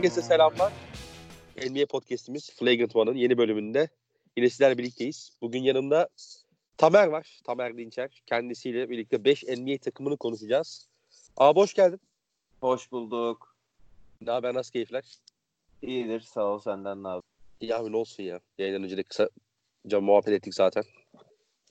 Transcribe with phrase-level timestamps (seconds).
[0.00, 0.72] Herkese selamlar.
[1.56, 3.88] NBA Podcast'imiz Flagrant One'ın yeni bölümünde
[4.36, 5.32] yine sizlerle birlikteyiz.
[5.42, 6.08] Bugün yanımda
[6.76, 7.40] Tamer var.
[7.44, 8.22] Tamer Dinçer.
[8.26, 10.88] Kendisiyle birlikte 5 NBA takımını konuşacağız.
[11.36, 12.00] Abi hoş geldin.
[12.60, 13.56] Hoş bulduk.
[14.20, 15.04] Ne haber nasıl keyifler?
[15.82, 17.22] İyidir sağ ol senden ne haber?
[17.72, 18.40] Abi ne olsun ya.
[18.58, 20.84] Yayından önce de kısaca muhabbet ettik zaten.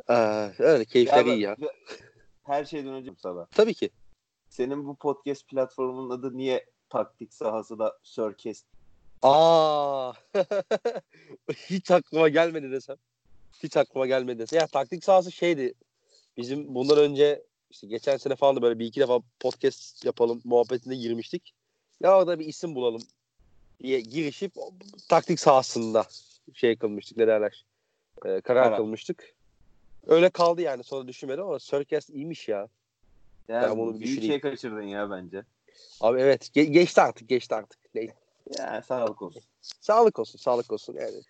[0.09, 0.13] Ee,
[0.59, 1.55] öyle keyifler Ya iyi ya.
[2.43, 3.45] Her şeyden önce sana.
[3.45, 3.89] Tabii ki.
[4.49, 8.63] Senin bu podcast platformunun adı niye taktik sahası da Sörkes?
[9.21, 10.13] Aa,
[11.55, 12.95] hiç aklıma gelmedi desem.
[13.63, 14.59] Hiç aklıma gelmedi desem.
[14.59, 15.73] Ya taktik sahası şeydi.
[16.37, 20.95] Bizim bundan önce işte geçen sene falan da böyle bir iki defa podcast yapalım muhabbetine
[20.95, 21.53] girmiştik.
[22.01, 23.01] Ya orada bir isim bulalım
[23.83, 24.53] diye girişip
[25.09, 26.05] taktik sahasında
[26.53, 27.65] şey kılmıştık ne derler.
[28.25, 28.77] Ee, karar Karar.
[28.77, 29.33] kılmıştık.
[30.07, 32.67] Öyle kaldı yani sonra düşünmedim ama Sörkes iyiymiş ya.
[33.47, 34.31] Yani Ben bunu düşüneyim.
[34.31, 35.43] şey kaçırdın ya bence.
[36.01, 37.79] Abi evet ge- geçti artık geçti artık.
[37.95, 38.07] Ne-
[38.57, 39.43] Ya sağlık olsun.
[39.61, 41.21] Sağlık olsun, sağlık olsun yani.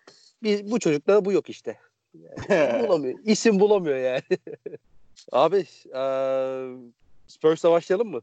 [0.42, 1.78] Biz, bu çocuklarda bu yok işte.
[2.82, 3.18] bulamıyor.
[3.24, 4.22] İsim bulamıyor yani.
[5.32, 6.76] Abi eee
[7.26, 8.20] Spurs'la başlayalım mı?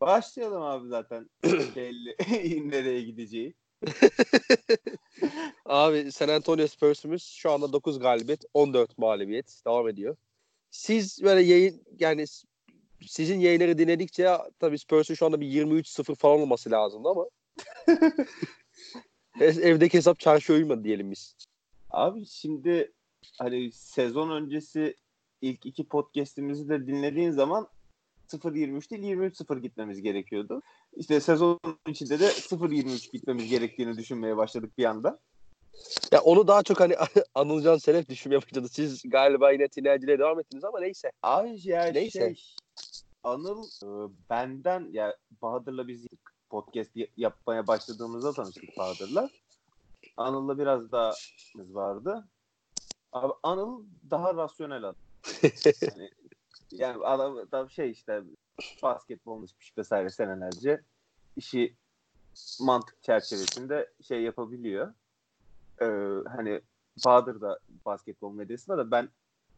[0.00, 1.30] Başlayalım abi zaten.
[1.76, 2.16] Belli
[2.70, 3.54] nereye gideceği.
[5.64, 10.16] Abi San Antonio Spurs'umuz şu anda 9 galibiyet, 14 mağlubiyet devam ediyor.
[10.70, 12.24] Siz böyle yayın yani
[13.06, 17.24] sizin yayınları dinledikçe tabii Spurs'un şu anda bir 23-0 falan olması lazımdı ama
[19.40, 21.36] ev- evdeki hesap çarşıya uymadı diyelim biz.
[21.90, 22.92] Abi şimdi
[23.38, 24.96] hani sezon öncesi
[25.40, 27.68] ilk iki podcast'imizi de dinlediğin zaman
[28.28, 30.62] 0-23 değil 23-0 gitmemiz gerekiyordu.
[30.96, 35.18] İşte sezon içinde de 0-23 gitmemiz gerektiğini düşünmeye başladık bir anda.
[36.12, 36.94] Ya onu daha çok hani
[37.34, 38.68] Anılcan Selef düşünmeye başladı.
[38.70, 41.12] Siz galiba yine tinerciliğe devam ettiniz ama neyse.
[41.22, 42.18] Abi ya Neyse.
[42.18, 42.42] şey
[43.26, 43.88] Anıl e,
[44.30, 46.06] benden ya Bahadır'la biz
[46.50, 49.30] podcast yapmaya başladığımızda tanıştık Bahadır'la.
[50.16, 51.12] Anıl'la biraz daha
[51.56, 52.28] vardı.
[53.12, 54.94] Abi Anıl daha rasyonel adam.
[55.42, 56.10] yani,
[56.70, 58.22] yani adam, adam şey işte
[58.82, 60.80] basketbol çıkmış vesaire senelerce
[61.36, 61.76] işi
[62.60, 64.94] mantık çerçevesinde şey yapabiliyor.
[65.80, 65.86] Ee,
[66.28, 66.60] hani
[67.04, 69.08] Bahadır da basketbol medyasında da ben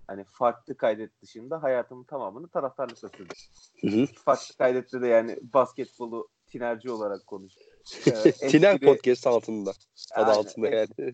[0.09, 3.37] hani farklı kaydet dışında hayatımın tamamını taraftarlıkla sürdüm.
[3.81, 4.07] Hı hı.
[4.25, 7.55] Farklı kaydette de yani basketbolu tinerci olarak konuş.
[8.07, 9.71] Ee, Tiner espri- Podcast altında.
[10.15, 11.13] Adı Aynen, altında yani.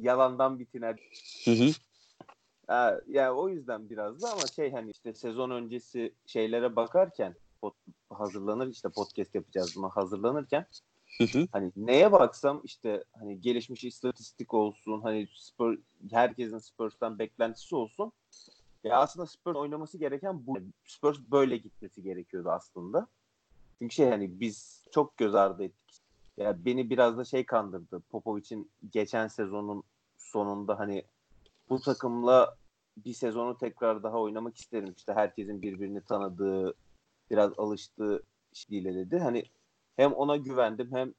[0.00, 1.02] Yalandan bir tinerci.
[1.44, 1.70] Hı hı.
[2.66, 7.92] Ha, yani o yüzden biraz da ama şey hani işte sezon öncesi şeylere bakarken pod-
[8.10, 10.66] hazırlanır işte podcast yapacağız buna hazırlanırken
[11.18, 11.48] Hı hı.
[11.52, 15.78] hani neye baksam işte hani gelişmiş istatistik olsun hani Spurs,
[16.10, 18.12] herkesin Spurs'tan beklentisi olsun.
[18.84, 20.58] Ya aslında Spurs oynaması gereken bu.
[20.84, 23.06] Spurs böyle gitmesi gerekiyordu aslında.
[23.78, 26.02] Çünkü şey hani biz çok göz ardı ettik.
[26.36, 28.00] Ya beni biraz da şey kandırdı.
[28.10, 29.82] Popovic'in geçen sezonun
[30.16, 31.04] sonunda hani
[31.68, 32.56] bu takımla
[32.96, 34.94] bir sezonu tekrar daha oynamak isterim.
[34.96, 36.74] İşte herkesin birbirini tanıdığı,
[37.30, 38.22] biraz alıştığı
[38.52, 39.18] şeyle dedi.
[39.18, 39.44] Hani
[39.96, 41.14] hem ona güvendim hem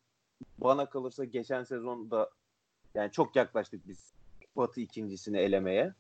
[0.58, 2.30] bana kalırsa geçen sezonda
[2.96, 4.14] yani çok yaklaştık biz
[4.56, 5.94] Batı ikincisini elemeye.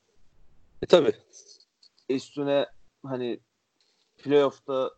[0.84, 1.14] E, tabii.
[2.10, 2.66] Üstüne
[3.06, 3.40] hani
[4.18, 4.92] playoff'ta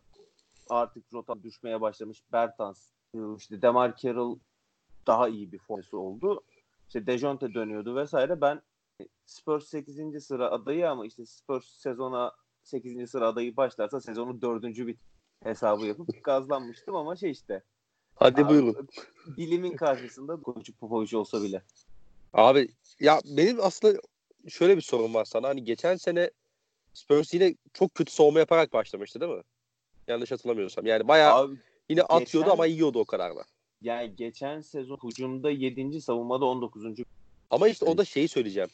[0.68, 2.88] artık rota düşmeye başlamış Bertans.
[3.38, 4.38] işte Demar Carroll
[5.06, 6.44] daha iyi bir forması oldu.
[6.86, 8.40] İşte Dejounte dönüyordu vesaire.
[8.40, 8.62] Ben
[9.26, 10.20] Spurs 8.
[10.24, 12.32] sıra adayı ama işte Spurs sezona
[12.62, 13.10] 8.
[13.10, 14.62] sıra adayı başlarsa sezonu 4.
[14.62, 14.98] bit
[15.42, 17.62] hesabı yapıp gazlanmıştım ama şey işte
[18.14, 18.88] Hadi Abi, buyurun.
[19.26, 21.62] bilimin karşısında koçu Popovic olsa bile.
[22.32, 22.68] Abi
[23.00, 24.00] ya benim aslında
[24.48, 25.48] şöyle bir sorun var sana.
[25.48, 26.30] Hani geçen sene
[26.94, 29.42] Spurs yine çok kötü savunma yaparak başlamıştı değil mi?
[30.08, 30.86] Yanlış hatırlamıyorsam.
[30.86, 31.56] Yani bayağı Abi
[31.88, 33.44] yine atıyordu geçen- ama yiyordu o kadar da.
[33.82, 36.00] yani geçen sezon hücumda 7.
[36.00, 36.84] savunmada 19.
[37.50, 38.68] Ama işte o da şeyi söyleyeceğim.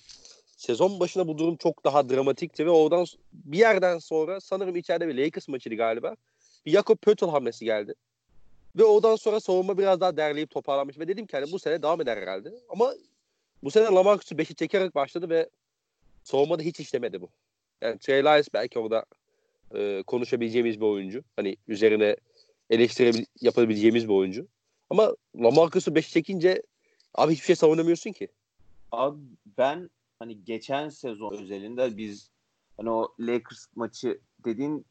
[0.56, 5.14] Sezon başında bu durum çok daha dramatikti ve oradan bir yerden sonra sanırım içeride bir
[5.14, 6.16] Lakers maçıydı galiba.
[6.66, 7.94] Bir Jakob Pöttl hamlesi geldi.
[8.76, 12.00] Ve oradan sonra savunma biraz daha derleyip toparlanmış ve dedim ki hani bu sene devam
[12.00, 12.52] eder herhalde.
[12.68, 12.92] Ama
[13.64, 15.48] bu sene Lamarcus'u 5'i çekerek başladı ve
[16.24, 17.28] savunmada hiç işlemedi bu.
[17.80, 19.04] Yani Trey Lyles belki orada
[19.74, 21.24] e, konuşabileceğimiz bir oyuncu.
[21.36, 22.16] Hani üzerine
[22.70, 24.46] eleştiri yapabileceğimiz bir oyuncu.
[24.90, 26.62] Ama Lamarcus'u 5'i çekince
[27.14, 28.28] abi hiçbir şey savunamıyorsun ki.
[28.92, 29.20] Abi
[29.58, 32.30] ben hani geçen sezon özelinde biz
[32.76, 34.86] hani o Lakers maçı dediğin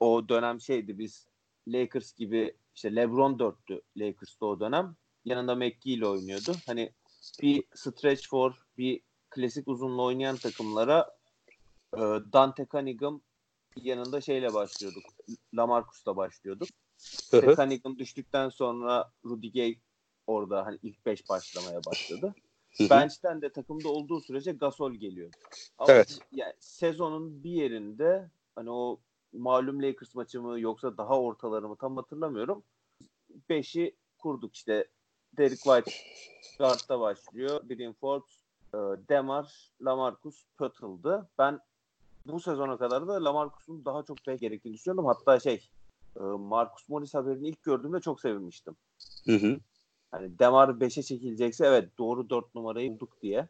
[0.00, 1.26] o dönem şeydi biz
[1.68, 4.96] Lakers gibi işte LeBron dörttü Lakers'ta o dönem.
[5.24, 6.52] Yanında McGee ile oynuyordu.
[6.66, 6.92] Hani
[7.42, 9.00] bir stretch for bir
[9.36, 11.16] klasik uzunla oynayan takımlara
[11.94, 12.00] e,
[12.32, 13.20] Dante Cunningham
[13.76, 15.04] yanında şeyle başlıyorduk.
[15.54, 16.68] Lamarcus'la başlıyorduk.
[17.30, 17.54] Hı İşte.
[17.56, 19.78] Cunningham düştükten sonra Rudy Gay
[20.26, 22.34] orada hani ilk 5 başlamaya başladı.
[22.78, 22.90] Hı hı.
[22.90, 25.30] Bench'ten de takımda olduğu sürece Gasol geliyor.
[25.78, 26.18] Ama Evet.
[26.32, 29.00] yani sezonun bir yerinde hani o
[29.32, 32.62] malum Lakers maçı mı yoksa daha ortaları mı tam hatırlamıyorum.
[33.50, 34.88] 5'i kurduk işte.
[35.38, 35.92] Derek White
[36.58, 37.68] guard'da başlıyor.
[37.68, 38.35] Bryn Forbes,
[39.08, 41.28] Demar, Lamarcus, Pöttl'dı.
[41.38, 41.60] Ben
[42.26, 45.06] bu sezona kadar da Lamarcus'un daha çok pek gerektiğini düşünüyordum.
[45.06, 45.70] Hatta şey
[46.16, 48.76] e, Marcus Morris haberini ilk gördüğümde çok sevinmiştim.
[49.24, 49.58] Hı hı.
[50.10, 53.48] Hani Demar 5'e çekilecekse evet doğru 4 numarayı bulduk diye.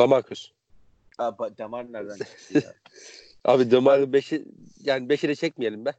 [0.00, 0.52] Lamarcus.
[1.18, 2.74] Aa, Demar nereden çıktı ya?
[3.44, 4.44] Abi Demar'ı 5'i
[4.80, 5.94] yani 5'e de çekmeyelim be.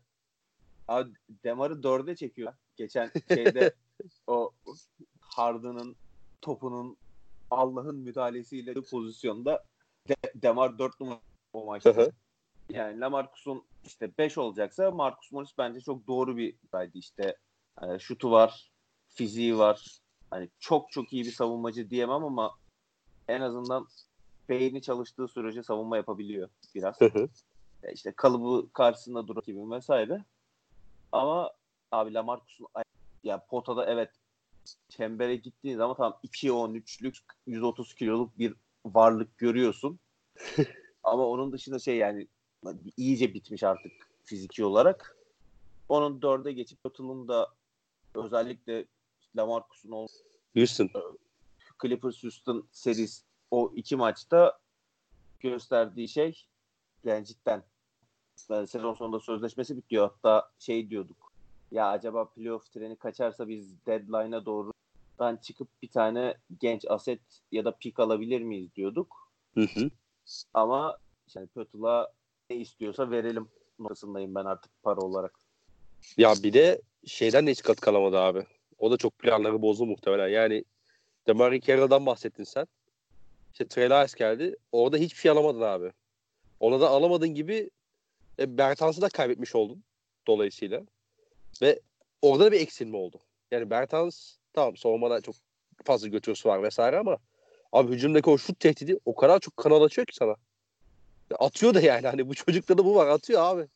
[0.88, 1.10] Abi
[1.44, 2.54] Demar'ı 4'e çekiyor.
[2.76, 3.74] Geçen şeyde
[4.28, 4.52] o
[5.20, 5.96] Harden'ın
[6.42, 6.98] topunun
[7.58, 9.64] Allah'ın müdahalesiyle pozisyonda
[10.10, 11.20] De- Demar 4 numara
[11.54, 11.92] o Hı maçta.
[11.92, 12.12] hı.
[12.70, 16.98] Yani Lamarcus'un işte 5 olacaksa Marcus Morris bence çok doğru bir iddiaydı.
[16.98, 17.38] İşte
[17.82, 18.72] e, şutu var,
[19.08, 20.00] fiziği var.
[20.30, 22.52] Hani çok çok iyi bir savunmacı diyemem ama
[23.28, 23.88] en azından
[24.50, 27.02] beyni çalıştığı sürece savunma yapabiliyor biraz.
[27.02, 27.30] Hı hı.
[27.84, 30.26] E, işte kalıbı karşısında dur gibi vesaire.
[31.12, 31.52] Ama
[31.92, 32.68] abi Lamarcus'un
[33.24, 34.10] ya potada evet
[34.90, 37.18] çembere gittiğin zaman tam 2-13'lük
[37.48, 38.54] 130 kiloluk bir
[38.86, 40.00] varlık görüyorsun.
[41.04, 42.28] Ama onun dışında şey yani
[42.98, 43.92] iyice bitmiş artık
[44.24, 45.18] fiziki olarak.
[45.90, 47.48] Onun dörde geçip Pöttl'ın da
[48.16, 48.86] özellikle
[49.36, 50.08] Lamarcus'un o
[50.56, 50.90] Houston.
[51.82, 54.60] Clippers Houston serisi o iki maçta
[55.40, 56.46] gösterdiği şey
[57.04, 57.64] yani cidden
[58.50, 60.10] yani sezon sonunda sözleşmesi bitiyor.
[60.10, 61.33] Hatta şey diyorduk.
[61.74, 64.72] Ya acaba playoff treni kaçarsa biz deadline'a doğru
[65.20, 67.20] ben çıkıp bir tane genç aset
[67.52, 69.32] ya da pik alabilir miyiz diyorduk.
[69.54, 69.90] Hı hı.
[70.54, 70.98] Ama
[71.36, 72.12] yani Pötul'a
[72.50, 73.48] ne istiyorsa verelim
[73.80, 75.40] noktasındayım ben artık para olarak.
[76.18, 78.46] Ya bir de şeyden de hiç kat kalamadı abi.
[78.80, 80.28] O da çok planları bozdu muhtemelen.
[80.28, 80.66] Yani
[81.28, 82.68] Demar Carroll'dan bahsettin sen.
[83.52, 84.56] İşte Trey Lyles geldi.
[84.72, 85.92] Orada hiçbir şey alamadın abi.
[86.60, 87.70] Ona da alamadığın gibi
[88.40, 89.84] e, Bertans'ı da kaybetmiş oldun
[90.28, 90.84] dolayısıyla.
[91.62, 91.80] Ve
[92.22, 93.20] orada da bir eksilme oldu.
[93.52, 95.36] Yani Bertans tamam savunmada çok
[95.86, 97.18] fazla götürüsü var vesaire ama
[97.72, 100.36] abi hücumdaki o şut tehdidi o kadar çok kanal açıyor ki sana.
[101.40, 103.68] Atıyor da yani hani bu çocukta da bu var atıyor abi.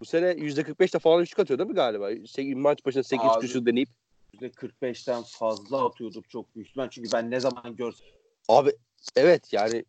[0.00, 2.12] Bu sene %45'te falan üçlük atıyor değil mi galiba?
[2.12, 3.40] Se- maç başına 8 Abi.
[3.40, 3.88] küsür deneyip.
[4.40, 6.90] %45'ten fazla atıyorduk çok büyük ihtimal.
[6.90, 8.06] Çünkü ben ne zaman görsem
[8.48, 8.72] Abi
[9.16, 9.84] evet yani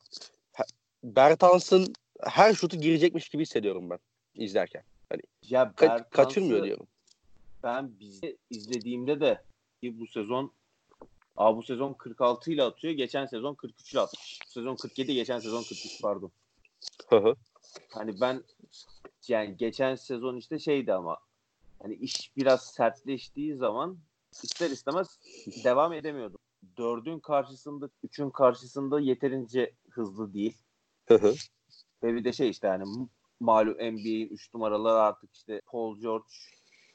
[1.03, 1.93] Bertans'ın
[2.23, 3.99] her şutu girecekmiş gibi hissediyorum ben
[4.33, 4.83] izlerken.
[5.41, 6.87] ya Ka- kaçırmıyor diyorum.
[7.65, 9.43] Ben bizi izlediğimde de
[9.81, 10.51] ki bu sezon
[11.37, 12.93] Aa, bu sezon 46 ile atıyor.
[12.93, 14.39] Geçen sezon 43 ile atmış.
[14.47, 16.31] Bu sezon 47, geçen sezon 43 pardon.
[17.09, 17.35] Hı hı.
[17.89, 18.43] Hani ben
[19.27, 21.17] yani geçen sezon işte şeydi ama
[21.81, 23.97] hani iş biraz sertleştiği zaman
[24.43, 25.19] ister istemez
[25.63, 26.39] devam edemiyordum.
[26.77, 30.57] Dördün karşısında, üçün karşısında yeterince hızlı değil.
[31.07, 31.33] Hı hı.
[32.03, 33.07] Ve bir de şey işte yani
[33.39, 36.25] malum NBA'in 3 numaraları artık işte Paul George,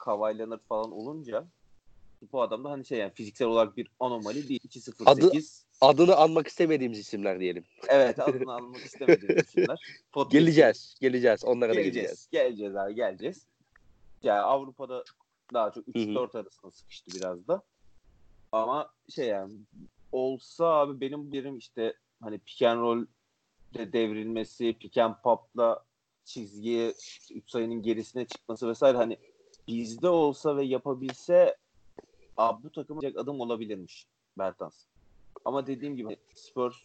[0.01, 1.47] Kawhi Leonard falan olunca
[2.31, 4.59] bu adam da hani şey yani fiziksel olarak bir anomali değil.
[4.67, 5.63] 2-0-8.
[5.81, 7.63] Adını anmak istemediğimiz isimler diyelim.
[7.87, 10.01] Evet adını almak istemediğim isimler.
[10.13, 10.95] Podcast- Geleceğiz.
[11.01, 11.45] Geleceğiz.
[11.45, 12.27] Onlara da geleceğiz.
[12.31, 12.31] Geleceğiz.
[12.31, 13.47] Geleceğiz abi geleceğiz.
[14.23, 15.03] Yani Avrupa'da
[15.53, 16.03] daha çok Hı hı.
[16.03, 17.61] 3-4 arasında sıkıştı biraz da.
[18.51, 19.53] Ama şey yani
[20.11, 23.05] olsa abi benim yerim işte hani pick and roll
[23.73, 25.85] de devrilmesi, pick and pop'la
[26.25, 26.93] çizgiye
[27.31, 29.17] 3 sayının gerisine çıkması vesaire hani
[29.67, 31.57] bizde olsa ve yapabilse
[32.37, 34.85] abi bu takım adım olabilirmiş Bertans.
[35.45, 36.75] Ama dediğim gibi Spurs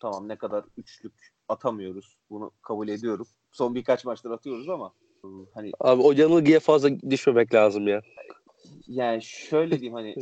[0.00, 2.16] tamam ne kadar üçlük atamıyoruz.
[2.30, 3.26] Bunu kabul ediyorum.
[3.52, 4.92] Son birkaç maçtır atıyoruz ama
[5.54, 8.02] hani Abi o yanılgıya fazla düşmemek lazım ya.
[8.88, 10.14] yani şöyle diyeyim hani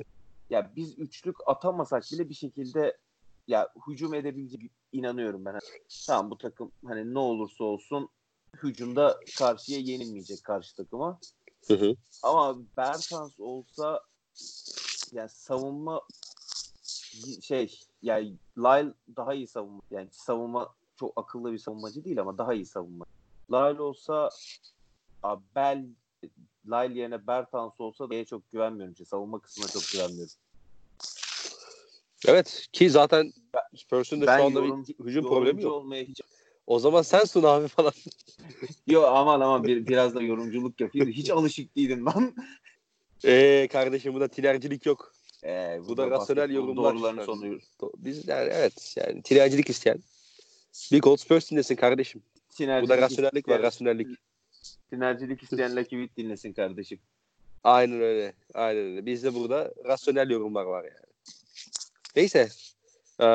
[0.50, 2.98] ya biz üçlük atamasak bile bir şekilde
[3.48, 5.58] ya hücum edebilecek inanıyorum ben.
[6.06, 8.08] Tamam bu takım hani ne olursa olsun
[8.62, 11.18] hücumda karşıya yenilmeyecek karşı takıma.
[11.66, 11.96] Hı hı.
[12.22, 14.00] Ama Bertans olsa
[15.12, 16.00] yani savunma
[17.42, 19.80] şey yani Lyle daha iyi savunma.
[19.90, 23.04] Yani savunma çok akıllı bir savunmacı değil ama daha iyi savunma.
[23.50, 24.30] Lyle olsa
[25.22, 25.86] abi Bell
[26.66, 28.92] Lyle yerine Bertans olsa da çok güvenmiyorum.
[28.92, 30.34] İşte savunma kısmına çok güvenmiyorum.
[32.26, 33.32] Evet ki zaten
[33.76, 35.72] Spurs'un da şu anda bir hücum problemi yok.
[35.72, 36.20] olmaya hiç
[36.70, 37.92] O zaman sen sun abi falan.
[38.86, 41.08] Yok aman aman bir, biraz da yorumculuk yapayım.
[41.08, 42.34] Hiç alışık değilim lan.
[43.24, 45.12] Eee kardeşim bu da tinercilik yok.
[45.44, 46.94] Ee, Bu da rasyonel yorumlar.
[46.94, 47.60] Doğrularını sonuyor.
[47.96, 49.98] Biz yani evet yani tinercilik isteyen.
[50.92, 52.22] Big Old Spurs dinlesin kardeşim.
[52.60, 54.18] Bu da rasyonellik var rasyonellik.
[54.90, 56.98] Sinerjilik isteyen Lucky Witt dinlesin kardeşim.
[57.64, 58.32] Aynen öyle.
[58.54, 59.06] Aynen öyle.
[59.06, 61.06] Bizde burada rasyonel yorumlar var yani.
[62.16, 62.48] Neyse.
[63.20, 63.26] Ee,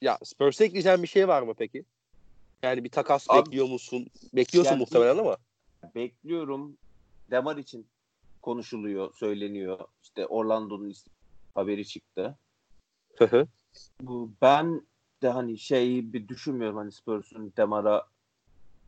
[0.00, 1.84] ya Spurs'a ekleyeceğin bir şey var mı peki?
[2.64, 4.06] Yani bir takas Abi- bekliyor musun?
[4.32, 5.36] Bekliyorsun Yani- muhtemelen ama.
[5.94, 6.76] Bekliyorum.
[7.30, 7.86] Demar için
[8.42, 9.78] konuşuluyor, söyleniyor.
[10.02, 10.94] İşte Orlando'nun
[11.54, 12.38] haberi çıktı.
[13.18, 13.46] Hı hı.
[14.00, 14.86] Bu ben
[15.22, 18.08] de hani şey bir düşünmüyorum hani Spurs'un Demar'a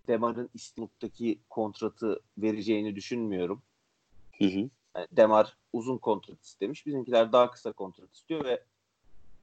[0.09, 3.63] Demar'ın İstanbul'daki kontratı vereceğini düşünmüyorum.
[4.39, 4.71] Hı hı.
[4.97, 6.87] Yani Demar uzun kontrat istemiş.
[6.87, 8.65] Bizimkiler daha kısa kontrat istiyor ve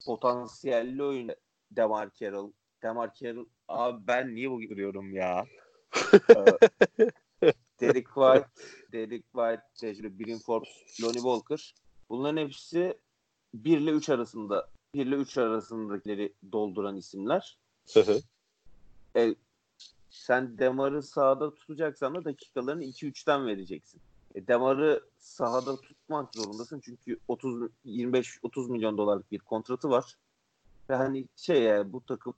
[0.06, 1.32] potansiyelli oyun
[1.72, 2.52] Demar Carroll.
[2.84, 5.46] Demar Carroll abi ben niye bu görüyorum ya?
[7.44, 8.48] Ee, Derek White,
[8.92, 11.74] Derek White, tecrübe, Brin Forbes, Lonnie Walker.
[12.10, 12.98] Bunların hepsi
[13.54, 17.58] 1 ile 3 arasında 1 ile 3 arasındakileri dolduran isimler.
[19.16, 19.36] E,
[20.10, 24.02] sen Demar'ı sahada tutacaksan da dakikalarını 2-3'ten vereceksin.
[24.36, 30.18] E, Demar'ı sahada tutmak zorundasın çünkü 30 25 30 milyon dolarlık bir kontratı var.
[30.88, 32.34] Hani şey yani bu takım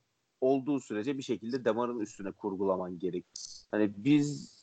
[0.45, 3.25] olduğu sürece bir şekilde Demar'ın üstüne kurgulaman gerek.
[3.71, 4.55] Hani biz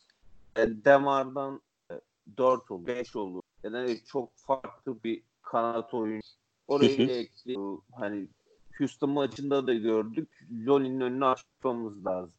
[0.55, 1.61] e, Demar'dan
[1.91, 1.93] e,
[2.37, 3.41] 4 olur, 5 olur.
[3.63, 6.27] Yani çok farklı bir kanat oyuncu.
[6.67, 7.11] Orayı hı.
[7.11, 8.27] ekli- hani
[8.77, 10.29] Houston maçında da gördük.
[10.65, 12.33] Lolin'in önünü açmamız lazım.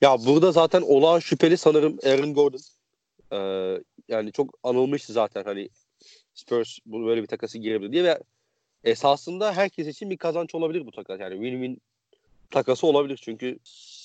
[0.00, 2.60] Ya burada zaten olağan şüpheli sanırım Aaron Gordon.
[3.32, 5.68] Ee, yani çok anılmıştı zaten hani
[6.34, 8.18] Spurs böyle bir takası girebilir diye ve
[8.84, 11.20] esasında herkes için bir kazanç olabilir bu takas.
[11.20, 11.78] Yani win-win
[12.54, 13.58] takası olabilir çünkü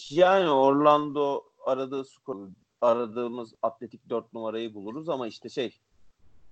[0.09, 2.47] Yani Orlando aradığı skor,
[2.81, 5.79] aradığımız atletik 4 numarayı buluruz ama işte şey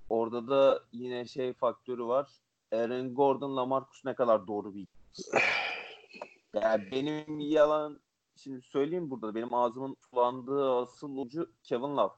[0.09, 2.29] orada da yine şey faktörü var.
[2.71, 4.87] Aaron Gordon'la Marcus ne kadar doğru bir
[6.53, 7.99] yani benim yalan
[8.35, 12.13] şimdi söyleyeyim burada benim ağzımın sulandığı asıl ucu Kevin Love.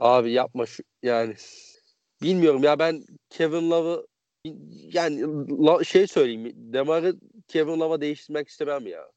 [0.00, 1.34] abi yapma şu yani
[2.22, 4.06] bilmiyorum ya ben Kevin Love'ı
[4.92, 5.22] yani
[5.66, 7.16] la- şey söyleyeyim Demar'ı
[7.48, 9.10] Kevin Love'a değiştirmek istemem ya.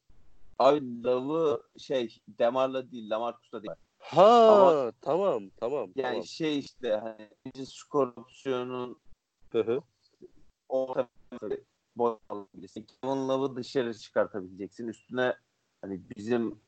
[0.60, 3.72] Abi Love'ı şey Demar'la değil Lamarcus'la değil.
[4.00, 5.90] Ha Ama- tamam tamam.
[5.96, 6.24] Yani tamam.
[6.24, 9.00] şey işte hani skor opsiyonun
[9.52, 9.82] Hı hı.
[10.70, 11.08] orta
[11.96, 12.84] boy alabilirsin.
[13.04, 14.88] Kevin Love'ı dışarı çıkartabileceksin.
[14.88, 15.36] Üstüne
[15.82, 16.60] hani bizim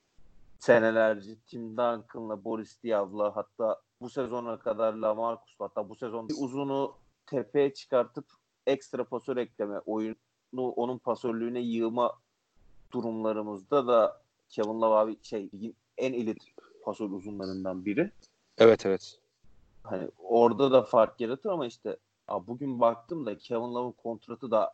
[0.59, 7.73] senelerce Tim Duncan'la Boris Diaw'la hatta bu sezona kadar Lamarcus hatta bu sezon uzunu tepeye
[7.73, 8.25] çıkartıp
[8.69, 10.15] ekstra pasör ekleme oyunu
[10.53, 12.13] onun pasörlüğüne yığma
[12.91, 15.49] durumlarımızda da Kevin Love abi şey
[15.97, 16.43] en elit
[16.83, 18.11] pasör uzunlarından biri.
[18.57, 19.19] Evet evet.
[19.83, 21.97] Hani orada da fark yaratır ama işte
[22.47, 24.73] bugün baktım da Kevin Love'ın kontratı da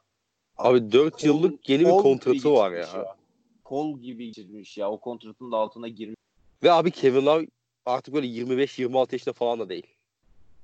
[0.58, 2.78] Abi 4 Kol- yıllık yeni bir kontratı var ya.
[2.82, 3.10] geçirmiş
[3.64, 4.92] Kol gibi geçirmiş ya.
[4.92, 6.16] O kontratın da altına girmiş.
[6.64, 7.48] Ve abi Kevin Love
[7.86, 9.95] artık böyle 25-26 yaşında falan da değil.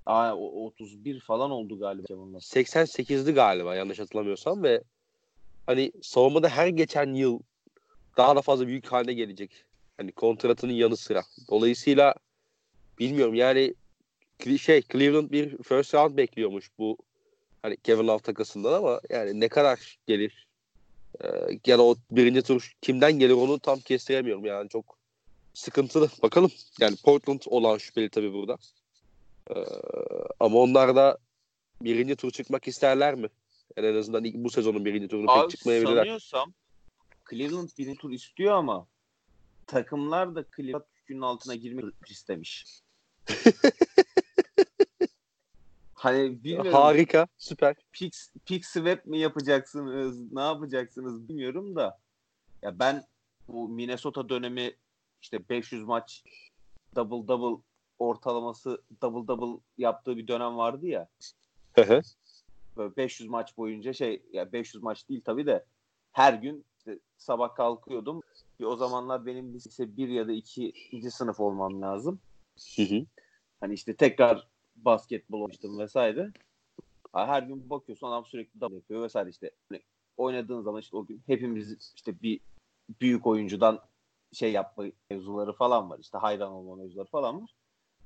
[0.05, 2.37] Aa, o 31 falan oldu galiba Kevin Love.
[2.37, 4.81] 88'di galiba yanlış hatırlamıyorsam ve
[5.65, 7.39] hani savunmada her geçen yıl
[8.17, 9.65] daha da fazla büyük haline gelecek.
[9.97, 11.23] Hani kontratının yanı sıra.
[11.49, 12.13] Dolayısıyla
[12.99, 13.73] bilmiyorum yani
[14.57, 16.97] şey Cleveland bir first round bekliyormuş bu
[17.61, 20.47] hani Kevin Love takasından ama yani ne kadar gelir
[21.23, 21.27] ee,
[21.65, 24.97] ya da o birinci tur kimden gelir onu tam kestiremiyorum yani çok
[25.53, 26.09] sıkıntılı.
[26.23, 28.57] Bakalım yani Portland olan şüpheli tabii burada.
[29.55, 29.63] Ee,
[30.39, 31.17] ama onlar da
[31.81, 33.29] birinci tur çıkmak isterler mi?
[33.77, 35.95] Yani en azından ilk- bu sezonun birinci turunu pek Abi çıkmayabilirler.
[35.97, 36.53] sanıyorsam
[37.29, 38.87] Cleveland birinci tur istiyor ama
[39.67, 42.65] takımlar da Cleveland yükünün altına girmek istemiş.
[45.93, 46.73] hani bilmiyorum.
[46.73, 47.75] Harika, süper.
[47.91, 50.31] pick, pick swap mi yapacaksınız?
[50.31, 51.99] Ne yapacaksınız bilmiyorum da.
[52.61, 53.03] Ya ben
[53.47, 54.75] bu Minnesota dönemi
[55.21, 56.23] işte 500 maç
[56.95, 57.63] double double
[58.01, 61.07] ortalaması double double yaptığı bir dönem vardı ya.
[61.73, 62.01] Hı hı.
[62.77, 65.65] Böyle 500 maç boyunca şey ya 500 maç değil tabii de
[66.11, 68.21] her gün işte sabah kalkıyordum.
[68.59, 71.11] Bir o zamanlar benim lise 1 ya da 2.
[71.11, 72.19] sınıf olmam lazım.
[72.75, 73.05] Hı hı.
[73.59, 76.31] Hani işte tekrar basketbol oynamıştım vesaire.
[77.13, 79.51] Her gün bakıyorsun adam sürekli double yapıyor vesaire işte.
[79.69, 79.81] Hani
[80.17, 82.39] oynadığın zaman işte o gün hepimiz işte bir
[83.01, 83.79] büyük oyuncudan
[84.33, 85.99] şey yapma mevzuları falan var.
[85.99, 87.55] İşte hayran olma mevzuları falan var.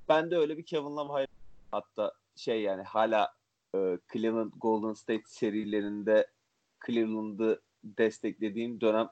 [0.10, 1.36] Ben de öyle bir Kevin Love hayran.
[1.72, 3.34] Hatta şey yani hala
[3.76, 6.28] e, Cleveland Golden State serilerinde
[6.86, 9.10] Cleveland'ı desteklediğim dönem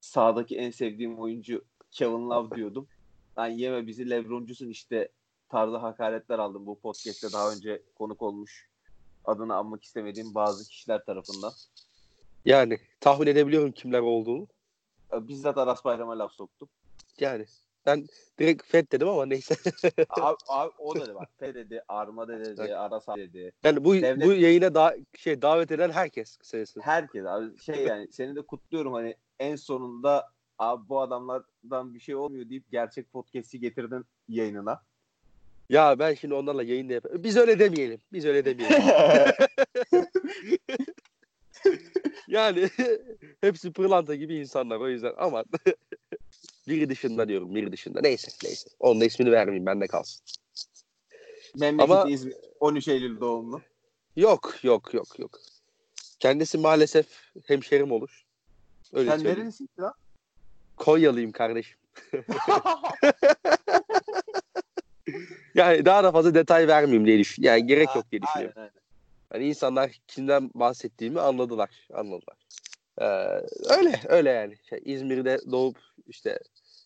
[0.00, 2.88] sahadaki en sevdiğim oyuncu Kevin Love diyordum.
[3.38, 5.08] Lan yeme bizi Lebroncusun işte
[5.48, 8.70] tarzı hakaretler aldım bu podcast'te daha önce konuk olmuş
[9.24, 11.52] adını anmak istemediğim bazı kişiler tarafından.
[12.44, 14.46] Yani tahmin edebiliyorum kimler olduğunu.
[15.12, 16.68] E, Bizzat Aras Bayram'a laf soktum.
[17.20, 17.46] Yani
[17.86, 18.06] Ben
[18.38, 19.54] direkt Fed dedim ama neyse.
[20.10, 21.28] abi, abi, o da dedi bak.
[21.38, 22.76] Fed dedi, Armada dedi.
[22.76, 23.52] Arasa dedi.
[23.64, 26.80] yani bu Devlet- bu yayına da şey davet eden herkes kısacası.
[26.80, 32.14] Herkes abi şey yani seni de kutluyorum hani en sonunda abi bu adamlardan bir şey
[32.14, 34.82] olmuyor deyip gerçek podcast'i getirdin yayınına.
[35.68, 37.24] Ya ben şimdi onlarla yayın da yapayım.
[37.24, 38.00] Biz öyle demeyelim.
[38.12, 38.82] Biz öyle demeyelim.
[42.28, 42.68] yani
[43.40, 45.44] hepsi pırlanta gibi insanlar o yüzden ama
[46.70, 48.00] biri dışında diyorum biri dışında.
[48.00, 48.70] Neyse neyse.
[48.80, 50.22] Onun da ismini vermeyeyim bende kalsın.
[51.56, 53.60] Memleketi Ama- İzmir 13 Eylül doğumlu.
[54.16, 55.38] Yok yok yok yok.
[56.20, 57.06] Kendisi maalesef
[57.46, 58.24] hemşerim olur.
[58.92, 59.94] Öyle Sen nerelisin lan?
[60.76, 61.78] Konyalıyım kardeşim.
[65.54, 67.42] Yani daha da fazla detay vermeyeyim diye düşün.
[67.42, 68.54] Yani gerek yok diye düşünüyorum.
[68.56, 68.80] Aynen aynen.
[69.30, 71.88] Hani insanlar kimden bahsettiğimi anladılar.
[71.94, 72.36] Anladılar.
[72.98, 73.04] Ee,
[73.78, 74.56] öyle öyle yani.
[74.68, 76.38] Şey, İzmir'de doğup işte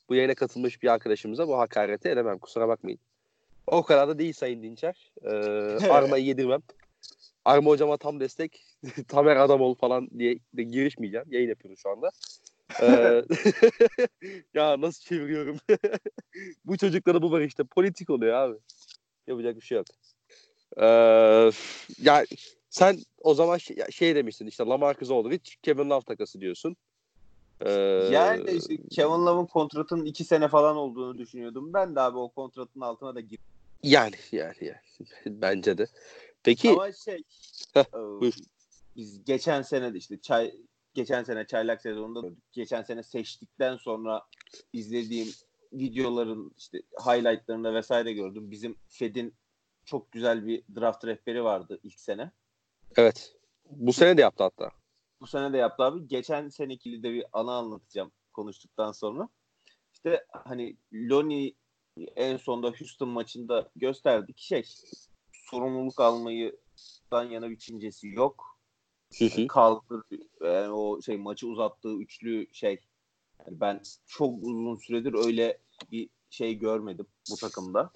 [0.09, 2.39] bu yayına katılmış bir arkadaşımıza bu hakareti edemem.
[2.39, 2.99] Kusura bakmayın.
[3.67, 5.13] O kadar da değil Sayın Dinçer.
[5.23, 5.29] Ee,
[5.89, 6.61] Arma'yı yedirmem.
[7.45, 8.65] Arma hocama tam destek.
[9.09, 11.27] Tamer adam ol falan diye de girişmeyeceğim.
[11.31, 12.11] Yayın yapıyoruz şu anda.
[12.83, 13.23] Ee,
[14.55, 15.57] ya nasıl çeviriyorum?
[16.65, 17.65] bu çocuklara bu var işte.
[17.65, 18.59] Politik oluyor abi.
[19.27, 19.87] Yapacak bir şey yok.
[20.77, 21.51] Ee,
[22.03, 22.25] ya
[22.71, 26.77] sen o zaman şey, şey demiştin işte Lamarcus Aldridge, Kevin Love takası diyorsun.
[27.65, 27.71] Ee,
[28.13, 31.73] Yani işte Kevin Love'ın kontratının 2 sene falan olduğunu düşünüyordum.
[31.73, 33.45] Ben de abi o kontratın altına da girdim.
[33.83, 35.07] yani yani yani
[35.43, 35.87] bence de.
[36.43, 37.23] Peki Ama şey
[37.75, 38.35] Heh, e, buyur.
[38.97, 40.55] biz geçen sene de işte çay
[40.95, 42.29] geçen sene çaylak sezonunda.
[42.53, 44.23] Geçen sene seçtikten sonra
[44.73, 45.29] izlediğim
[45.73, 48.51] videoların işte highlightlarında vesaire gördüm.
[48.51, 49.35] Bizim Fed'in
[49.85, 52.31] çok güzel bir draft rehberi vardı ilk sene.
[52.97, 53.35] evet.
[53.71, 54.71] Bu sene de yaptı hatta.
[55.21, 56.09] Bu sene de yaptı abi.
[56.09, 59.29] Geçen senekili de bir ana anlatacağım konuştuktan sonra.
[59.93, 61.55] İşte hani Lonnie
[62.17, 64.65] en sonda Houston maçında gösterdik şey
[65.33, 68.59] sorumluluk almayıdan yana bir çincesi yok.
[69.19, 69.47] Hı.
[69.47, 70.03] Kaldır
[70.43, 72.81] yani o şey maçı uzattığı üçlü şey
[73.39, 75.59] yani ben çok uzun süredir öyle
[75.93, 77.91] bir şey görmedim bu takımda.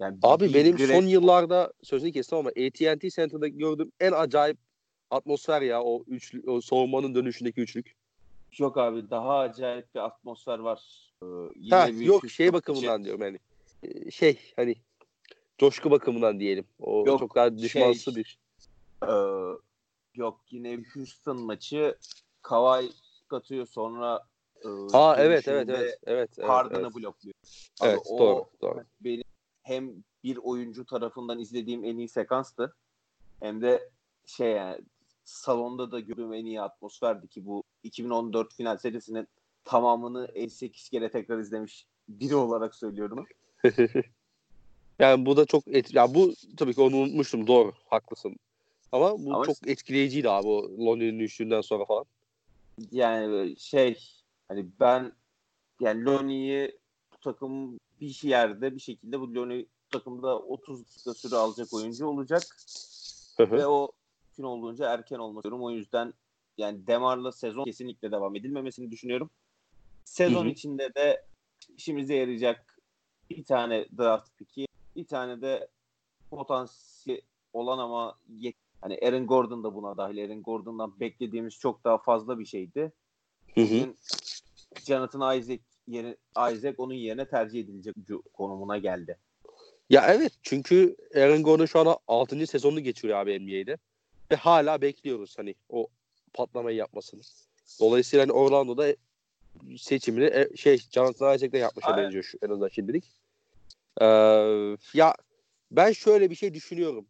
[0.00, 4.58] Yani Abi benim son yıllarda sözünü kestim ama AT&T Center'da gördüğüm en acayip
[5.10, 7.96] atmosfer ya o üçlü, o soğumanın dönüşündeki üçlük.
[8.58, 11.10] yok abi daha acayip bir atmosfer var.
[11.22, 13.38] Ee, yine Ha bir yok şey maçı- bakımından diyorum yani.
[13.82, 14.76] Ee, Şey hani
[15.58, 16.64] coşku bakımından diyelim.
[16.78, 18.38] O Yok, çok daha düşmansı şey- bir.
[19.04, 19.12] Ee,
[20.14, 21.96] yok yine bir Houston maçı
[22.42, 22.90] Kawhi
[23.28, 24.22] katıyor sonra
[24.64, 26.38] e, Ha evet evet evet evet.
[26.48, 26.94] Harden'ı evet.
[26.94, 27.34] blokluyor.
[27.80, 28.84] Abi Evet, o doğru doğru.
[29.00, 29.24] benim
[29.62, 32.76] hem bir oyuncu tarafından izlediğim en iyi sekanstı
[33.40, 33.90] hem de
[34.26, 34.78] şey yani
[35.28, 39.28] salonda da gördüğüm en iyi atmosferdi ki bu 2014 final serisinin
[39.64, 43.26] tamamını 58 kere tekrar izlemiş biri olarak söylüyorum.
[44.98, 48.36] yani bu da çok et ya bu tabii ki onu unutmuştum doğru haklısın.
[48.92, 52.04] Ama bu Ama- çok etkileyiciydi abi o Lonnie'nin düştüğünden sonra falan.
[52.90, 53.98] Yani şey
[54.48, 55.12] hani ben
[55.80, 56.78] yani Lonnie'yi
[57.12, 62.42] bu takım bir yerde bir şekilde bu Lonnie takımda 30 dakika süre alacak oyuncu olacak
[63.40, 63.92] ve o
[64.38, 65.64] gün olduğunca erken olmak istiyorum.
[65.64, 66.14] O yüzden
[66.58, 69.30] yani Demar'la sezon kesinlikle devam edilmemesini düşünüyorum.
[70.04, 70.52] Sezon Hı hı.
[70.52, 71.24] içinde de
[71.76, 72.78] işimize yarayacak
[73.30, 75.68] bir tane draft pick'i, bir tane de
[76.30, 77.22] potansiyeli
[77.52, 80.24] olan ama yet- hani Aaron Gordon da buna dahil.
[80.24, 82.92] Aaron Gordon'dan beklediğimiz çok daha fazla bir şeydi.
[83.54, 83.64] Hı hı.
[83.64, 83.96] Bugün
[84.86, 86.16] Jonathan Isaac yeri
[86.52, 87.94] Isaac onun yerine tercih edilecek
[88.34, 89.18] konumuna geldi.
[89.90, 92.46] Ya evet çünkü Aaron Gordon şu an 6.
[92.46, 93.78] sezonunu geçiriyor abi NBA'de.
[94.30, 95.88] Ve hala bekliyoruz hani o
[96.32, 97.20] patlamayı yapmasını.
[97.80, 98.96] Dolayısıyla hani Orlando'da
[99.78, 102.04] seçimini e, şey Jonathan Isaac'le yapmışa Aynen.
[102.04, 103.04] benziyor şu, en azından şimdilik.
[104.00, 104.04] Ee,
[104.94, 105.14] ya
[105.70, 107.06] ben şöyle bir şey düşünüyorum.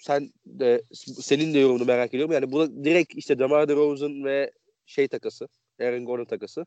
[0.00, 0.82] Sen de
[1.20, 2.32] senin de yorumunu merak ediyorum.
[2.32, 4.52] Yani bu direkt işte DeMar DeRozan ve
[4.86, 5.48] şey takası,
[5.80, 6.66] Aaron Gordon takası.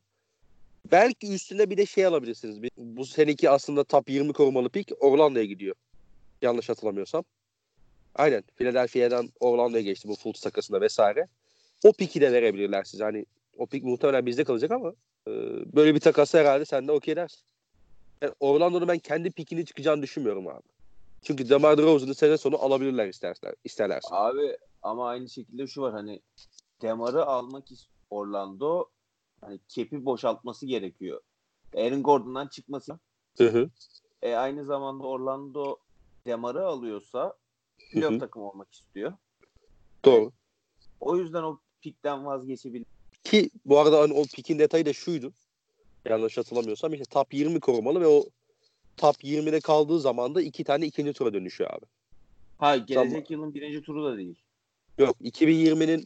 [0.92, 2.70] Belki üstüne bir de şey alabilirsiniz.
[2.76, 5.74] Bu seneki aslında top 20 korumalı pik Orlando'ya gidiyor.
[6.42, 7.24] Yanlış hatırlamıyorsam.
[8.18, 8.42] Aynen.
[8.56, 11.28] Philadelphia'dan Orlando'ya geçti bu Fultz takasında vesaire.
[11.84, 13.04] O piki de verebilirler size.
[13.04, 13.26] Hani
[13.58, 14.92] o pik muhtemelen bizde kalacak ama
[15.28, 15.32] e,
[15.76, 17.40] böyle bir takası herhalde sen de okey dersin.
[18.22, 20.62] Yani Orlando'nun ben kendi pikini çıkacağını düşünmüyorum abi.
[21.22, 24.08] Çünkü DeMar DeRozan'ı sene sonu alabilirler isterler, isterlerse.
[24.10, 26.20] Abi ama aynı şekilde şu var hani
[26.82, 27.64] Demar'ı almak
[28.10, 28.84] Orlando
[29.40, 31.20] hani kepi boşaltması gerekiyor.
[31.76, 32.98] Aaron Gordon'dan çıkması.
[33.38, 33.70] Hı hı.
[34.22, 35.76] E, aynı zamanda Orlando
[36.26, 37.34] Demar'ı alıyorsa
[37.78, 38.18] Hı playoff hı.
[38.18, 39.12] takım olmak istiyor.
[40.04, 40.32] Doğru.
[41.00, 42.86] O yüzden o pikten vazgeçebilir.
[43.24, 45.32] Ki bu arada hani o pikin detayı da şuydu.
[46.04, 48.24] Yanlış hatırlamıyorsam işte top 20 korumalı ve o
[48.96, 51.86] top 20'de kaldığı zaman da iki tane ikinci tura dönüşüyor abi.
[52.58, 53.24] Ha gelecek Tamam.
[53.28, 54.42] yılın birinci turu da değil.
[54.98, 56.04] Yok 2020'nin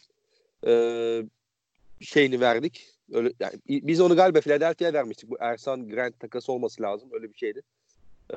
[0.66, 0.72] e,
[2.00, 2.88] şeyini verdik.
[3.12, 5.30] Öyle yani biz onu galiba Philadelphia'ya vermiştik.
[5.30, 7.08] Bu Ersan Grant takası olması lazım.
[7.12, 7.62] Öyle bir şeydi.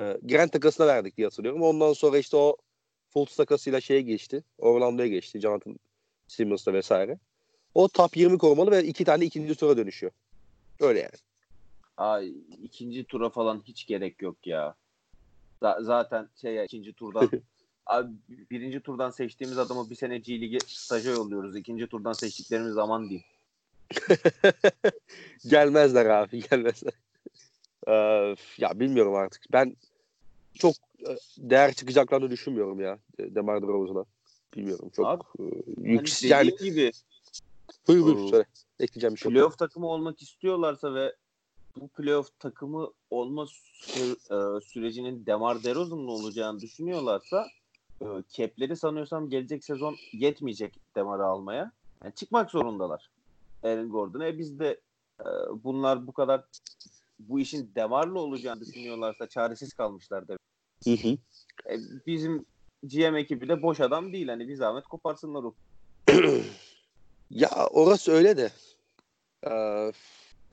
[0.22, 1.62] Grant takasına verdik diye hatırlıyorum.
[1.62, 2.56] Ondan sonra işte o
[3.08, 4.44] Fultz takasıyla şeye geçti.
[4.58, 5.40] Orlando'ya geçti.
[5.40, 5.76] Jonathan
[6.28, 7.18] Simmons'la vesaire.
[7.74, 10.12] O top 20 korumalı ve iki tane ikinci tura dönüşüyor.
[10.80, 11.12] Öyle yani.
[11.96, 14.74] Ay ikinci tura falan hiç gerek yok ya.
[15.62, 17.30] Z- zaten şey ikinci turdan
[17.86, 21.56] abi birinci turdan seçtiğimiz adamı bir sene G Lig'e staja yolluyoruz.
[21.56, 23.24] İkinci turdan seçtiklerimiz zaman değil.
[25.46, 26.92] gelmezler abi gelmezler.
[27.88, 29.42] Ee, ya bilmiyorum artık.
[29.52, 29.76] Ben
[30.58, 34.04] çok e, değer çıkacaklarını düşünmüyorum ya De- DeMar DeRozan'a.
[34.54, 36.92] Bilmiyorum çok Abi, e, Hani yüks dediğim yani gibi
[37.88, 38.44] buyur buyur söyle.
[38.80, 39.28] Ekleyeceğim bir şey.
[39.30, 39.34] yok.
[39.34, 41.14] playoff takımı olmak istiyorlarsa ve
[41.76, 47.46] bu playoff takımı olma sü- e, sürecinin Demar DeRozan'la olacağını düşünüyorlarsa
[48.28, 51.72] cap'leri sanıyorsam gelecek sezon yetmeyecek Demar'ı almaya.
[52.04, 53.10] Yani çıkmak zorundalar.
[53.62, 54.26] Aaron Gordon'a.
[54.26, 54.80] E biz de
[55.64, 56.44] bunlar bu kadar
[57.18, 60.40] bu işin Demar'la olacağını düşünüyorlarsa çaresiz kalmışlar demek.
[60.84, 61.18] Hı hı.
[61.72, 61.74] E,
[62.06, 62.46] bizim
[62.82, 64.28] GM ekibi de boş adam değil.
[64.28, 65.54] Hani bir zahmet koparsınlar o.
[67.30, 68.50] Ya orası öyle de.
[69.46, 69.92] Ee,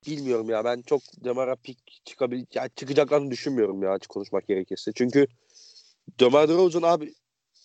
[0.08, 4.92] bilmiyorum ya ben çok Demar'a pik çıkabil ya çıkacaklarını düşünmüyorum ya açık konuşmak gerekirse.
[4.96, 5.28] Çünkü
[6.20, 7.14] Demar DeRozan abi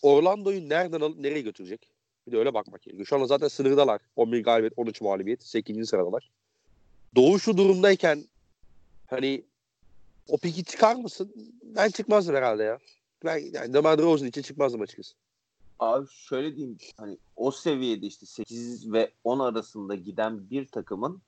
[0.03, 1.91] Orlando'yu nereden alıp nereye götürecek?
[2.27, 3.07] Bir de öyle bakmak gerekiyor.
[3.07, 4.01] Şu anda zaten sınırdalar.
[4.17, 5.43] 11 galibiyet, 13 mağlubiyet.
[5.43, 5.89] 8.
[5.89, 6.31] sıradalar.
[7.17, 8.25] Doğu şu durumdayken
[9.09, 9.45] hani
[10.29, 11.35] o piki çıkar mısın?
[11.63, 12.79] Ben çıkmazdım herhalde ya.
[13.25, 15.15] Ben yani Demar DeRozan için çıkmazdım açıkçası.
[15.79, 21.23] Abi şöyle diyeyim hani o seviyede işte 8 ve 10 arasında giden bir takımın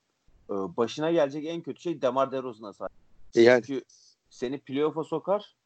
[0.51, 2.93] e, başına gelecek en kötü şey Demar DeRozan'a sahip.
[3.35, 3.85] E yani Çünkü
[4.31, 5.57] seni playoff'a sokar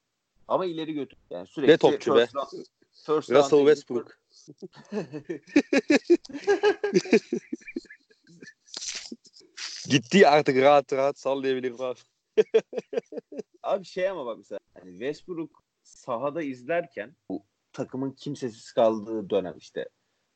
[0.49, 1.19] ama ileri götür.
[1.31, 2.19] Yani sürekli Ne topçu be.
[2.19, 4.19] round- first Russell Westbrook.
[9.95, 11.97] Gitti artık rahat rahat sallayabilir falan.
[13.63, 19.89] Abi şey ama bak mesela hani Westbrook sahada izlerken bu takımın kimsesiz kaldığı dönem işte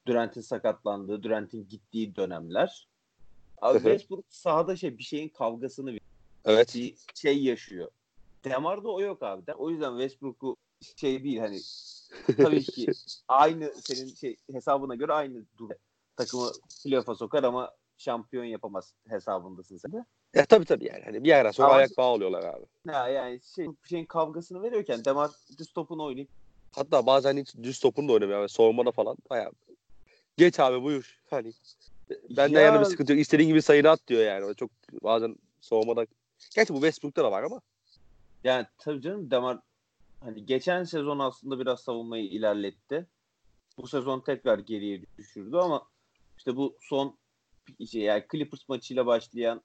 [0.07, 2.89] Durant'in sakatlandığı, Durant'in gittiği dönemler.
[3.63, 3.79] Abi.
[3.79, 6.03] Westbrook sahada şey bir şeyin kavgasını veriyor.
[6.45, 6.75] Evet.
[6.75, 7.91] bir şey yaşıyor.
[8.45, 9.53] Demar'da o yok abi.
[9.55, 10.57] O yüzden Westbrook'u
[10.97, 11.61] şey değil hani
[12.37, 12.87] tabii ki
[13.29, 15.45] aynı senin şey hesabına göre aynı.
[16.17, 16.51] Takımı
[16.85, 20.05] playoff'a sokar ama şampiyon yapamaz hesabındasın sen de.
[20.35, 21.03] Ya tabii tabii yani.
[21.05, 22.65] Hani bir yerden sonra Ama- ayak bağlıyorlar abi.
[22.93, 26.29] Ha, yani şey, şeyin kavgasını veriyorken Demar düz topunu oynayıp
[26.73, 28.39] Hatta bazen hiç düz topunu da oynamıyor.
[28.39, 29.17] Yani savunmada falan.
[29.31, 29.53] Bayağı.
[30.37, 31.21] Geç abi buyur.
[31.31, 31.53] Hani
[32.31, 33.21] benden Ya- yana bir sıkıntı yok.
[33.21, 34.55] İstediğin gibi sayını at diyor yani.
[34.55, 34.71] Çok
[35.03, 36.07] bazen savunmada.
[36.55, 37.61] Gerçi bu Westbrook'ta da var ama.
[38.45, 39.59] yani tabii canım Demar
[40.21, 43.07] hani geçen sezon aslında biraz savunmayı ilerletti.
[43.79, 45.87] Bu sezon tekrar geriye düşürdü ama
[46.39, 47.17] işte bu son
[47.91, 49.63] şey yani Clippers maçıyla başlayan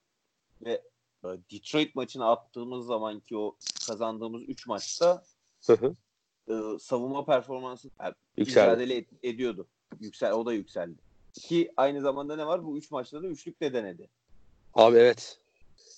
[0.65, 0.71] ve
[1.23, 5.23] e, Detroit maçına attığımız zamanki o kazandığımız 3 maçta
[5.67, 5.95] Hı hı.
[6.47, 9.67] e, savunma performansı yani mücadele et- ediyordu.
[9.99, 11.01] Yüksel, o da yükseldi.
[11.33, 12.65] Ki aynı zamanda ne var?
[12.65, 14.09] Bu 3 maçta da üçlük de denedi.
[14.73, 15.39] Abi evet.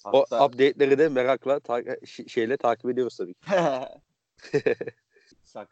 [0.05, 3.39] O Hatta update'leri de merakla ta- şeyle takip ediyoruz tabii ki.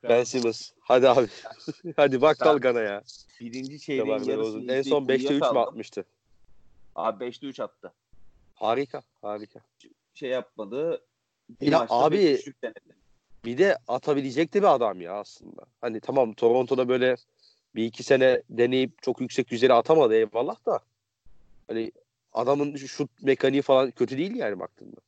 [0.04, 0.72] Ben Simmons.
[0.80, 1.28] Hadi abi.
[1.96, 3.04] Hadi bak Dalgan'a ya.
[3.40, 6.06] birinci çeyreğin yarısını en son 5'te 3 mü atmıştı?
[6.96, 7.94] Abi 5'te 3 attı.
[8.54, 9.02] Harika.
[9.22, 9.60] Harika.
[10.14, 11.02] Şey yapmadı.
[11.62, 12.44] Bir Ya abi-.
[13.46, 15.66] Bir de atabilecek de bir adam ya aslında.
[15.82, 17.16] Hani tamam Toronto'da böyle
[17.76, 20.80] bir iki sene deneyip çok yüksek yüzeye atamadı eyvallah da.
[21.68, 21.92] Hani
[22.34, 25.02] adamın şu şut mekaniği falan kötü değil yani baktığında.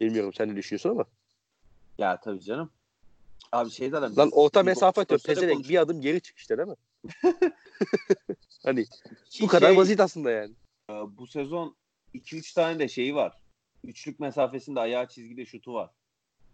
[0.00, 1.04] Bilmiyorum sen ne düşünüyorsun ama.
[1.98, 2.70] Ya tabii canım.
[3.52, 5.68] Abi şey zaten Lan orta mesafe konuştuk.
[5.68, 6.76] bir adım geri çık işte değil mi?
[8.64, 8.86] hani
[9.40, 10.54] bu kadar şey, basit aslında yani.
[10.92, 11.76] E, Bu sezon
[12.14, 13.38] 2-3 tane de şeyi var.
[13.84, 15.90] Üçlük mesafesinde ayağı çizgide şutu var.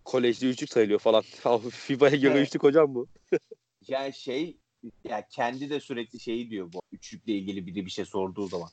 [0.05, 1.22] Kolejde üçlük sayılıyor falan.
[1.70, 2.46] FIBA'ya göre Evet.
[2.48, 3.07] üçlük hocam bu.
[3.88, 4.57] Yani şey
[5.05, 8.68] ya kendi de sürekli şeyi diyor bu üçlükle ilgili biri bir şey sorduğu zaman.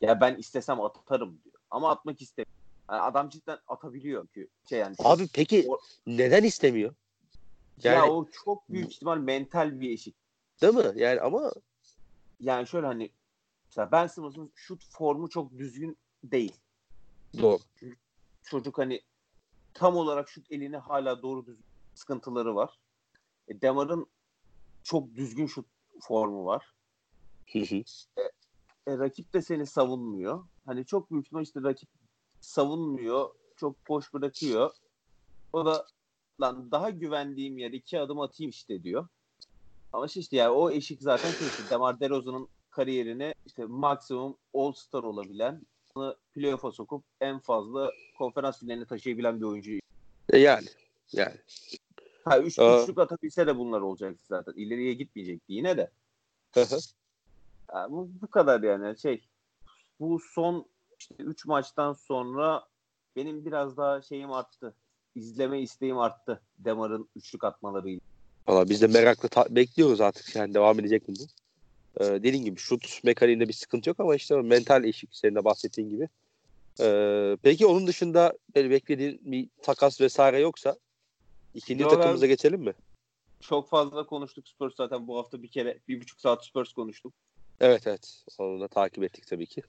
[0.00, 1.54] Ya ben istesem atarım diyor.
[1.70, 2.52] Ama atmak istemiyor.
[2.90, 4.96] Yani adam cidden atabiliyor ki şey yani.
[4.98, 6.94] Abi peki O- neden istemiyor?
[7.82, 10.14] ya yani- o çok büyük ihtimal mental bir eşik.
[10.62, 10.92] Değil mi?
[10.96, 11.52] Yani ama
[12.40, 13.10] Yani şöyle hani
[13.76, 16.52] mesela Ben Simmons'ın şut formu çok düzgün değil.
[17.42, 17.58] doğru.
[18.42, 19.00] Çocuk hani
[19.74, 22.78] tam olarak şut elini hala doğru düzgün sıkıntıları var.
[23.48, 24.06] E, Demar'ın
[24.82, 25.66] çok düzgün şut
[26.00, 26.74] formu var.
[28.18, 28.24] Hı.
[28.86, 30.44] E, rakip de seni savunmuyor.
[30.66, 31.88] Hani çok büyük ihtimal işte rakip
[32.40, 33.30] savunmuyor.
[33.56, 34.70] Çok boş bırakıyor.
[35.52, 35.86] O da
[36.40, 39.08] lan daha güvendiğim yer iki adım atayım işte diyor.
[39.92, 41.70] Ama işte yani o eşik zaten kesin.
[41.70, 45.62] Demar DeRozan'ın kariyerini işte maksimum All-Star olabilen
[46.34, 49.72] playoff'a sokup en fazla konferans finaline taşıyabilen bir oyuncu.
[50.32, 50.66] E yani.
[51.12, 51.34] Yani.
[52.24, 52.82] Ha, üç, Aa.
[52.82, 54.52] üçlük atabilse de bunlar olacaktı zaten.
[54.56, 55.90] İleriye gitmeyecekti yine de.
[57.74, 59.24] Yani bu, bu kadar yani şey.
[60.00, 60.66] Bu son
[60.98, 62.66] işte 3 maçtan sonra
[63.16, 64.74] benim biraz daha şeyim arttı.
[65.14, 66.40] İzleme isteğim arttı.
[66.58, 68.00] Demar'ın üçlük atmalarıyla.
[68.48, 71.45] Valla biz de merakla ta- bekliyoruz artık yani devam edecek mi bu?
[72.00, 75.90] Ee, dediğin gibi şut mekaniğinde bir sıkıntı yok ama işte mental eşik senin de bahsettiğin
[75.90, 76.08] gibi.
[76.80, 80.76] Ee, peki onun dışında böyle beklediğin bir takas vesaire yoksa
[81.54, 81.94] ikinci abi.
[81.94, 82.74] takımımıza geçelim mi?
[83.40, 87.14] Çok fazla konuştuk Spurs zaten bu hafta bir kere bir buçuk saat Spurs konuştuk.
[87.60, 88.24] Evet evet.
[88.38, 89.62] Onu da takip ettik tabii ki.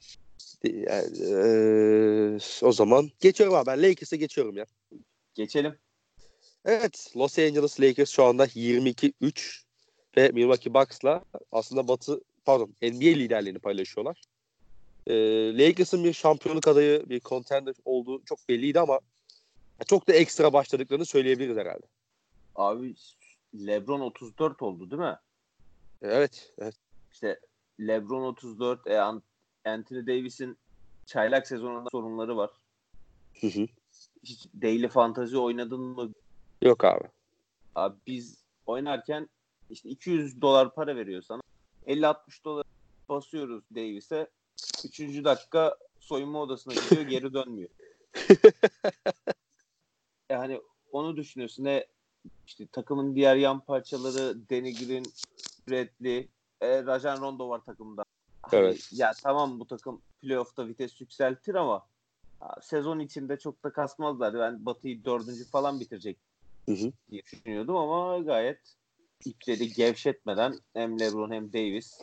[0.63, 4.65] Yani, eee, o zaman geçiyorum abi ben Lakers'a geçiyorum ya.
[5.33, 5.79] Geçelim.
[6.65, 9.66] Evet Los Angeles Lakers şu anda 22-3
[10.17, 14.21] ve Milwaukee Bucks'la aslında Batı pardon NBA liderliğini paylaşıyorlar.
[15.07, 15.13] Ee,
[15.57, 18.99] Lakers'ın bir şampiyonluk adayı, bir contender olduğu çok belliydi ama
[19.87, 21.85] çok da ekstra başladıklarını söyleyebiliriz herhalde.
[22.55, 22.95] Abi
[23.53, 25.17] LeBron 34 oldu değil mi?
[26.01, 26.75] Evet, evet.
[27.13, 27.39] İşte
[27.79, 29.23] LeBron 34, e, An-
[29.65, 30.57] Anthony Davis'in
[31.05, 32.49] çaylak sezonunda sorunları var.
[33.41, 33.67] Hı hı.
[34.23, 36.13] Hiç daily fantasy oynadın mı?
[36.61, 37.03] Yok abi.
[37.75, 39.29] Abi biz oynarken
[39.69, 41.41] işte 200 dolar para veriyor sana.
[41.87, 42.65] 50-60 dolar
[43.09, 44.27] basıyoruz Davis'e.
[44.85, 47.69] Üçüncü dakika soyunma odasına gidiyor geri dönmüyor.
[50.29, 51.63] yani onu düşünüyorsun.
[51.63, 51.87] Ne
[52.47, 55.05] işte takımın diğer yan parçaları Danny Green,
[55.67, 56.27] Bradley,
[56.61, 58.03] e, Rajan Rondo var takımda.
[58.41, 58.89] Hani, Evet.
[58.93, 61.87] Ya tamam bu takım playoff'ta vites yükseltir ama
[62.41, 64.33] ya, sezon içinde çok da kasmazlar.
[64.33, 66.17] Ben Batı'yı dördüncü falan bitirecek
[66.65, 66.91] Hı hı.
[67.11, 68.59] diye düşünüyordum ama gayet
[69.25, 72.01] ipleri gevşetmeden hem LeBron hem Davis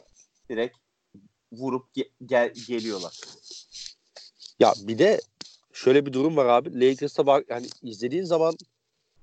[0.50, 0.76] direkt
[1.52, 3.20] vurup ge- gel- geliyorlar.
[4.60, 5.20] Ya bir de
[5.72, 6.80] şöyle bir durum var abi.
[6.80, 8.54] Lakers'a bak yani izlediğin zaman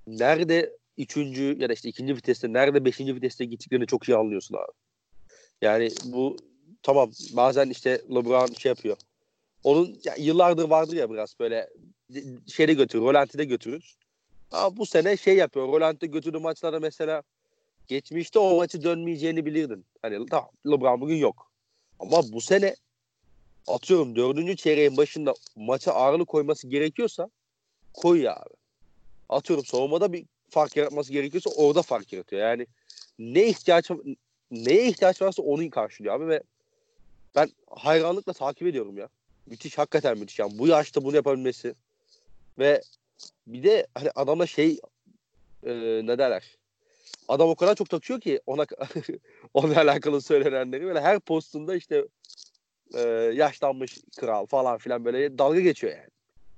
[0.07, 4.71] nerede üçüncü ya da işte ikinci viteste nerede beşinci viteste gittiklerini çok iyi anlıyorsun abi.
[5.61, 6.37] Yani bu
[6.83, 8.97] tamam bazen işte LeBron şey yapıyor.
[9.63, 11.69] Onun ya yıllardır vardır ya biraz böyle
[12.09, 13.95] de- şeyde götürür, rolantide götürür.
[14.51, 15.67] Ama bu sene şey yapıyor.
[15.67, 17.23] Rolantide götürdüğü maçlarda mesela
[17.91, 19.85] geçmişte o maçı dönmeyeceğini bilirdin.
[20.01, 21.51] Hani tamam LeBron bugün yok.
[21.99, 22.75] Ama bu sene
[23.67, 27.29] atıyorum dördüncü çeyreğin başında maça ağırlık koyması gerekiyorsa
[27.93, 28.53] koy ya abi.
[29.29, 32.41] Atıyorum savunmada bir fark yaratması gerekiyorsa orada fark yaratıyor.
[32.41, 32.67] Yani
[33.19, 33.89] ne ihtiyaç
[34.51, 36.43] neye ihtiyaç varsa onu karşılıyor abi ve
[37.35, 39.09] ben hayranlıkla takip ediyorum ya.
[39.45, 40.39] Müthiş hakikaten müthiş.
[40.39, 41.75] Yani bu yaşta bunu yapabilmesi
[42.59, 42.81] ve
[43.47, 44.79] bir de hani adamla şey
[45.63, 45.71] e,
[46.05, 46.60] ne derler
[47.27, 48.65] adam o kadar çok takıyor ki ona
[49.53, 52.07] onunla alakalı söylenenleri böyle her postunda işte
[52.93, 52.99] e,
[53.33, 56.09] yaşlanmış kral falan filan böyle dalga geçiyor yani.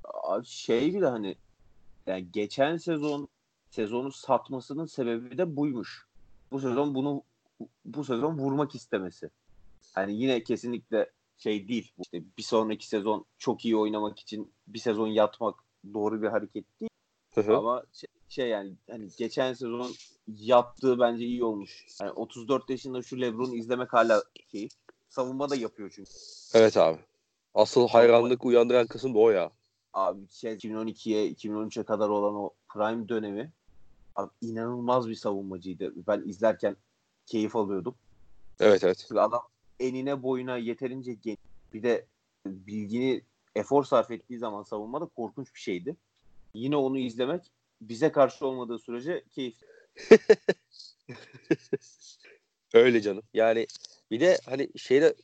[0.03, 1.35] Abi şey bir de hani
[2.07, 3.27] yani geçen sezon
[3.69, 6.07] sezonu satmasının sebebi de buymuş.
[6.51, 7.23] Bu sezon bunu
[7.85, 9.29] bu sezon vurmak istemesi.
[9.93, 11.93] Hani yine kesinlikle şey değil.
[11.99, 15.55] İşte bir sonraki sezon çok iyi oynamak için bir sezon yatmak
[15.93, 16.89] doğru bir hareket değil.
[17.33, 17.57] Hı hı.
[17.57, 19.91] Ama şey, şey yani hani geçen sezon
[20.27, 21.85] yaptığı bence iyi olmuş.
[22.01, 24.69] Yani 34 yaşında şu LeBron'u izlemek hala şey
[25.09, 26.11] savunma da yapıyor çünkü.
[26.53, 26.99] evet abi.
[27.53, 29.51] Asıl hayranlık uyandıran kısım da o ya.
[29.93, 33.51] Abi şey 2012'ye 2013'e kadar olan o prime dönemi
[34.15, 35.93] abi inanılmaz bir savunmacıydı.
[36.07, 36.75] Ben izlerken
[37.25, 37.95] keyif alıyordum.
[38.59, 39.05] Evet evet.
[39.07, 39.41] Çünkü adam
[39.79, 41.37] enine boyuna yeterince genç.
[41.73, 42.05] Bir de
[42.45, 43.21] bilgini
[43.55, 45.95] efor sarf ettiği zaman savunmada korkunç bir şeydi.
[46.53, 47.51] Yine onu izlemek
[47.89, 49.55] bize karşı olmadığı sürece keyif.
[52.73, 53.23] Öyle canım.
[53.33, 53.67] Yani
[54.11, 55.15] bir de hani şeyde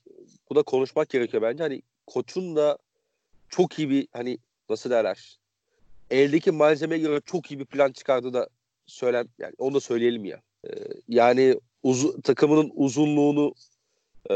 [0.50, 1.64] bu da konuşmak gerekiyor bence.
[1.64, 2.78] Hani koçun da
[3.50, 4.38] çok iyi bir hani
[4.70, 5.40] nasıl derler
[6.12, 8.50] eldeki malzemeye göre çok iyi bir plan çıkardığı da
[8.88, 10.42] söylen yani onu da söyleyelim ya.
[10.68, 10.70] Ee,
[11.08, 13.54] yani uzu, takımının uzunluğunu
[14.32, 14.36] e,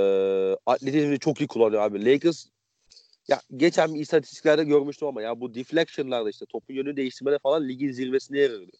[0.65, 2.05] atletizmini çok iyi kullanıyor abi.
[2.05, 2.45] Lakers
[3.27, 7.91] ya geçen bir istatistiklerde görmüştüm ama ya bu deflection'larda işte topun yönü değiştirmede falan ligin
[7.91, 8.73] zirvesine yer alıyor.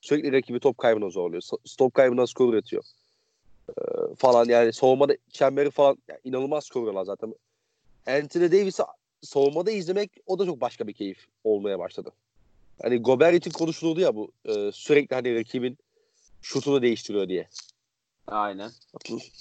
[0.00, 1.42] Sürekli rakibi top kaybına zorluyor.
[1.64, 2.84] Stop kaybından skor üretiyor.
[3.68, 3.82] Ee,
[4.18, 7.34] falan yani savunmada çemberi falan yani inanılmaz koruyorlar zaten.
[8.06, 8.82] Anthony Davis'i
[9.22, 12.12] savunmada izlemek o da çok başka bir keyif olmaya başladı.
[12.82, 15.78] Hani Gobert için konuşulurdu ya bu e, sürekli hani rakibin
[16.42, 17.48] şutunu değiştiriyor diye.
[18.26, 18.70] Aynen.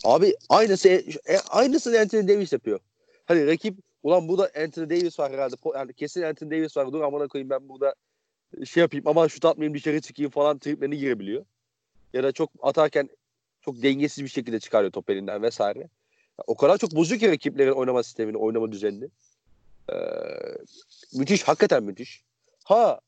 [0.04, 1.04] Abi aynısı e,
[1.50, 2.80] aynısını Anthony Davis yapıyor.
[3.26, 5.56] Hani rakip ulan bu da Anthony Davis var herhalde.
[5.76, 6.94] Yani kesin Anthony Davis var.
[6.94, 7.96] Dur amına koyayım ben burada
[8.66, 11.46] şey yapayım ama şut atmayayım dışarı çıkayım falan triplerine girebiliyor.
[12.14, 13.10] Ya da çok atarken
[13.62, 15.80] çok dengesiz bir şekilde çıkarıyor top elinden vesaire.
[15.80, 19.10] Ya O kadar çok bozuyor ki rakiplerin oynama sistemini, oynama düzenini.
[19.90, 19.96] Ee,
[21.14, 22.24] müthiş, hakikaten müthiş.
[22.64, 23.00] Ha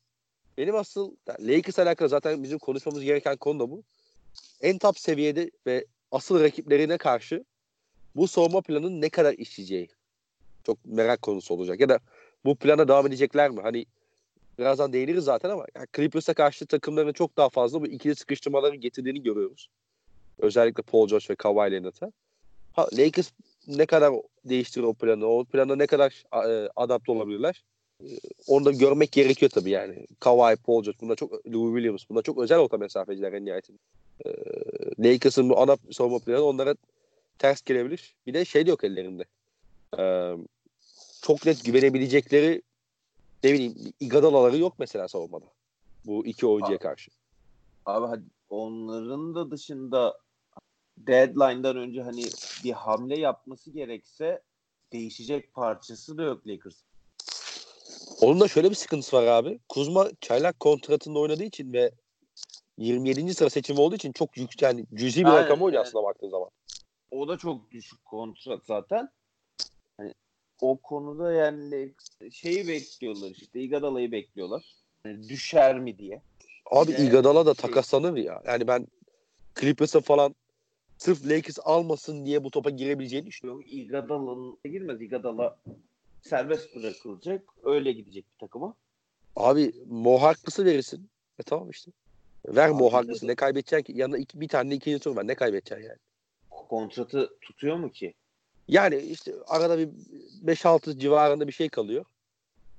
[0.58, 3.84] benim asıl yani Lakers alakalı zaten bizim konuşmamız gereken konu da bu.
[4.62, 7.44] En top seviyede ve asıl rakiplerine karşı
[8.16, 9.90] bu savunma planının ne kadar işleyeceği
[10.66, 11.80] çok merak konusu olacak.
[11.80, 12.00] Ya da
[12.46, 13.62] bu plana devam edecekler mi?
[13.62, 13.86] Hani
[14.60, 19.24] birazdan değiniriz zaten ama yani Clippers'a karşı takımların çok daha fazla bu ikili sıkıştırmaları getirdiğini
[19.24, 19.70] görüyoruz.
[20.40, 22.12] Özellikle Paul George ve Kawhi Leonard'a.
[22.74, 23.32] Ha, Lakers
[23.68, 24.14] ne kadar
[24.46, 27.64] değiştirir o planı, o plana ne kadar e, adapte olabilirler?
[28.04, 28.08] E,
[28.48, 30.08] Onu da görmek gerekiyor tabii yani.
[30.20, 33.78] Kawhi, Paul George, bunlar çok Louis Williams, bunlar çok özel orta mesafeciler en nihayetinde.
[34.26, 34.30] E,
[35.00, 36.76] Lakers'ın bu ana savunma planı onlara
[37.40, 38.16] ters gelebilir.
[38.28, 39.24] Bir de şey de yok ellerinde.
[40.00, 40.34] E,
[41.22, 42.62] çok net güvenebilecekleri
[43.44, 45.46] ne bileyim Iguodala'ları yok mesela savunmada.
[46.06, 47.12] Bu iki oyuncuya karşı.
[47.86, 50.18] Abi hadi onların da dışında
[50.98, 52.24] deadline'dan önce hani
[52.64, 54.42] bir hamle yapması gerekse
[54.94, 56.76] değişecek parçası da yok Lakers.
[58.22, 59.60] Onun da şöyle bir sıkıntısı var abi.
[59.70, 61.92] Kuzma çaylak kontratında oynadığı için ve
[62.78, 63.34] 27.
[63.34, 66.50] sıra seçimi olduğu için çok yüksek yani cüzi bir rakam oynuyor aslında baktığın zaman.
[67.12, 69.10] O da çok düşük kontrat zaten.
[70.02, 70.14] Hani
[70.62, 71.94] o konuda yani
[72.32, 74.76] şeyi bekliyorlar işte Iguodala'yı bekliyorlar.
[75.06, 76.22] Yani düşer mi diye.
[76.72, 78.42] Abi de Iguodala da şey- takaslanır ya.
[78.46, 78.88] Yani ben
[79.60, 80.36] Clippers'a falan
[80.98, 83.62] sırf Lakers almasın diye bu topa girebileceğini düşünüyorum.
[83.62, 85.02] Yok Iguodala'nın girmez.
[85.02, 85.60] Iguodala
[86.22, 87.44] serbest bırakılacak.
[87.64, 88.76] Öyle gidecek bir takıma.
[89.36, 91.10] Abi Mo Harkless'ı verirsin.
[91.40, 91.92] E tamam işte.
[92.48, 93.28] Ver Abi Mo Harkless'ı.
[93.28, 94.00] de- Ne kaybedeceksin ki?
[94.00, 95.28] Yanına iki, bir tane ikinci tur var.
[95.28, 96.00] Ne kaybedeceksin yani?
[96.50, 98.14] Kontratı tutuyor mu ki?
[98.72, 99.90] Yani işte arada bir
[100.46, 102.06] 5-6 civarında bir şey kalıyor.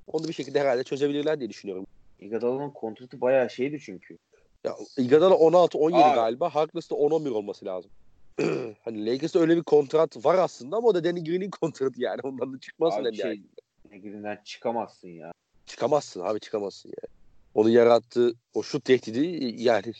[0.06, 1.86] Onu bir şekilde herhalde çözebilirler diye düşünüyorum.
[2.20, 4.18] Iguodala'nın kontratı bayağı şeydi çünkü.
[4.64, 6.14] Ya Iguodala 16-17 Abi.
[6.14, 6.54] galiba.
[6.54, 7.90] Harkless da 10-11 olması lazım.
[8.84, 12.20] hani Lakers'ta öyle bir kontrat var aslında ama o da Danny Green'in kontratı yani.
[12.22, 13.60] Ondan da çıkmazsın Abi en şey, nihayetinde.
[13.90, 15.32] Negrinden çıkamazsın ya.
[15.66, 17.12] Çıkamazsın abi çıkamazsın yani.
[17.54, 19.92] Onun yarattığı o şut tehdidi yani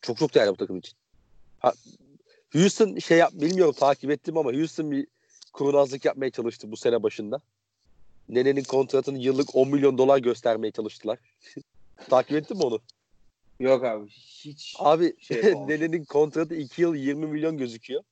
[0.00, 0.98] çok çok değerli bu takım için.
[1.58, 1.72] Ha,
[2.52, 5.06] Houston şey yap bilmiyorum takip ettim ama Houston bir
[5.56, 7.40] kurnazlık yapmaya çalıştı bu sene başında.
[8.28, 11.18] Nene'nin kontratını yıllık 10 milyon dolar göstermeye çalıştılar.
[12.10, 12.80] takip ettin mi onu?
[13.60, 15.42] Yok abi hiç Abi Şey.
[15.68, 18.02] Nene'nin kontratı 2 yıl 20 milyon gözüküyor.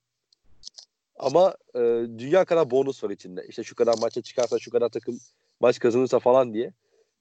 [1.18, 1.80] Ama e,
[2.18, 3.46] dünya kadar bonus var içinde.
[3.48, 5.18] İşte şu kadar maça çıkarsa, şu kadar takım
[5.60, 6.72] maç kazanırsa falan diye.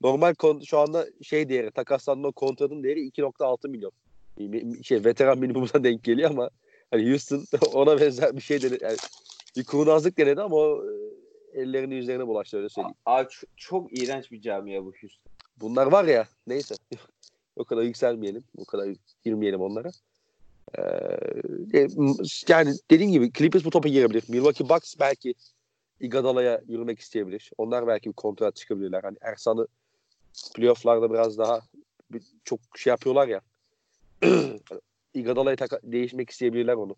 [0.02, 3.92] Normal kon- şu anda şey değeri, takaslanma kontratın değeri 2.6 milyon.
[4.38, 6.50] Mi- Şey veteran minimumuna denk geliyor ama
[6.92, 8.84] hani Houston ona benzer bir şey denedi.
[8.84, 8.98] Yani
[9.56, 12.96] bir kurnazlık denedi ama o e, ellerini yüzlerine bulaştı öyle söyleyeyim.
[13.06, 15.32] Abi çok, çok iğrenç bir camia bu Houston.
[15.62, 16.76] Bunlar var ya neyse.
[17.56, 18.44] o kadar yükselmeyelim.
[18.58, 18.90] O kadar
[19.26, 19.92] girmeyelim onlara.
[20.78, 20.82] Ee,
[21.80, 21.88] e,
[22.48, 24.24] yani dediğim gibi Clippers bu topa girebilir.
[24.28, 25.34] Milwaukee Bucks belki
[26.00, 27.52] Iguodala'ya yürümek isteyebilir.
[27.58, 29.04] Onlar belki bir kontrat çıkabilirler.
[29.04, 29.68] Hani Ersan'ı
[30.56, 31.62] playofflarda biraz daha
[32.12, 33.42] bir- çok şey yapıyorlar ya.
[35.14, 36.96] Iguodala'ya taka- değişmek isteyebilirler onu.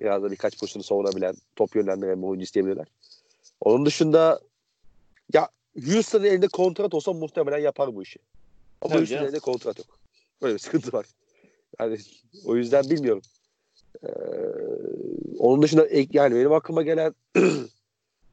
[0.00, 2.86] Biraz da birkaç pozisyonu savunabilen, top yönlendiren bir oyuncu isteyebilirler.
[3.60, 4.40] Onun dışında
[5.34, 5.48] ya
[5.84, 8.18] Houston'ın elinde kontrat olsa muhtemelen yapar bu işi.
[8.82, 9.98] Ama Tabii Houston'ın elinde kontrat yok.
[10.42, 11.06] Böyle bir sıkıntı var.
[11.80, 11.98] Yani
[12.44, 13.22] o yüzden bilmiyorum.
[14.04, 14.08] Ee,
[15.38, 17.14] onun dışında yani benim aklıma gelen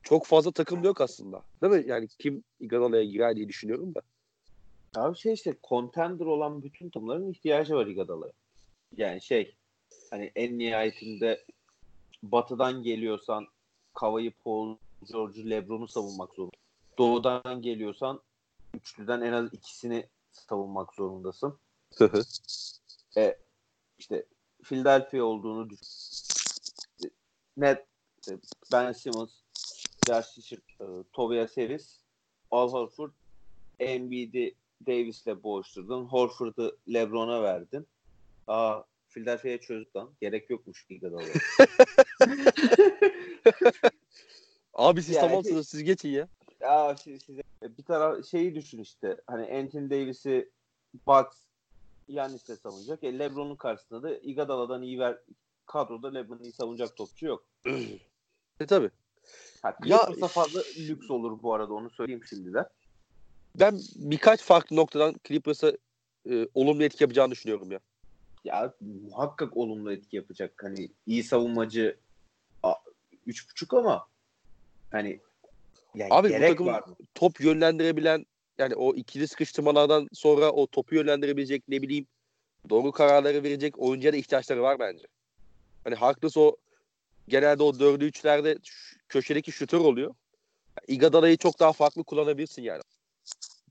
[0.04, 1.42] çok fazla takım yok aslında.
[1.62, 1.84] Değil mi?
[1.88, 4.02] Yani kim Iguodala'ya girer diye düşünüyorum da.
[4.96, 8.34] Abi şey işte contender olan bütün takımların ihtiyacı var Iguodala'ya.
[8.98, 9.56] Yani şey
[10.10, 11.46] hani en nihayetinde
[12.24, 13.48] batıdan geliyorsan
[13.94, 14.78] Kavayı, Paul,
[15.12, 16.58] George'u, Lebron'u savunmak zorunda.
[16.98, 18.22] Doğudan geliyorsan
[18.74, 21.60] üçlüden en az ikisini savunmak zorundasın.
[24.00, 24.26] İşte
[24.64, 27.14] Philadelphia olduğunu düşün.
[27.58, 27.86] Net
[28.22, 28.38] işte
[28.72, 29.32] Ben Simmons,
[30.08, 32.00] Josh Richard, e, Tobias Harris,
[32.52, 33.12] Al Horford,
[33.80, 34.56] Embiid'i
[34.88, 36.06] Davis'le boğuşturdun.
[36.06, 37.88] Horford'u LeBron'a verdin.
[38.48, 38.82] Aa
[39.18, 40.10] Philadelphia'ya çözdük lan.
[40.22, 41.34] Gerek yokmuş Iguodala'ya.
[44.74, 46.28] Abi siz Yani- tamamsınız siz geçin ya.
[46.62, 49.18] ya siz, size bir taraf şeyi düşün işte.
[49.28, 50.50] Hani Anthony Davis'i
[51.08, 51.38] Bucks
[52.08, 53.04] Yannis'le savunacak.
[53.04, 55.18] E, LeBron'un karşısında da Iguodala'dan iyi ver
[55.66, 57.46] kadroda LeBron'u iyi savunacak topçu yok.
[58.60, 58.90] E tabi.
[59.62, 62.66] Ha, Ya- Clippers'a fazla lüks olur bu arada onu söyleyeyim şimdiden.
[63.60, 65.74] Ben birkaç farklı noktadan Clippers'a
[66.30, 67.80] e, olumlu etki yapacağını düşünüyorum ya.
[68.48, 70.64] Ya muhakkak olumlu etki yapacak.
[70.64, 72.00] Hani iyi savunmacı
[72.64, 72.74] a-
[73.26, 74.08] üç buçuk ama
[74.92, 75.20] hani
[75.96, 76.96] Yani Abi bu gerek takım- var mı?
[77.16, 78.26] top yönlendirebilen
[78.58, 82.08] yani o ikili sıkıştırmalardan sonra o topu yönlendirebilecek ne bileyim
[82.70, 85.06] doğru kararları verecek oyuncuya da ihtiyaçları var bence.
[85.84, 86.56] Hani Harkless o
[87.28, 88.58] genelde o dördü üçlerde
[89.10, 90.16] köşedeki şutör oluyor.
[90.88, 92.82] Iguodala'yı çok daha farklı kullanabilirsin yani.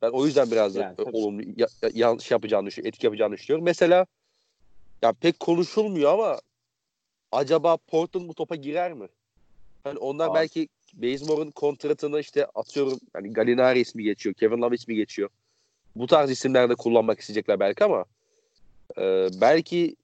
[0.02, 1.10] Ben o yüzden biraz da Yani tabii.
[1.12, 3.64] olumlu ya, ya- yanlış yapacağını düşünüyorum, etki yapacağını düşünüyorum.
[3.64, 4.06] Mesela
[5.02, 6.40] ya pek konuşulmuyor ama
[7.32, 9.08] acaba Portland bu topa girer mi?
[9.84, 10.34] Hani onlar Abi.
[10.34, 15.30] belki Bazemore'un kontratını işte atıyorum hani Gallinari ismi geçiyor, Kevin Love ismi geçiyor.
[15.96, 18.04] Bu tarz isimler de kullanmak isteyecekler belki ama
[18.98, 19.96] e, belki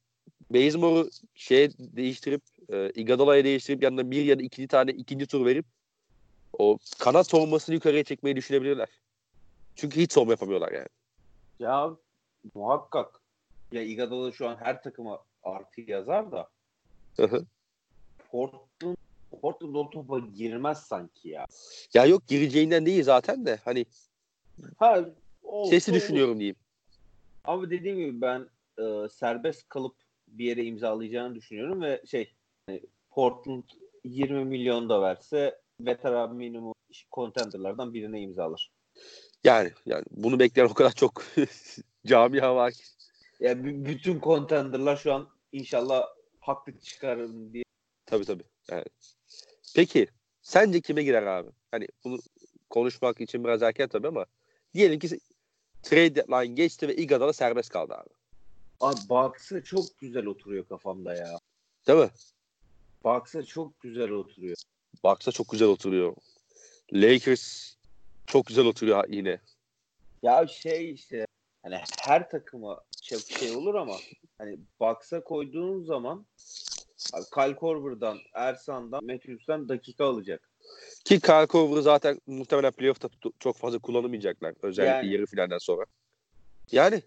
[0.50, 5.66] Bazemore'u şeye değiştirip e, Iguodala'ya değiştirip yanına bir ya da iki tane ikinci tur verip
[6.58, 8.88] o kanat savunmasını yukarıya çekmeyi düşünebilirler.
[9.76, 10.88] Çünkü hiç savunma yapamıyorlar yani.
[11.58, 11.90] Ya
[12.54, 13.21] muhakkak.
[13.72, 16.48] Ya Iguodala şu an her takıma artı yazar da.
[18.30, 18.96] Portland
[19.40, 21.46] Portland o topa girmez sanki ya.
[21.94, 23.86] ya yok gireceğinden değil zaten de hani
[24.76, 25.04] Ha
[25.42, 26.56] olsa sesi düşünüyorum diyeyim.
[27.44, 28.48] Ama dediğim gibi ben
[28.78, 29.96] e, serbest kalıp
[30.28, 32.34] bir yere imzalayacağını düşünüyorum ve şey
[32.66, 33.64] hani Portland
[34.04, 36.74] 20 milyon da verse veteran minimum
[37.12, 38.72] contenderlardan birine imzalar.
[39.44, 41.24] Yani yani bunu bekleyen o kadar çok
[42.06, 42.82] camia var ki.
[43.42, 46.04] Ya b- bütün contenderlar şu an inşallah
[46.40, 47.64] haklı çıkarım diye.
[48.06, 48.44] Tabii tabii.
[48.68, 49.14] Evet.
[49.74, 50.06] Peki
[50.42, 51.50] sence kime girer abi?
[51.70, 52.18] Hani bunu
[52.70, 54.26] konuşmak için biraz erken tabii ama
[54.74, 55.18] diyelim ki
[55.82, 58.08] trade deadline geçti ve Iguodala serbest kaldı abi.
[58.80, 61.38] Abi Bucks'a çok güzel oturuyor kafamda ya.
[61.86, 62.10] Değil mi?
[63.04, 64.56] Bucks'a çok güzel oturuyor.
[65.04, 66.16] Bucks'a çok güzel oturuyor.
[66.92, 67.74] Lakers
[68.26, 69.40] çok güzel oturuyor yine.
[70.22, 71.26] Ya şey işte
[71.62, 73.96] hani her takıma çok şey olur ama
[74.38, 76.26] hani Bucks'a koyduğun zaman
[77.12, 80.50] abi Kyle Korver'dan, Ersan'dan, Matthews'tan dakika alacak.
[81.04, 83.08] Ki Kyle Korver'ı zaten muhtemelen playoff'ta
[83.38, 84.54] çok fazla kullanamayacaklar.
[84.62, 85.12] Özellikle Yani.
[85.12, 85.84] yarı finalden sonra.
[86.72, 87.02] Yani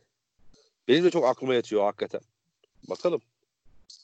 [0.88, 2.22] benim de çok aklıma yatıyor hakikaten.
[2.90, 3.22] Bakalım.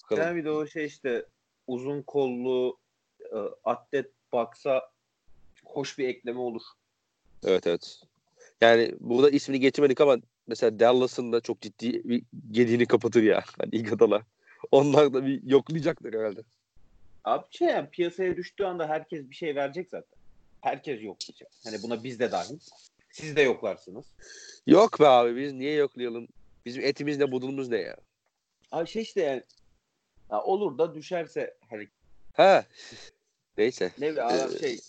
[0.04, 0.24] Bakalım.
[0.24, 1.26] Yani bir de o şey işte
[1.68, 2.78] uzun kollu
[3.20, 4.92] e, atlet Bucks'a
[5.66, 6.62] hoş bir ekleme olur.
[7.44, 8.02] Evet evet.
[8.62, 13.44] Yani burada ismini getirmedik ama mesela Dallas'ın da çok ciddi bir gediğini kapatır ya.
[13.60, 14.22] Hani Iguodala.
[14.72, 16.42] Onlar da bir yoklayacaklar herhalde.
[17.24, 20.18] Abi şey yani piyasaya düştüğü anda herkes bir şey verecek zaten.
[20.62, 21.52] Herkes yoklayacak.
[21.64, 22.60] Hani buna biz de dahil.
[23.12, 24.06] Siz de yoklarsınız.
[24.68, 26.28] Yok be abi biz niye yoklayalım?
[26.66, 27.98] Bizim etimiz ne budumuz ne ya?
[28.72, 29.44] Abi şey işte yani
[30.32, 31.88] ya olur da düşerse hani
[32.34, 32.66] Ha.
[33.58, 33.92] Neyse.
[34.00, 34.80] ne adam Ee, şey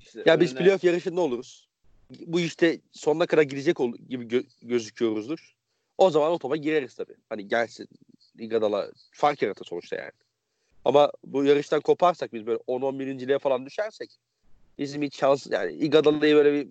[0.00, 1.67] işte Ya biz önüne- playoff yarışında oluruz.
[2.10, 3.76] Bu işte sonuna kadar gidecek
[4.08, 5.54] gibi gö- gözüküyoruzdur.
[5.98, 7.14] O zaman o topa gireriz tabii.
[7.28, 7.88] Hani gelsin
[8.38, 10.12] Iguodala fark yaratır sonuçta yani.
[10.84, 13.38] Ama bu yarıştan koparsak biz böyle 10-11.
[13.38, 14.10] falan düşersek
[14.78, 16.68] bizim hiç şans yani Iguodala'yı böyle bir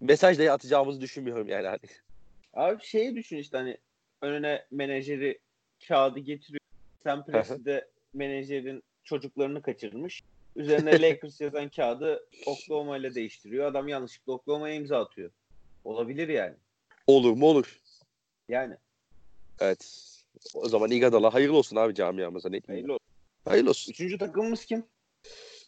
[0.00, 1.66] mesaj dahi atacağımızı düşünmüyorum yani.
[1.66, 1.78] Hani.
[2.54, 3.78] Abi şeyi düşün işte hani
[4.22, 5.38] önüne menajeri
[5.88, 6.60] kağıdı getiriyor.
[7.04, 10.22] Sam Presti de menajerin çocuklarını kaçırmış.
[10.56, 13.66] Üzerine Lakers yazan kağıdı Oklahoma ile değiştiriyor.
[13.66, 15.30] Adam yanlışlıkla Oklahoma'ya imza atıyor.
[15.84, 16.54] Olabilir yani.
[17.06, 17.80] Olur mu olur.
[18.48, 18.76] Yani.
[19.60, 20.10] Evet.
[20.54, 22.48] O zaman Iguodala hayırlı olsun abi camiamıza.
[22.48, 22.60] Ne?
[22.66, 23.06] Hayırlı olsun.
[23.44, 23.92] Hayırlı olsun.
[23.92, 24.84] Üçüncü takımımız kim?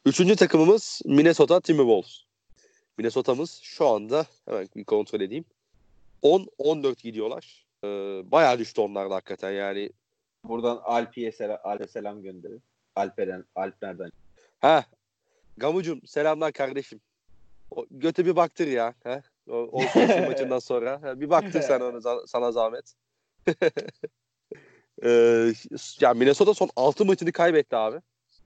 [0.06, 2.22] Üçüncü takımımız Minnesota Timberwolves.
[2.98, 5.44] Minnesota'mız şu anda hemen bir kontrol edeyim.
[6.22, 7.66] 10-14 gidiyorlar.
[7.84, 7.88] Ee,
[8.30, 9.90] bayağı düştü onlar da hakikaten yani.
[10.44, 12.62] Buradan Alpi'ye selam, Alp'e selam gönderin.
[12.96, 14.10] Alperen, Alp nereden?
[14.60, 14.84] Ha,
[15.56, 17.00] Gamucum selamlar kardeşim.
[17.70, 18.94] O, göte bir baktır ya.
[19.04, 19.22] Ha?
[19.48, 21.02] O, o All-Star maçından sonra.
[21.02, 22.94] Ha, bir baktır sen ona, sana zahmet.
[25.04, 25.52] ee,
[26.00, 28.00] ya Minnesota son 6 maçını kaybetti abi.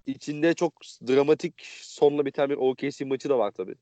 [0.06, 0.72] İçinde çok
[1.08, 3.74] dramatik sonla biten bir OKC maçı da var tabii.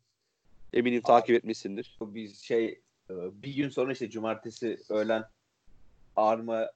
[0.73, 1.99] Eminim takip etmişsindir.
[2.01, 5.25] Biz şey e, bir gün sonra işte cumartesi öğlen
[6.17, 6.71] Arma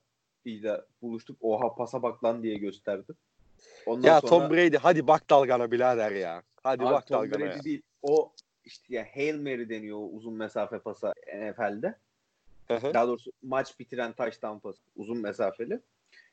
[0.44, 1.38] ile buluştuk.
[1.40, 3.12] Oha pasa bak lan diye gösterdi.
[3.87, 6.43] Ondan ya sonra, Tom Brady hadi bak dalgana birader ya.
[6.63, 7.65] Hadi Abi bak Tom dalgana Brady ya.
[7.65, 7.83] değil.
[8.03, 8.33] O
[8.65, 11.95] işte ya Hail Mary deniyor o uzun mesafe pasa NFL'de.
[12.69, 15.81] Hı hı, Daha doğrusu maç bitiren touchdown pası uzun mesafeli.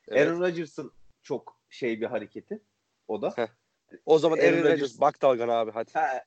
[0.08, 0.28] evet.
[0.28, 2.60] Aaron Rodgers'ın çok şey bir hareketi
[3.08, 3.34] o da.
[4.06, 5.92] O zaman Aaron Aaron Rodgers bak dalgana abi hadi.
[5.94, 6.24] Ha,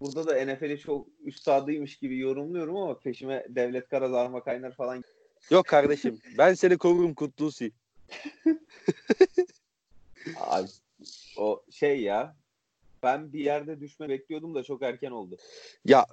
[0.00, 5.04] burada da NFL'i çok üstadıymış gibi yorumluyorum ama peşime Devlet Karaz, Arma Kaynar falan
[5.50, 7.72] Yok kardeşim ben seni korurum Kutlusi.
[10.36, 10.68] Abi,
[11.36, 12.36] o şey ya
[13.02, 15.36] ben bir yerde düşme bekliyordum da çok erken oldu.
[15.84, 16.06] Ya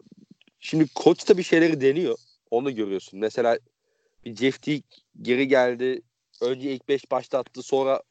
[0.59, 2.17] şimdi koç da bir şeyleri deniyor.
[2.51, 3.19] Onu görüyorsun.
[3.19, 3.59] Mesela
[4.25, 4.83] bir Jeff Teague
[5.21, 6.01] geri geldi.
[6.41, 7.63] Önce ilk 5 başta attı.
[7.63, 8.01] Sonra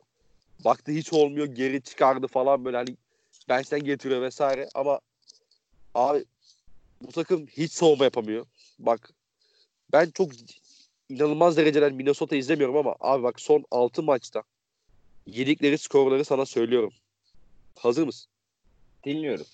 [0.64, 1.46] baktı hiç olmuyor.
[1.46, 2.96] Geri çıkardı falan böyle hani
[3.48, 4.68] bench'ten getiriyor vesaire.
[4.74, 5.00] Ama
[5.94, 6.24] Abi
[7.03, 8.46] bu takım hiç savunma yapamıyor.
[8.78, 9.11] Bak
[9.92, 10.30] ben çok
[11.09, 14.42] inanılmaz dereceler Minnesota izlemiyorum ama abi bak son 6 maçta
[15.27, 16.93] yedikleri skorları sana söylüyorum.
[17.75, 18.31] Hazır mısın?
[19.05, 19.47] Dinliyorum.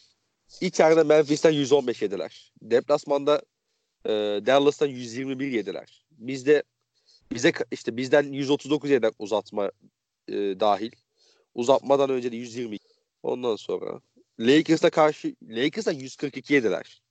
[0.60, 2.52] İçeride Memphis'ten 115 yediler.
[2.62, 3.42] Deplasmanda
[4.04, 4.10] e,
[4.46, 6.04] Dallas'tan 121 yediler.
[6.18, 6.62] Bizde
[7.32, 9.70] bize işte bizden 139 yediler uzatma
[10.28, 10.90] e, dahil.
[11.54, 12.78] Uzatmadan önce de 120.
[13.22, 14.00] Ondan sonra
[14.40, 17.02] Lakers'a karşı Lakers'tan 142 yediler.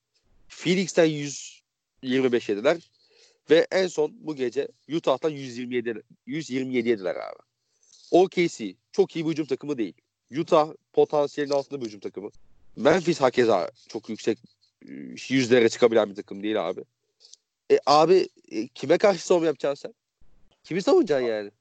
[0.49, 2.78] Phoenix'ten 125 yediler.
[3.49, 7.46] Ve en son bu gece Utah'tan 127 127 yediler abi.
[8.12, 9.93] OKC çok iyi bir hücum takımı değil.
[10.39, 12.30] Utah potansiyelin altında bir hücum takımı.
[12.76, 14.38] Memphis hakeza çok yüksek
[14.88, 14.91] e,
[15.30, 16.82] yüzlere çıkabilen bir takım değil abi.
[17.72, 19.93] E abi e, kime karşı savunma yapacaksın sen?
[20.64, 21.51] Kimi savunacaksın yani?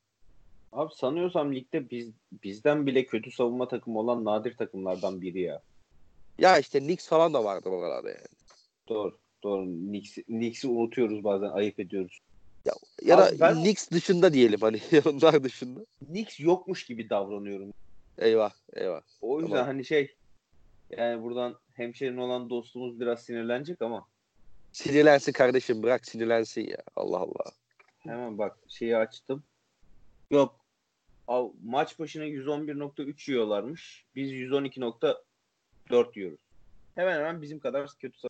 [0.72, 5.62] Abi sanıyorsam ligde biz bizden bile kötü savunma takımı olan nadir takımlardan biri ya.
[6.38, 8.26] Ya işte Knicks falan da vardı oralarda yani.
[8.88, 9.18] Doğru.
[9.42, 9.64] Doğru.
[9.64, 11.48] Knicks'i Knicks'i unutuyoruz bazen.
[11.48, 12.18] Ayıp ediyoruz.
[13.02, 15.80] Ya Abi da ben- Knicks dışında diyelim hani onlar dışında.
[16.06, 17.70] Knicks yokmuş gibi davranıyorum.
[18.18, 19.00] Eyvah eyvah.
[19.20, 19.66] O yüzden Tamam.
[19.66, 20.16] hani şey
[20.90, 24.06] yani buradan hemşerin olan dostumuz biraz sinirlenecek ama
[24.72, 26.78] Sinirlensin kardeşim bırak sinirlensin ya.
[26.96, 27.52] Allah Allah.
[27.98, 29.44] hemen bak şeyi açtım.
[30.30, 30.60] Yok.
[31.28, 34.04] Av, maç başına 111.3 yiyorlarmış.
[34.14, 36.38] Biz 112.4 yiyoruz.
[36.94, 38.28] Hemen hemen bizim kadar kötü.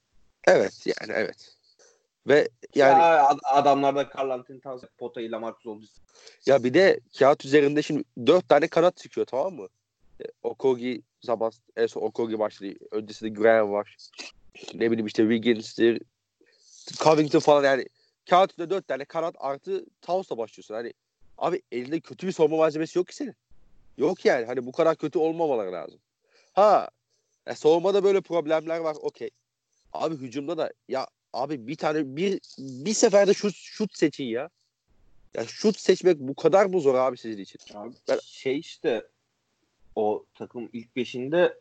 [0.48, 1.56] Evet yani evet.
[2.26, 5.98] Ve yani Ya, ad- adamlarda Carl Anthony Towns, Pota ile Marcus
[6.46, 9.68] ya bir de kağıt üzerinde şimdi dört tane kanat çıkıyor tamam mı?
[10.20, 12.74] E, Okogi zaman en son Okogi başladı.
[12.90, 13.96] Öncesinde Graham var.
[14.74, 16.02] Ne bileyim işte Wiggins'tir.
[16.98, 17.86] Covington falan yani
[18.30, 20.74] kağıt üstünde dört tane kanat artı Towns'la başlıyorsun.
[20.74, 20.92] Hani
[21.38, 23.34] abi elinde kötü bir savunma malzemesi yok ki senin.
[23.98, 24.46] Yok yani.
[24.46, 26.00] Hani bu kadar kötü olmamaları lazım.
[26.52, 26.88] Ha
[27.46, 28.96] e, savunmada böyle problemler var.
[29.00, 29.30] Okey.
[29.92, 34.50] Abi hücumda da ya abi bir tane bir bir seferde şut şut seçin ya.
[35.34, 37.60] Ya şut seçmek bu kadar mı zor abi sizin için?
[37.74, 39.08] Abi, Ben- Şey işte
[39.94, 41.60] o takım ilk beşinde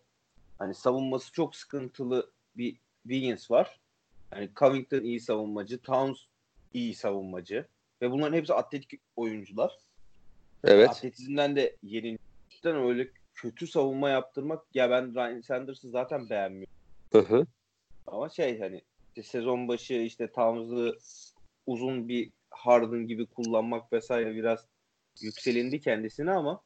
[0.57, 3.79] hani savunması çok sıkıntılı bir Wiggins var.
[4.29, 6.17] Hani Covington iyi savunmacı, Towns
[6.73, 7.67] iyi savunmacı
[8.01, 9.77] ve bunların hepsi atletik oyuncular.
[10.63, 10.89] Evet.
[10.89, 12.17] Atletizmden de yeni
[12.63, 16.73] öyle kötü savunma yaptırmak ya ben Ryan Sanders'ı zaten beğenmiyorum.
[17.11, 17.45] Hı hı.
[18.07, 18.81] Ama şey hani
[19.15, 20.97] işte sezon başı işte Towns'ı
[21.65, 24.59] uzun bir Harden gibi kullanmak vesaire biraz
[25.21, 26.61] yükselindi kendisine ama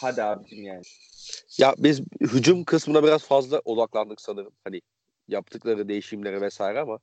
[0.00, 0.82] hadi abicim yani.
[1.58, 4.52] Ya biz hücum kısmına biraz fazla odaklandık sanırım.
[4.64, 4.80] Hani
[5.28, 6.98] yaptıkları değişimlere vesaire ama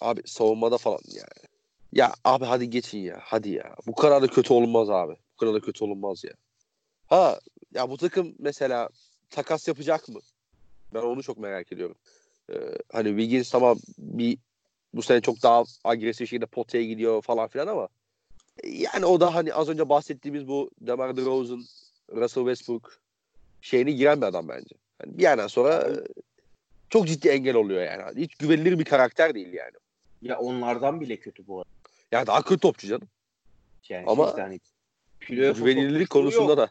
[0.00, 1.48] abi savunmada falan yani.
[1.92, 3.18] Ya abi hadi geçin ya.
[3.22, 3.76] Hadi ya.
[3.86, 5.16] Bu kadar da kötü olunmaz abi.
[5.32, 6.32] Bu kadar da kötü olunmaz ya.
[7.06, 7.40] Ha
[7.74, 8.88] ya bu takım mesela
[9.30, 10.20] takas yapacak mı?
[10.94, 11.96] Ben onu çok merak ediyorum.
[12.52, 12.54] Ee,
[12.92, 14.38] hani Wiggins tamam bir
[14.94, 17.88] bu sene çok daha agresif şekilde potaya gidiyor falan filan ama
[18.64, 21.64] yani o da hani az önce bahsettiğimiz bu DeMar DeRozan,
[22.12, 22.98] Russell Westbrook
[23.60, 24.74] şeyine giren bir adam bence.
[25.02, 25.92] Yani bir yerden sonra e,
[26.90, 28.20] çok ciddi engel oluyor yani.
[28.22, 29.72] Hiç güvenilir bir karakter değil yani.
[30.22, 31.68] Ya onlardan bile kötü bu arada.
[32.12, 33.08] Yani daha kötü topçu canım.
[33.88, 34.60] Yani Ama hani
[35.20, 36.58] Güvenilirlik konusunda yok.
[36.58, 36.70] da.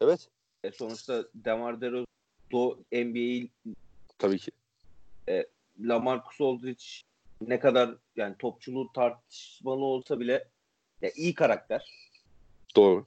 [0.00, 0.28] Evet.
[0.64, 2.06] E sonuçta Demar DeRozan
[2.52, 3.48] do NBA
[4.22, 4.50] Tabii ki.
[5.80, 6.84] Lamarcus Aldridge
[7.40, 10.48] ne kadar yani topçuluğu tartışmalı olsa bile
[11.02, 12.10] ya iyi karakter.
[12.76, 13.06] Doğru.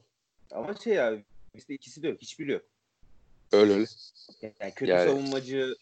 [0.51, 2.21] Ama şey abi bizde ikisi de yok.
[2.21, 2.65] Hiçbiri yok.
[3.51, 3.85] Öyle öyle.
[4.59, 5.75] Yani kötü Yani- savunmacı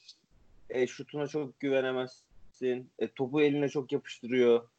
[0.69, 2.91] e, şutuna çok güvenemezsin.
[2.99, 4.69] E, topu eline çok yapıştırıyor.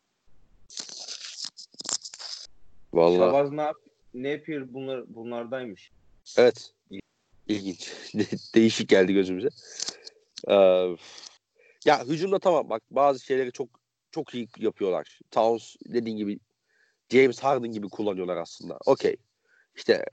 [2.93, 3.19] Vallahi.
[3.19, 3.77] Şabaz ne yap
[4.15, 5.91] Napier bunlar bunlardaymış.
[6.37, 6.75] Evet.
[7.49, 7.93] İlginç.
[8.55, 9.49] Değişik geldi gözümüze.
[10.49, 10.97] Ee,
[11.85, 13.69] ya hücumda tamam bak bazı şeyleri çok
[14.11, 15.19] çok iyi yapıyorlar.
[15.31, 16.39] Towns dediğin gibi
[17.11, 18.79] James Harden gibi kullanıyorlar aslında.
[18.87, 19.17] Okey.
[19.77, 20.05] İşte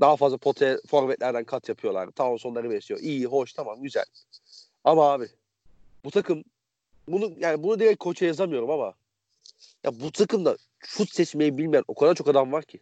[0.00, 2.10] daha fazla potaya forvetlerden kat yapıyorlar.
[2.10, 3.00] Towns onları besliyor.
[3.00, 4.04] İyi, hoş, tamam, güzel.
[4.84, 5.28] Ama abi
[6.04, 6.44] bu takım
[7.08, 8.94] bunu yani bunu direkt koça yazamıyorum ama
[9.84, 12.80] ya bu takımda şut seçmeyi bilmeyen o kadar çok adam var ki.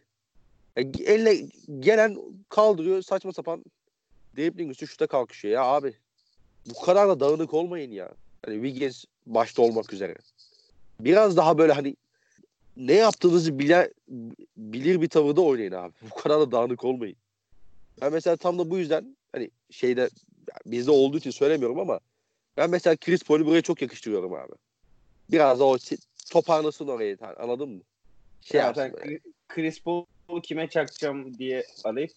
[0.75, 2.17] Ya eline gelen
[2.49, 3.63] kaldırıyor saçma sapan
[4.37, 5.93] dribbling üstü şuta kalkışıyor ya abi.
[6.69, 8.11] Bu kadar da dağınık olmayın ya.
[8.45, 10.15] Hani Wiggins başta olmak üzere.
[10.99, 11.95] Biraz daha böyle hani
[12.77, 13.93] ne yaptığınızı bile,
[14.57, 15.93] bilir bir tavırda oynayın abi.
[16.11, 17.15] Bu kadar da dağınık olmayın.
[18.01, 20.09] Ben mesela tam da bu yüzden hani şeyde
[20.65, 21.99] bizde olduğu için söylemiyorum ama
[22.57, 24.53] ben mesela Chris Paul'ü buraya çok yakıştırıyorum abi.
[25.31, 25.77] Biraz da o
[26.31, 27.81] toparlasın orayı anladın mı?
[28.41, 29.19] Şey ya sen böyle.
[29.47, 32.11] Chris Paul'u kime çakacağım diye arayıp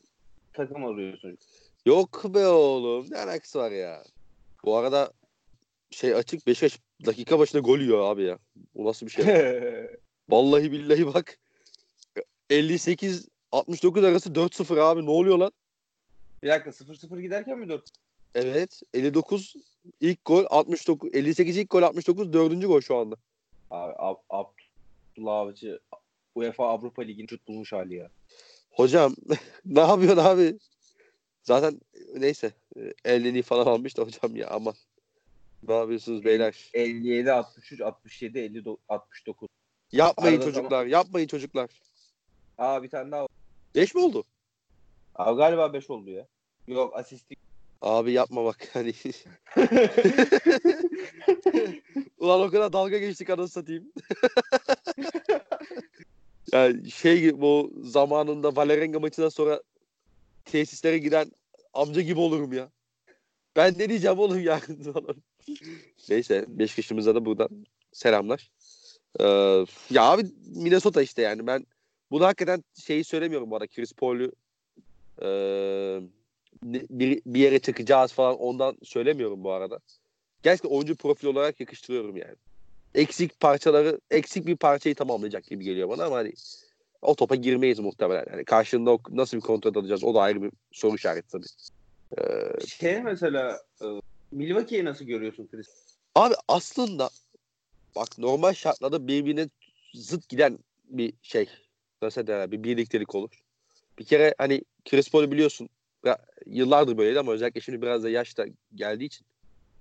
[0.53, 1.39] takım arıyorsun.
[1.87, 3.07] Yok be oğlum.
[3.11, 4.05] Ne alakası var ya?
[4.65, 5.13] Bu arada
[5.91, 8.39] şey açık Beşiktaş dakika başına gol yiyor abi ya.
[8.75, 9.25] Bu nasıl bir şey?
[10.29, 11.39] Vallahi billahi bak.
[12.51, 15.53] 58 69 arası 4-0 abi ne oluyor lan?
[16.43, 17.91] bir dakika 0-0 giderken mi 4?
[18.35, 19.55] Evet 59
[20.01, 23.17] ilk gol 69 58 ilk gol 69 dördüncü gol şu anda.
[23.71, 25.81] Abi Ab Abdullah Avcı
[26.35, 28.11] UEFA Avrupa Ligi'nin şut bulmuş hali ya.
[28.71, 29.15] Hocam
[29.65, 30.59] ne yapıyorsun abi?
[31.43, 31.81] Zaten
[32.15, 34.75] neyse e, elini falan almış da hocam ya aman.
[35.69, 36.71] Ne yapıyorsunuz beyler?
[36.75, 39.49] 57 63 67 50 69.
[39.93, 41.71] Yapmayın Arada çocuklar, yapmayın çocuklar.
[42.59, 43.23] Aa bir tane daha.
[43.23, 43.29] var.
[43.75, 44.25] 5 mi oldu?
[45.15, 46.27] Abi galiba 5 oldu ya.
[46.67, 47.39] Yok asistlik.
[47.83, 48.93] Abi yapma bak hani.
[52.19, 53.93] Ulan o kadar dalga geçtik anasını satayım.
[56.53, 59.63] yani şey bu zamanında Valerenga maçından sonra
[60.45, 61.33] tesislere giden
[61.73, 62.71] amca gibi olurum ya.
[63.57, 64.61] Ben ne diyeceğim oğlum ya.
[66.09, 68.51] Neyse Beşiktaş'ımıza da buradan selamlar.
[69.21, 69.25] Ee,
[69.91, 70.23] ya abi
[70.55, 71.67] Minnesota işte yani ben
[72.11, 74.33] bunu hakikaten şeyi söylemiyorum bu arada Chris Paul'u
[75.23, 75.29] e,
[76.63, 79.79] bir, bir yere çıkacağız falan ondan söylemiyorum bu arada.
[80.43, 82.37] Gerçekten oyuncu profil olarak yakıştırıyorum yani.
[82.95, 86.33] Eksik parçaları, eksik bir parçayı tamamlayacak gibi geliyor bana ama hani
[87.03, 88.25] o topa girmeyiz muhtemelen.
[88.31, 91.47] Yani karşılığında nasıl bir kontrol alacağız o da ayrı bir soru işareti tabii.
[92.19, 93.87] Ee, Şey mesela e,
[94.33, 95.69] Milwaukee'yi nasıl görüyorsun Chris?
[96.15, 97.11] Abi aslında
[97.97, 99.49] bak normal şartlarda birbirine
[99.95, 101.49] zıt giden bir şey.
[102.03, 103.31] Nasıl derler bir birliktelik olur.
[103.99, 105.69] Bir kere hani Chris Paul'u biliyorsun
[106.47, 109.27] yıllardır böyleydi ama özellikle şimdi biraz da yaş da geldiği için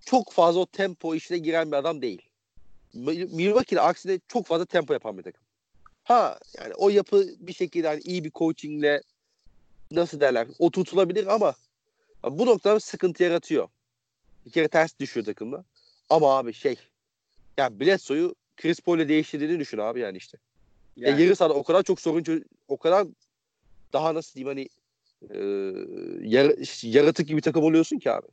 [0.05, 2.21] çok fazla o tempo işine giren bir adam değil.
[2.93, 5.43] Mi- Milwaukee'de aksine çok fazla tempo yapan bir takım.
[6.03, 9.01] Ha yani o yapı bir şekilde hani iyi bir coachingle
[9.91, 11.55] nasıl derler oturtulabilir ama
[12.23, 13.69] bu noktada sıkıntı yaratıyor.
[14.45, 15.65] Bir kere ters düşüyor takımda.
[16.09, 16.75] Ama abi şey
[17.57, 20.37] ya Bledsoe'yu Chris Paul'le değiştirdiğini düşün abi yani işte.
[20.95, 23.07] Yani, E, yarı sahada o kadar çok sorun o kadar
[23.93, 24.69] daha nasıl diyeyim hani
[25.29, 25.37] e,
[26.29, 28.27] yar- yaratık gibi takım oluyorsun ki abi.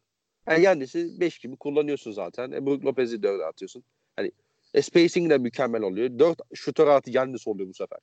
[0.48, 2.52] Yani Yannis'i 5 gibi kullanıyorsun zaten.
[2.52, 3.84] E, Brook Lopez'i 4'e atıyorsun.
[4.16, 4.32] Hani
[4.74, 6.18] e, spacing de mükemmel oluyor.
[6.18, 7.98] 4 şutör artı Yannis oluyor bu sefer.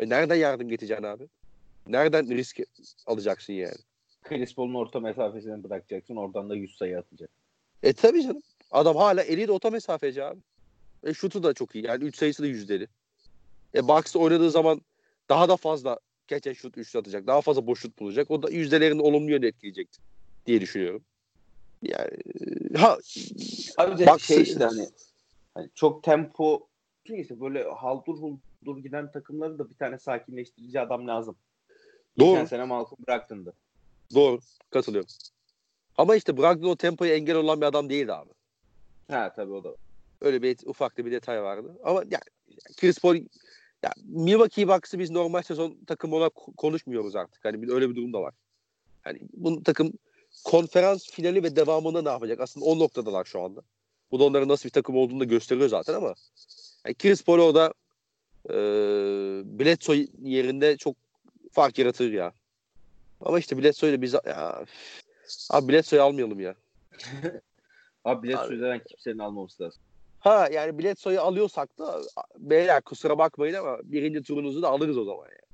[0.00, 1.28] E, nereden yardım getireceksin abi?
[1.86, 2.56] Nereden risk
[3.06, 3.76] alacaksın yani?
[4.22, 6.16] Chris Paul'un orta mesafesini bırakacaksın.
[6.16, 7.30] Oradan da 100 sayı atacak.
[7.82, 8.42] E tabii canım.
[8.70, 10.40] Adam hala eli de orta mesafeci abi.
[11.04, 11.86] E şutu da çok iyi.
[11.86, 12.88] Yani 3 sayısı da yüzdeli.
[13.74, 14.80] E Bucks oynadığı zaman
[15.28, 15.98] daha da fazla
[16.32, 17.26] and shoot üçlü atacak.
[17.26, 18.30] Daha fazla boş şut bulacak.
[18.30, 20.00] O da yüzdelerini olumlu yönde etkileyecektir
[20.46, 21.04] diye düşünüyorum.
[21.82, 22.10] Yani
[22.74, 22.98] e, ha
[23.78, 24.88] Abi de Bak- şey işte hani,
[25.56, 26.68] hani çok tempo
[27.08, 31.36] neyse böyle haldur huldur giden takımları da bir tane sakinleştirici adam lazım.
[32.18, 32.30] Doğru.
[32.30, 33.52] Geçen sene Malcolm Brogdon'dı.
[34.14, 34.38] doğru
[34.70, 35.08] katılıyorum.
[35.98, 38.30] Ama işte Brogdon o tempoya engel olan bir adam değildi abi.
[39.10, 39.74] Ha tabii o da.
[40.20, 41.76] Öyle bir ufak da bir detay vardı.
[41.84, 42.22] Ama yani
[42.76, 43.16] Chris Paul
[43.82, 47.44] ya Milwaukee Bucks'ı biz normal sezon takımı olarak ko- konuşmuyoruz artık.
[47.44, 48.34] Hani bir, öyle bir durum da var.
[49.02, 49.92] Hani bu takım
[50.44, 52.40] konferans finali ve devamında ne yapacak?
[52.40, 53.62] Aslında o noktadalar şu anda.
[54.16, 56.14] Bu da onların nasıl bir takım olduğunu da gösteriyor zaten ama
[56.86, 57.74] yani Chris Paul orada
[58.48, 58.54] e,
[59.58, 60.96] Bledsoe yerinde çok
[61.52, 62.32] fark yaratır ya.
[63.20, 64.64] Ama işte Bledsoe'yle biz ya,
[65.50, 66.54] abi Bledsoe'yu almayalım ya.
[68.04, 68.46] Abi Abi.
[68.46, 69.82] süreden kimsenin almaması lazım.
[70.20, 72.00] Ha yani Bledsoe'yu alıyorsak da
[72.38, 75.46] beyler kusura bakmayın ama birinci turunuzu da alırız o zaman yani.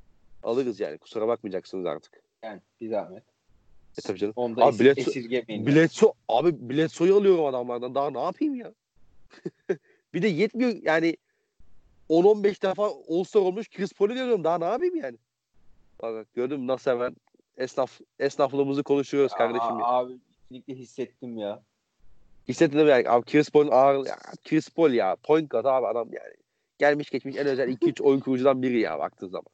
[0.42, 2.22] Alırız yani kusura bakmayacaksınız artık.
[2.42, 3.22] Yani bir zahmet.
[3.99, 4.32] E tabii canım.
[4.36, 5.64] Onu da Abi esir, esirgemeyin.
[5.64, 5.66] yani.
[5.66, 7.95] Bledsoe, abi Bledsoe'yu alıyorum adamlardan.
[7.95, 8.72] Daha ne yapayım ya?
[10.14, 11.16] bir de yetmiyor yani
[12.11, 14.45] 10-15 defa All-Star olmuş Chris Paul'u veriyorum.
[14.45, 15.16] Daha ne yapayım yani?
[16.03, 17.16] Bak, mü nasıl hemen
[17.57, 19.78] esnaf esnaflığımızı konuşuyoruz kardeşim.
[19.78, 19.86] ya.
[19.86, 21.62] Abi kesinlikle hissettim ya.
[22.49, 23.11] Hissettin değil mi yani?
[23.11, 25.16] Abi Chris Paul'un ağır, ya, Chris Paul ya.
[25.22, 26.34] Point guard abi adam yani.
[26.78, 29.47] Gelmiş geçmiş en özel 2-3 oyun kurucudan biri ya baktığın zaman.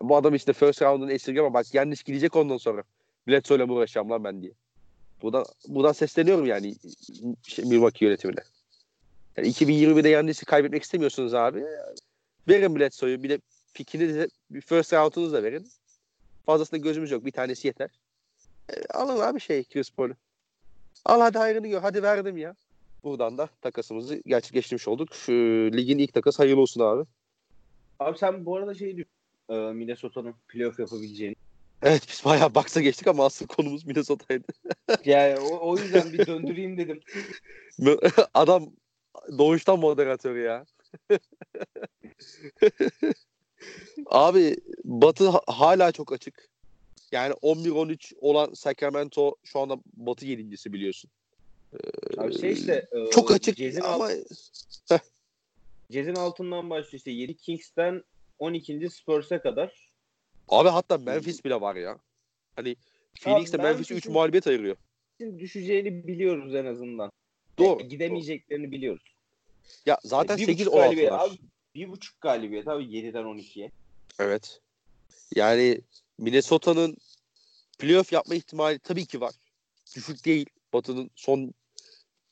[0.00, 2.82] Bu adam işte first round'unu esirgeme bak yanlış gidecek ondan sonra.
[3.28, 4.52] Bledsoe'yle mi uğraşacağım lan ben diye.
[5.22, 6.74] Buradan, buradan sesleniyorum yani
[7.42, 8.40] şey, Milwaukee yönetimine.
[9.36, 11.64] Yani 2020'de yanlışı kaybetmek istemiyorsunuz abi.
[12.48, 13.38] Verin Bledsoe'yu bir de
[13.74, 15.68] pikini bir first round'unuzu da verin.
[16.46, 17.24] Fazlasında gözümüz yok.
[17.24, 17.90] Bir tanesi yeter.
[18.68, 20.14] E, alın abi şey Chris Paul'u.
[21.04, 21.80] Al hadi hayrını gör.
[21.80, 22.54] Hadi verdim ya.
[23.04, 25.14] Buradan da takasımızı gerçekleştirmiş olduk.
[25.14, 25.32] Şu,
[25.72, 27.04] ligin ilk takası hayırlı olsun abi.
[27.98, 29.14] Abi sen bu arada şey diyorsun.
[29.48, 31.36] e, Minnesota'nın playoff yapabileceğini.
[31.82, 34.46] Evet biz bayağı baksa geçtik ama asıl konumuz Minnesota'ydı.
[35.04, 37.00] yani o, o yüzden bir döndüreyim dedim.
[38.34, 38.70] Adam
[39.38, 40.64] doğuştan moderatör ya.
[44.06, 46.48] Abi Batı ha- hala çok açık.
[47.12, 51.10] Yani 11-13 olan Sacramento şu anda Batı yedincisi biliyorsun.
[52.18, 54.10] Abi şey işte e, Çok açık Jazz'in ama
[55.90, 58.04] Jazz'in altından başlıyor işte 7 Kings'ten
[58.38, 58.90] 12.
[58.90, 59.85] Spurs'a kadar.
[60.48, 61.98] Abi hatta Memphis bile var ya.
[62.56, 62.76] Hani
[63.20, 64.76] Phoenix'le Abi Memphis'e 3 Memphis'in- mağlubiyet ayırıyor.
[65.20, 67.12] Şimdi düşeceğini biliyoruz en azından.
[67.58, 67.82] Doğru.
[67.82, 69.14] E, gidemeyeceklerini biliyoruz.
[69.86, 71.28] Ya zaten Bir 8 buçuk galibiyet 16'lar.
[71.30, 71.38] abi.
[71.74, 73.70] Bir buçuk galibiyet abi 7'den 12'ye.
[74.18, 74.60] Evet.
[75.34, 75.80] Yani
[76.18, 76.96] Minnesota'nın
[77.78, 79.34] playoff yapma ihtimali tabii ki var.
[79.96, 80.46] Düşük değil.
[80.72, 81.54] Batı'nın son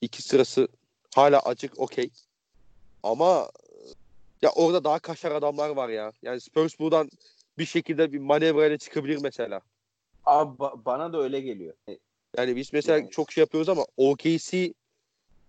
[0.01, 0.69] iki sırası
[1.15, 2.11] hala açık okey.
[3.03, 3.51] Ama
[4.43, 6.12] ya orada daha kaşar adamlar var ya.
[6.23, 7.11] Yani Spurs buradan
[7.59, 9.61] bir şekilde bir manevrayla çıkabilir mesela.
[10.26, 11.74] Abi ba- bana da öyle geliyor.
[11.88, 11.98] E,
[12.38, 14.74] Yani biz mesela Yani- çok şey yapıyoruz ama OKC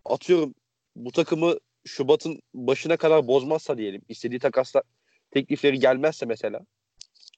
[0.05, 0.55] atıyorum
[0.95, 4.01] bu takımı Şubat'ın başına kadar bozmazsa diyelim.
[4.09, 4.83] istediği takasla
[5.31, 6.61] teklifleri gelmezse mesela.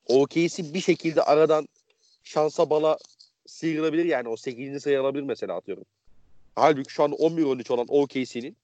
[0.05, 1.67] OKC bir şekilde aradan
[2.23, 2.97] şansa bala
[3.45, 4.79] sıyrılabilir yani o 8.
[4.83, 5.85] sayı alabilir mesela atıyorum.
[6.55, 8.57] Halbuki şu an 11-13 olan OKC'nin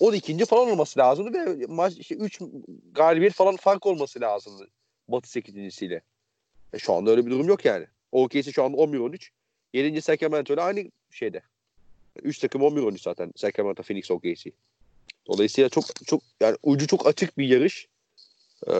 [0.00, 0.44] 12.
[0.44, 2.40] falan olması lazımdı ve maç işte 3
[2.92, 4.68] galibiyet falan fark olması lazımdı
[5.12, 6.02] Batı 8.siyle.
[6.72, 7.86] E şu anda öyle bir durum yok yani.
[8.12, 9.28] OKC şu an 11-13.
[9.72, 10.02] 7.
[10.02, 11.42] Sacramento ile aynı şeyde.
[12.22, 14.52] 3 takım 11-13 zaten Sacramento, Phoenix, OKC.
[15.26, 17.88] Dolayısıyla çok çok yani ucu çok açık bir yarış.
[18.66, 18.72] Ee,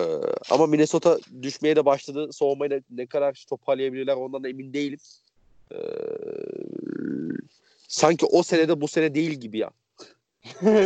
[0.50, 2.32] ama Minnesota düşmeye de başladı.
[2.32, 4.98] Soğumaya da ne kadar toparlayabilirler ondan da emin değilim.
[5.72, 5.76] Ee,
[7.88, 9.70] sanki o senede bu sene değil gibi ya.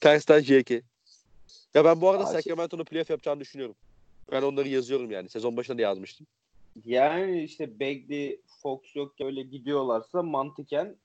[0.00, 0.89] Tersten JK.
[1.74, 3.74] Ya ben bu arada Aa, şey- Sacramento'nun playoff yapacağını düşünüyorum.
[4.32, 5.28] Ben onları yazıyorum yani.
[5.28, 6.26] Sezon başında da yazmıştım.
[6.84, 10.96] Yani işte Bagley, Fox yok öyle gidiyorlarsa mantıken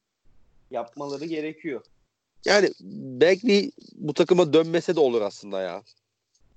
[0.71, 1.81] yapmaları gerekiyor.
[2.45, 2.69] Yani
[3.21, 5.83] Bagley bu takıma dönmese de olur aslında ya.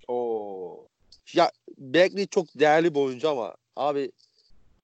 [0.09, 0.87] Oo.
[1.35, 4.13] Ya Bagley çok değerli bir oyuncu ama abi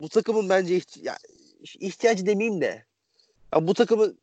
[0.00, 1.16] bu takımın bence ihti- ya,
[1.80, 2.84] ihtiyacı demeyeyim de
[3.54, 4.14] ya bu takımı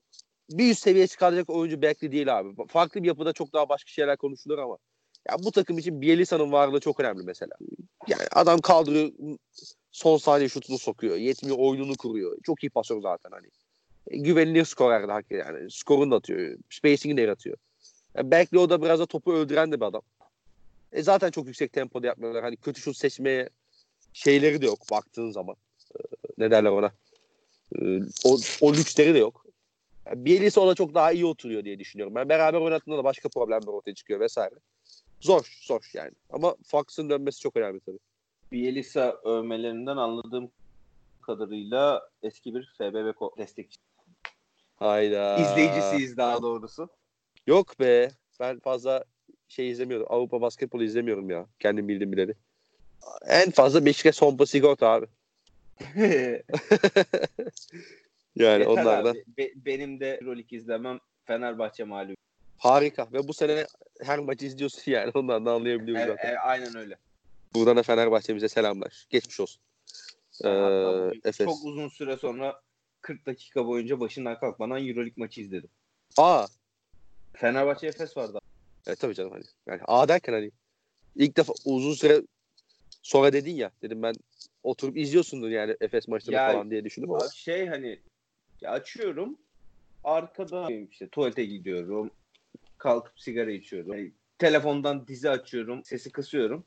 [0.50, 2.68] bir üst seviyeye çıkaracak oyuncu Bagley değil abi.
[2.68, 4.78] Farklı bir yapıda çok daha başka şeyler konuşulur ama
[5.30, 7.56] ya bu takım için Bielisa'nın varlığı çok önemli mesela.
[8.08, 9.12] Yani adam kaldırıyor
[9.92, 11.16] son saniye şutunu sokuyor.
[11.16, 12.38] Yetmiyor oyununu kuruyor.
[12.44, 13.48] Çok iyi pasör zaten hani.
[14.08, 15.72] E, güvenilir skorer de hakikaten yani.
[15.72, 16.58] Skorunu da atıyor.
[16.70, 17.58] Spacing'i de yaratıyor.
[18.16, 20.02] Yani Bagley o da biraz da topu öldüren de bir adam.
[20.92, 22.44] E zaten çok yüksek tempoda yapmıyorlar.
[22.44, 23.50] Hani kötü şut seçmeye
[24.14, 25.56] şeyleri de yok baktığın zaman.
[25.96, 26.00] Ee,
[26.38, 26.92] ne derler ona?
[27.76, 29.46] Ee, o, o lüksleri de yok.
[30.06, 32.16] Yani Bielisa ona çok daha iyi oturuyor diye düşünüyorum.
[32.16, 34.56] Ben beraber oynattığında da başka problemler ortaya çıkıyor vesaire.
[35.22, 36.12] Zor, zor yani.
[36.30, 38.00] Ama Fox'ın dönmesi çok önemli tabii.
[38.52, 40.52] Bielisa övmelerinden anladığım
[41.22, 43.78] kadarıyla eski bir FBB destekçi.
[44.76, 45.38] Hayda.
[45.38, 46.90] İzleyicisiyiz daha doğrusu.
[47.48, 48.12] Yok be.
[48.40, 49.06] Ben fazla
[49.48, 50.08] şey izlemiyorum.
[50.10, 51.48] Avrupa basketbolu izlemiyorum ya.
[51.60, 52.36] Kendim bildim bileli.
[53.28, 55.06] En fazla Beşiktaş Sompa Sigorta abi.
[58.36, 59.24] Yani Yeter onlar da abi.
[59.38, 62.18] Be- benim de Euroleague izlemem Fenerbahçe mağlup.
[62.62, 63.08] Harika.
[63.14, 63.68] Ve bu sene
[64.02, 65.12] her maçı izliyorsun yani.
[65.16, 66.34] Ondan da anlayabiliyoruz E, zaten.
[66.34, 66.98] e, aynen öyle.
[67.54, 69.06] Buradan da Fenerbahçe'mize selamlar.
[69.10, 69.62] Geçmiş olsun.
[70.46, 70.50] Ee,
[71.24, 71.46] Efes.
[71.46, 72.62] Çok uzun süre sonra
[73.02, 75.70] 40 dakika boyunca başından kalkmadan Euroleague maçı izledim.
[76.18, 76.46] Aa.
[77.34, 78.40] Fenerbahçe Efes vardı.
[78.88, 79.44] Evet tabii canım hani.
[79.68, 80.52] Yani A derken hani
[81.16, 82.22] ilk defa uzun süre
[83.02, 83.72] sonra dedin ya.
[83.82, 84.16] Dedim ben
[84.64, 87.30] oturup izliyorsundur yani Efes maçları Ya- falan diye düşündüm ama.
[87.30, 88.02] Şey hani
[88.62, 89.38] ya açıyorum
[90.04, 92.12] arkada işte tuvalete gidiyorum
[92.82, 93.94] kalkıp sigara içiyorum.
[93.94, 96.66] Yani telefondan dizi açıyorum sesi kısıyorum.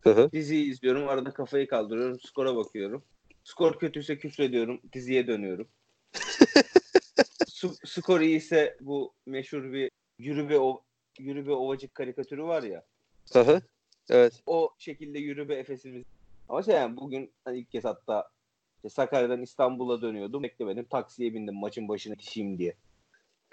[0.00, 0.32] Hı hı.
[0.32, 3.04] Diziyi izliyorum arada kafayı kaldırıyorum skora bakıyorum.
[3.44, 5.68] Skor kötüyse küfrediyorum diziye dönüyorum.
[7.48, 10.84] Su- skor iyiyse bu meşhur bir yürü be, o,
[11.18, 12.84] yürü be ovacık karikatürü var ya.
[13.32, 13.62] Hı hı.
[14.10, 14.42] Evet.
[14.46, 16.04] o şekilde yürü be Efes'imiz.
[16.48, 18.30] Ama şey yani bugün hani ilk kez hatta
[18.76, 20.42] işte Sakarya'dan İstanbul'a dönüyordum.
[20.42, 20.84] Beklemedim.
[20.84, 22.74] Taksiye bindim maçın başına yetişeyim diye.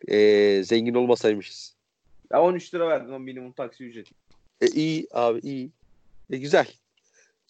[0.08, 1.79] Ee, zengin olmasaymışız.
[2.34, 4.16] Ya 13 lira verdim o minimum taksi ücreti.
[4.62, 5.72] E, iyi abi iyi.
[6.32, 6.68] E, güzel.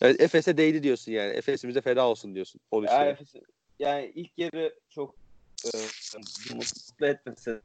[0.01, 1.33] Yani Efes'e değdi diyorsun yani.
[1.33, 2.61] Efes'imize feda olsun diyorsun.
[2.71, 3.09] 13 Ya lira.
[3.09, 3.33] Efes,
[3.79, 5.15] yani ilk yarı çok
[5.65, 5.69] e,
[6.55, 7.61] mutlu etmesi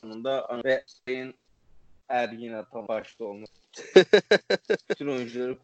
[0.00, 1.34] sonunda ve Sayın
[2.08, 3.52] Ergin Atan başta olması.
[4.90, 5.58] Bütün oyuncuları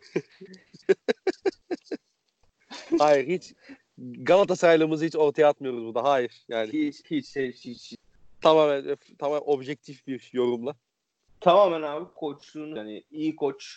[2.98, 3.54] Hayır hiç
[3.98, 6.04] Galatasaraylığımızı hiç ortaya atmıyoruz burada.
[6.04, 6.44] Hayır.
[6.48, 7.94] Yani hiç hiç hiç, hiç.
[8.42, 10.74] Tamamen tamamen objektif bir yorumla.
[11.40, 13.76] Tamamen abi koçluğunu yani iyi koç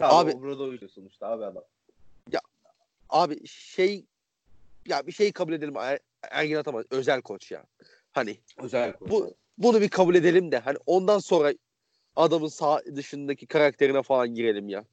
[0.00, 1.64] Abi- Abi Obradoviç sonuçta abi adam.
[3.08, 4.06] Abi şey
[4.88, 5.98] ya bir şey kabul edelim Er-
[6.30, 7.64] Ergin Ataman özel koç ya.
[8.12, 9.10] Hani Özel koç.
[9.10, 11.54] bu bunu bir kabul edelim de hani ondan sonra
[12.16, 14.84] adamın sağ dışındaki karakterine falan girelim ya.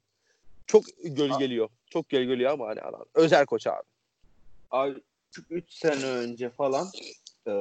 [0.66, 1.68] Çok gölgeliyor.
[1.90, 3.04] Çok gölgeliyor ama hani adam.
[3.14, 3.82] Özel koç abi.
[4.70, 5.00] Abi
[5.50, 6.86] 3 sene önce falan
[7.46, 7.52] e,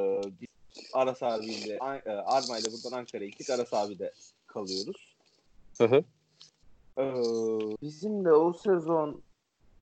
[0.41, 0.48] biz
[0.93, 1.74] Aras abiyle
[2.05, 3.49] e, Arma ile buradan Ankara'ya gittik.
[3.49, 4.13] Aras abi'de
[4.47, 5.15] kalıyoruz.
[5.78, 6.03] Hı hı.
[6.97, 7.03] E,
[7.82, 9.21] bizim de o sezon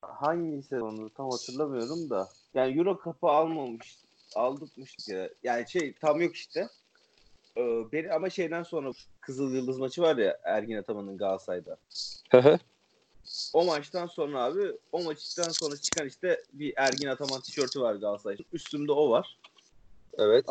[0.02, 3.98] hangi sezonu tam hatırlamıyorum da yani Euro Cup'ı almamış
[4.34, 5.28] aldırtmıştık ya.
[5.42, 6.68] Yani şey tam yok işte.
[7.56, 7.62] E,
[7.92, 11.76] beni ama şeyden sonra Kızıl Yıldız maçı var ya Ergin Ataman'ın Galatasaray'da.
[12.30, 12.58] Hı hı.
[13.52, 18.44] O maçtan sonra abi o maçtan sonra çıkan işte bir Ergin Ataman tişörtü var Galatasaray'ın.
[18.52, 19.38] Üstümde o var.
[20.18, 20.46] evet.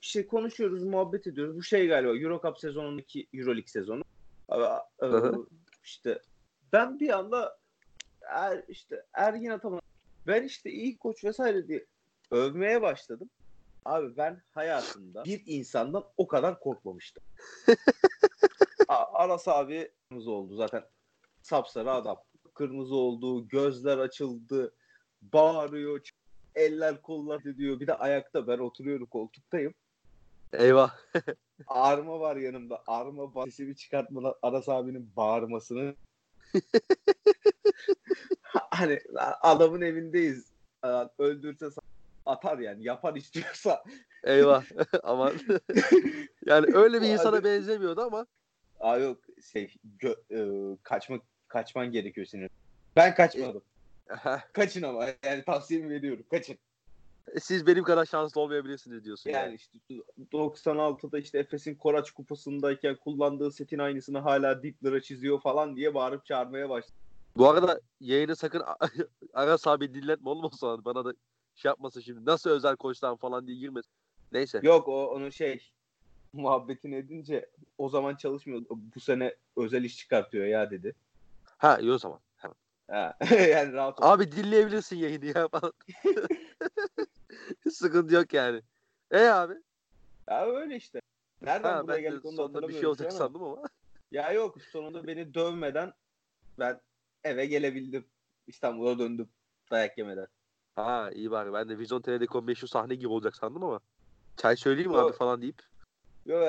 [0.00, 1.56] İşte konuşuyoruz, muhabbet ediyoruz.
[1.56, 4.02] Bu şey galiba Euro Cup sezonundaki Euroleague sezonu.
[4.48, 4.64] Abi,
[5.02, 5.46] e, hı.
[5.84, 6.22] işte
[6.72, 7.58] ben bir anda
[8.22, 9.80] er, işte Ergin Ataman
[10.26, 11.86] ben işte iyi koç vesaire diye
[12.30, 13.30] övmeye başladım.
[13.84, 17.22] Abi ben hayatımda bir insandan o kadar korkmamıştım.
[18.88, 20.84] Aras abi kırmızı oldu zaten
[21.42, 22.22] sapsarı adam.
[22.54, 24.74] Kırmızı oldu, gözler açıldı,
[25.22, 26.08] bağırıyor,
[26.54, 27.80] eller kollar diyor.
[27.80, 29.74] Bir de ayakta ben oturuyorum koltuktayım.
[30.52, 30.90] Eyvah.
[31.66, 32.82] Arma var yanımda.
[32.86, 35.94] Arma ba- sesimi çıkartmadan Aras abinin bağırmasını.
[38.52, 39.00] hani
[39.42, 40.52] adamın evindeyiz.
[41.18, 41.80] Öldürse sa-
[42.26, 42.84] atar yani.
[42.84, 43.84] Yapar istiyorsa.
[44.24, 44.64] Eyvah.
[45.02, 45.32] Aman.
[46.46, 48.26] yani öyle bir insana benzemiyordu ama.
[48.80, 49.18] Aa yok
[49.52, 52.50] şey gö- e, kaçmak kaçman gerekiyor senin.
[52.96, 53.62] Ben kaçmadım.
[54.52, 56.24] Kaçın ama yani tavsiyemi veriyorum.
[56.30, 56.58] Kaçın.
[57.40, 59.30] Siz benim kadar şanslı olmayabilirsiniz diyorsun.
[59.30, 59.78] Yani işte
[60.32, 66.68] 96'da işte Efes'in Koraç kupasındayken kullandığı setin aynısını hala diplere çiziyor falan diye bağırıp çağırmaya
[66.68, 66.94] başladı.
[67.36, 68.62] Bu arada yayını sakın
[69.34, 71.14] Aras abi dinletme olmasın bana da
[71.54, 72.26] şey yapmasın şimdi.
[72.26, 73.92] Nasıl özel koçtan falan diye girmesin.
[74.32, 74.60] Neyse.
[74.62, 75.70] Yok o onu şey
[76.32, 78.62] muhabbetini edince o zaman çalışmıyor.
[78.70, 80.94] Bu sene özel iş çıkartıyor ya dedi.
[81.58, 82.20] Ha iyi o zaman.
[82.90, 84.04] Ha, yani rahat ol.
[84.06, 85.72] Abi dinleyebilirsin yayını ya falan.
[87.70, 88.62] Sıkıntı yok yani.
[89.10, 89.54] E abi.
[90.28, 91.00] Ya öyle işte.
[91.42, 92.80] Nereden Ha, buraya ben geldik onu da sonunda bir hatırlamıyorum.
[92.80, 93.18] şey olacak ama.
[93.18, 93.62] sandım ama.
[94.10, 95.92] Ya yok sonunda beni dövmeden
[96.58, 96.80] ben
[97.24, 98.06] eve gelebildim.
[98.46, 99.28] İstanbul'a döndüm
[99.70, 100.26] dayak yemeden.
[100.76, 101.52] Ha iyi bari.
[101.52, 103.80] Ben de Vizyon TV'deki o meşhur sahne gibi olacak sandım ama.
[104.36, 105.62] Çay söyleyeyim mi abi falan deyip.
[106.26, 106.48] Yok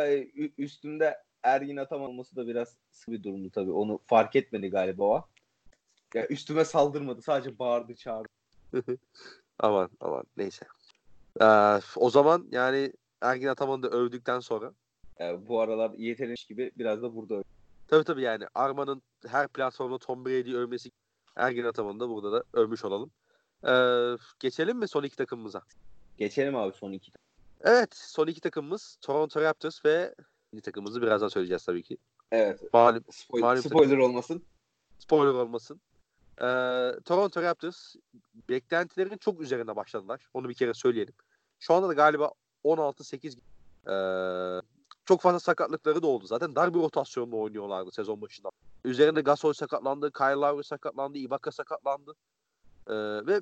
[0.58, 3.72] üstümde Ergin Ataman olması da biraz sıkı bir durumdu tabii.
[3.72, 5.26] Onu fark etmedi galiba o.
[6.14, 7.22] Ya üstüme saldırmadı.
[7.22, 8.30] Sadece bağırdı çağırdı.
[9.62, 10.66] Aman aman neyse.
[11.42, 14.74] Ee, o zaman yani Ergin Ataman'ı da övdükten sonra
[15.20, 17.44] Yani bu aralar yeteneği gibi biraz da burada.
[17.88, 20.92] tabii tabii yani Arma'nın her platformda Tom Brady'yi övmesi
[21.36, 23.12] Ergin Ataman'ı da burada da övmüş olalım.
[23.68, 25.62] Ee, geçelim mi son iki takımımıza?
[26.18, 27.12] Geçelim abi son iki.
[27.62, 30.16] Evet son iki takımımız Toronto Raptors ve
[30.54, 31.98] bir takımımızı birazdan söyleyeceğiz tabii ki.
[32.32, 32.74] Evet.
[32.74, 34.44] Malum Spoiler, Malum spoiler olmasın.
[35.00, 35.82] spoiler olmasın.
[36.42, 37.96] Ee, Toronto Raptors
[38.50, 40.30] beklentilerin çok üzerinde başladılar.
[40.34, 41.14] Onu bir kere söyleyelim.
[41.60, 42.32] Şu anda da galiba
[42.64, 43.38] 16-8
[43.88, 44.62] ee,
[45.06, 46.26] çok fazla sakatlıkları da oldu.
[46.26, 48.50] Zaten dar bir rotasyonla oynuyorlardı sezon başında.
[48.86, 52.16] Üzerinde Gasol sakatlandı, Kyle Lowry sakatlandı, Ibaka sakatlandı.
[52.88, 52.94] Ee,
[53.28, 53.42] ve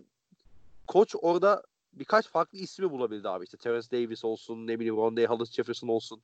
[0.88, 3.44] koç orada birkaç farklı ismi bulabildi abi.
[3.44, 6.22] İşte Terence Davis olsun, ne bileyim Rondé Hollis Jefferson olsun.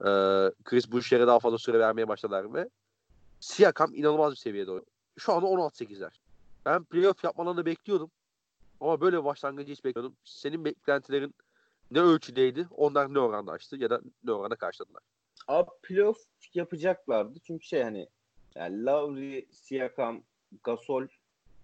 [0.00, 0.04] Ee,
[0.64, 2.68] Chris Boucher'e daha fazla süre vermeye başladılar ve
[3.40, 4.95] Siakam inanılmaz bir seviyede oynuyor.
[5.18, 6.10] Şu anda 16-8'ler.
[6.64, 8.10] Ben playoff yapmalarını bekliyordum.
[8.80, 10.18] Ama böyle başlangıcı hiç beklemiyordum.
[10.24, 11.34] Senin beklentilerin
[11.90, 12.68] ne ölçüdeydi?
[12.70, 15.02] Onlar ne oranda açtı ya da ne oranda karşıladılar?
[15.48, 16.18] Abi playoff
[16.54, 17.38] yapacaklardı.
[17.46, 18.08] Çünkü şey hani
[18.54, 20.22] yani Lowry, Siakam,
[20.64, 21.06] Gasol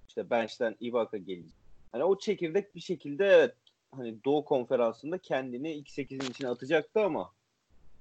[0.09, 1.55] işte bench'ten Ibaka gelecek.
[1.93, 3.55] Hani o çekirdek bir şekilde evet
[3.95, 7.33] hani Doğu Konferansı'nda kendini ilk 8'in içine atacaktı ama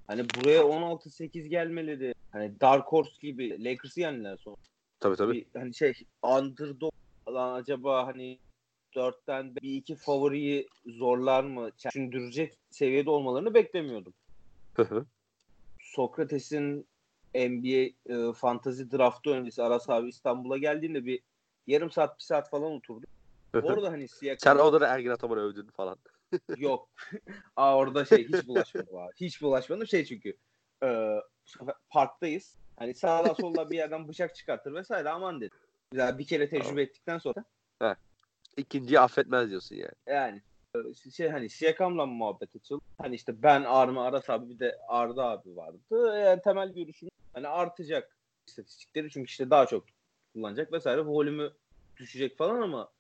[0.07, 4.57] hani buraya 16-8 gelmeleri hani Dark Horse gibi Lakers'ı yendiler sonra.
[5.01, 5.33] Tabii tabii.
[5.33, 5.93] Bir, hani şey
[6.23, 6.93] underdog
[7.29, 8.39] lan acaba hani
[8.95, 14.13] dörtten bir iki favoriyi zorlar mı düşündürecek seviyede olmalarını beklemiyordum.
[14.75, 15.05] Hı hı.
[15.79, 16.87] Sokrates'in
[17.35, 21.19] NBA e, fantazi draftı öncesi Aras abi İstanbul'a geldiğinde bir
[21.67, 23.09] yarım saat bir saat falan oturduk.
[23.53, 25.97] Orada hani Sen Siakam orada da Ergin Ataman'ı övdün falan.
[26.57, 26.89] yok.
[27.55, 29.13] Aa orada şey hiç bulaşmadım abi.
[29.15, 30.37] Hiç bulaşmadım şey çünkü
[30.83, 31.15] e,
[31.89, 32.55] parktayız.
[32.79, 35.57] Hani sağdan soldan bir yerden bıçak çıkartır vesaire aman dedim.
[35.91, 37.43] Güzel bir kere tecrübe ettikten sonra
[38.57, 39.91] İkinciyi affetmez diyorsun yani.
[40.07, 40.41] yani
[40.75, 42.81] e, şey hani Siakam'la muhabbet açıldı.
[42.97, 45.79] Hani işte ben Arma Aras abi bir de Arda abi vardı.
[46.25, 48.17] Yani temel görüşüm hani artacak
[48.47, 49.85] istatistikleri çünkü işte daha çok
[50.33, 51.05] kullanacak vesaire.
[51.05, 51.51] Volümü
[51.97, 52.91] düşecek falan ama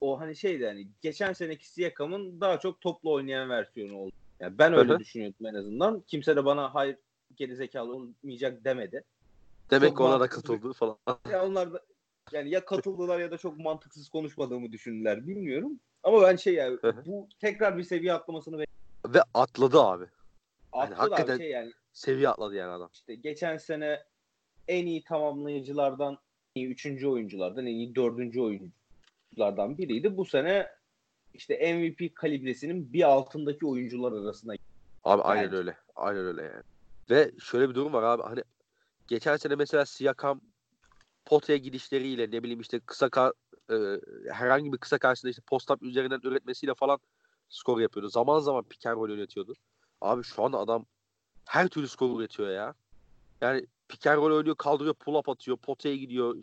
[0.00, 4.12] o hani şeydi yani geçen seneki Siakam'ın daha çok toplu oynayan versiyonu oldu.
[4.40, 4.98] Yani ben öyle Hı hı.
[4.98, 6.00] düşünüyordum en azından.
[6.00, 6.96] Kimse de bana hayır
[7.34, 9.04] gerizekalı olmayacak demedi.
[9.70, 10.98] Demek Çok ki ona da katıldı falan.
[11.30, 11.80] Ya onlar da
[12.32, 15.80] Yani ya katıldılar ya da çok mantıksız konuşmadığımı düşündüler bilmiyorum.
[16.02, 19.14] Ama ben şey yani bu tekrar bir seviye atlamasını bekliyorum.
[19.14, 20.04] Ve atladı abi.
[20.74, 22.90] Yani Attılar hakikaten- şey yani Seviye atladı yani adam.
[22.92, 24.02] işte geçen sene
[24.68, 26.18] en iyi tamamlayıcılardan
[26.56, 30.16] en iyi üçüncü oyunculardan en iyi dördüncü oyunculardan biriydi.
[30.16, 30.68] Bu sene
[31.34, 34.54] işte MVP kalibresinin bir altındaki oyuncular arasına
[35.04, 35.56] Abi aynen Bence.
[35.56, 35.76] öyle.
[35.96, 36.62] Aynen öyle yani.
[37.10, 38.22] Ve şöyle bir durum var abi.
[38.22, 38.42] Hani
[39.06, 40.40] geçen sene mesela Siakam
[41.24, 43.32] potaya gidişleriyle ne bileyim işte kısa ka-
[43.70, 43.76] e,
[44.32, 46.98] herhangi bir kısa karşısında işte post-up üzerinden üretmesiyle falan
[47.48, 48.08] skor yapıyordu.
[48.08, 49.54] Zaman zaman pick and roll yönetiyordu.
[50.00, 50.86] Abi şu an adam
[51.44, 52.74] her türlü skor üretiyor ya.
[53.40, 56.42] Yani pick and oynuyor, kaldırıyor, pull-up atıyor, potaya gidiyor.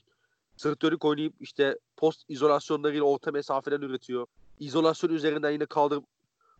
[0.58, 4.28] Sırt dönük oynayıp işte post izolasyonlarıyla orta mesafeden üretiyor.
[4.60, 6.06] İzolasyon üzerinden yine kaldırıp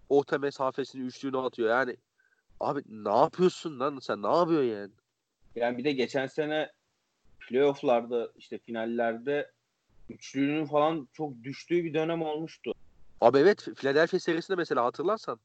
[0.10, 1.70] orta mesafesini üçlüğünü atıyor.
[1.70, 1.98] Yani
[2.64, 4.92] abi ne yapıyorsun lan sen ne yapıyorsun yani?
[5.56, 6.72] Yani bir de geçen sene
[7.40, 9.52] playofflarda işte finallerde
[10.10, 12.74] üçlüğünün falan çok düştüğü bir dönem olmuştu.
[13.22, 15.40] Abi evet Philadelphia serisinde mesela hatırlarsan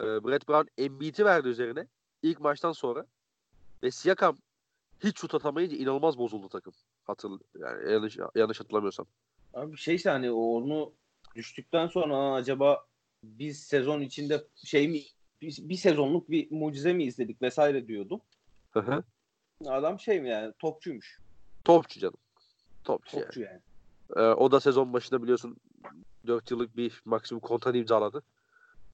[0.00, 1.86] e, Brett Brown Embiid'i verdi üzerine
[2.22, 3.06] ilk maçtan sonra
[3.82, 4.36] ve Siakam
[5.04, 6.72] hiç şut atamayınca inanılmaz bozuldu takım.
[7.04, 9.06] Hatır yani yanlış yanlış hatırlamıyorsam.
[9.54, 10.92] Abi şeyse hani onu
[11.36, 12.86] düştükten sonra "Aa, acaba
[13.22, 15.00] biz sezon içinde şey mi
[15.46, 18.20] bir, bir sezonluk bir mucize mi izledik vesaire diyordum.
[18.70, 19.02] Hı hı.
[19.66, 21.20] Adam şey mi yani topçuymuş.
[21.64, 22.18] Topçu canım.
[22.84, 23.24] Topçu yani.
[23.24, 23.60] Topçu yani.
[24.16, 25.56] E, o da sezon başında biliyorsun
[26.26, 28.22] 4 yıllık bir maksimum kontrat imzaladı.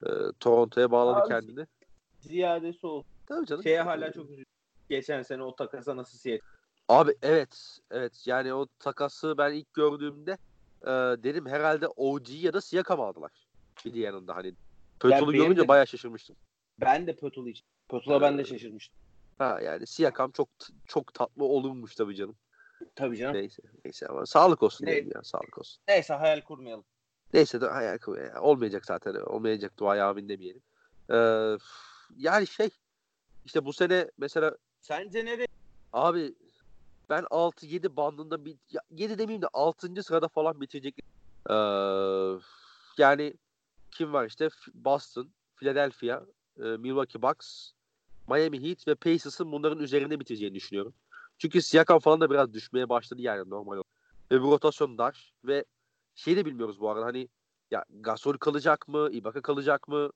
[0.06, 0.08] E,
[0.40, 1.66] Toronto'ya bağladı Abi- kendini.
[2.20, 3.12] Ziyadesi olsun.
[3.26, 3.62] Tabii canım.
[3.62, 4.46] Şeye hala çok üzüldüm.
[4.88, 6.42] Geçen sene o takasa nasıl siyet.
[6.88, 7.78] Abi evet.
[7.90, 8.22] Evet.
[8.26, 10.38] Yani o takası ben ilk gördüğümde
[10.82, 10.90] e,
[11.22, 13.48] dedim herhalde OG ya da Siakam aldılar.
[13.84, 14.54] Bir yanında hani.
[15.02, 16.36] Pötol'u benim görünce de- bayağı şaşırmıştım.
[16.80, 17.66] Ben de Pötül için.
[17.88, 18.96] Pötül'a ben de şaşırmıştım.
[19.38, 20.48] Ha yani Siakam çok
[20.86, 22.36] çok tatlı olunmuş tabii canım.
[22.94, 23.34] Tabii canım.
[23.34, 23.62] Neyse.
[23.84, 25.22] Neyse ama sağlık olsun Ne- ya.
[25.22, 25.82] Sağlık olsun.
[25.88, 26.84] Neyse hayal kurmayalım.
[27.34, 29.14] Neyse de hayal kur- ya, olmayacak zaten.
[29.14, 30.62] Olmayacak duaya amin demeyelim.
[31.10, 31.56] Ee,
[32.16, 32.68] yani şey
[33.44, 35.46] işte bu sene mesela Sence nereye?
[35.92, 36.34] Abi
[37.10, 40.02] ben 6-7 bandında bir ya 7 demeyeyim de 6.
[40.02, 40.98] sırada falan bitirecek.
[41.50, 41.54] Ee,
[42.98, 43.34] yani
[43.92, 46.22] kim var işte Boston, Philadelphia,
[46.58, 47.72] e, Milwaukee Bucks,
[48.28, 50.94] Miami Heat ve Pacers'ın bunların üzerinde bitireceğini düşünüyorum.
[51.38, 53.86] Çünkü Siakam falan da biraz düşmeye başladı yani normal olarak.
[54.32, 55.64] Ve bu rotasyon dar ve
[56.14, 57.28] şey de bilmiyoruz bu arada hani
[57.70, 60.10] ya Gasol kalacak mı, Ibaka kalacak mı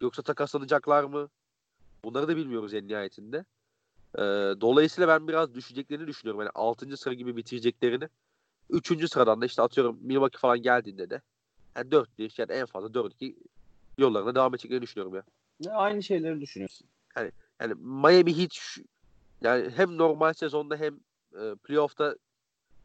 [0.00, 1.28] yoksa takaslanacaklar mı?
[2.04, 3.44] Bunları da bilmiyoruz en nihayetinde.
[4.18, 4.20] Ee,
[4.60, 6.40] dolayısıyla ben biraz düşeceklerini düşünüyorum.
[6.40, 6.96] Yani 6.
[6.96, 8.08] sıra gibi bitireceklerini.
[8.70, 9.08] 3.
[9.08, 11.22] sıradan da işte atıyorum Milwaukee falan geldiğinde de
[11.78, 13.36] yani 4-1 yani en fazla 4-2
[13.98, 15.22] yollarına devam edeceklerini düşünüyorum ya.
[15.60, 16.88] Ne, Aynı şeyleri düşünüyorsun.
[17.60, 18.78] Yani Miami hiç
[19.42, 20.94] yani hem normal sezonda hem
[21.40, 22.16] e, playoff'ta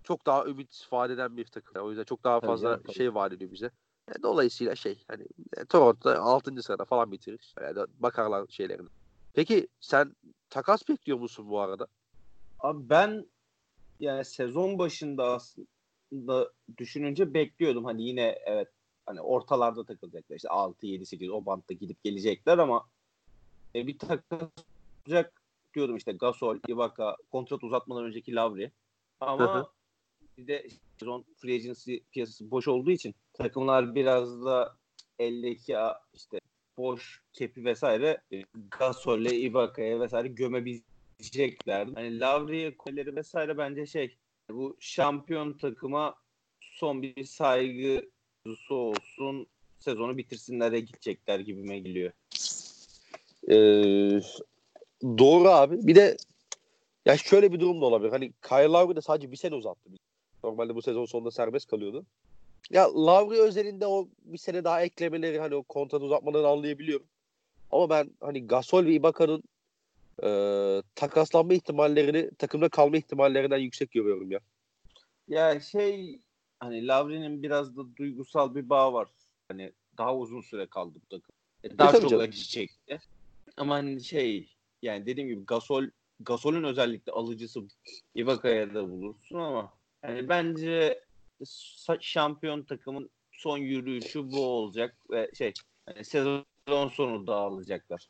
[0.03, 1.71] çok daha ümit vaat eden bir takım.
[1.75, 2.95] Yani o yüzden çok daha Tabii fazla canım, tabii.
[2.95, 3.71] şey vaat ediyor bize.
[4.09, 5.23] Yani dolayısıyla şey hani
[5.57, 6.63] e, Toronto 6.
[6.63, 7.53] sırada falan bitirir.
[7.61, 8.87] Yani bakarlar şeylerine.
[9.33, 10.15] Peki sen
[10.49, 11.87] takas bekliyor musun bu arada?
[12.59, 13.25] Abi ben
[13.99, 17.85] yani sezon başında aslında düşününce bekliyordum.
[17.85, 18.67] Hani yine evet
[19.05, 20.35] hani ortalarda takılacaklar.
[20.35, 22.85] İşte 6 7 8 o bantta gidip gelecekler ama
[23.75, 24.49] e, bir takas
[25.07, 25.41] olacak
[25.73, 28.71] diyordum işte Gasol, Ibaka, kontrat uzatmadan önceki Lavri.
[29.19, 29.67] Ama hı.
[30.37, 30.67] bir de
[30.99, 34.75] sezon free agency piyasası boş olduğu için takımlar biraz da
[35.19, 35.75] eldeki
[36.13, 36.39] işte
[36.77, 38.43] boş kepi vesaire e,
[38.79, 41.93] Gasol'le Ibaka'ya vesaire gömebileceklerdi.
[41.95, 44.17] Hani Lavri'ye koleleri vesaire bence şey
[44.49, 46.15] bu şampiyon takıma
[46.61, 48.12] son bir saygı
[48.45, 49.47] duygusu olsun
[49.79, 52.11] sezonu bitirsinlere gidecekler gibime geliyor.
[53.49, 54.21] Ee,
[55.03, 55.87] doğru abi.
[55.87, 56.17] Bir de
[57.05, 58.11] ya şöyle bir durum da olabilir.
[58.11, 59.89] Hani Kyle Lowry de sadece bir sene uzattı.
[60.43, 62.05] Normalde bu sezon sonunda serbest kalıyordu.
[62.69, 67.05] Ya Lowry özelinde o bir sene daha eklemeleri hani o kontrat uzatmalarını anlayabiliyorum.
[67.71, 69.43] Ama ben hani Gasol ve Ibaka'nın
[70.23, 70.29] e,
[70.95, 74.39] takaslanma ihtimallerini takımda kalma ihtimallerinden yüksek görüyorum ya.
[75.27, 76.19] Ya şey
[76.63, 79.07] hani Lavri'nin biraz da duygusal bir bağ var.
[79.47, 81.35] Hani daha uzun süre kaldı bu takım.
[81.63, 82.99] E, Daha çok acı çekti.
[83.57, 84.49] Ama hani şey
[84.81, 85.85] yani dediğim gibi Gasol
[86.19, 87.61] Gasol'ün özellikle alıcısı
[88.15, 91.03] Ibaka'ya da bulursun ama yani bence
[91.99, 95.53] şampiyon takımın son yürüyüşü bu olacak ve şey
[95.85, 96.45] hani sezon
[96.91, 98.09] sonu dağılacaklar.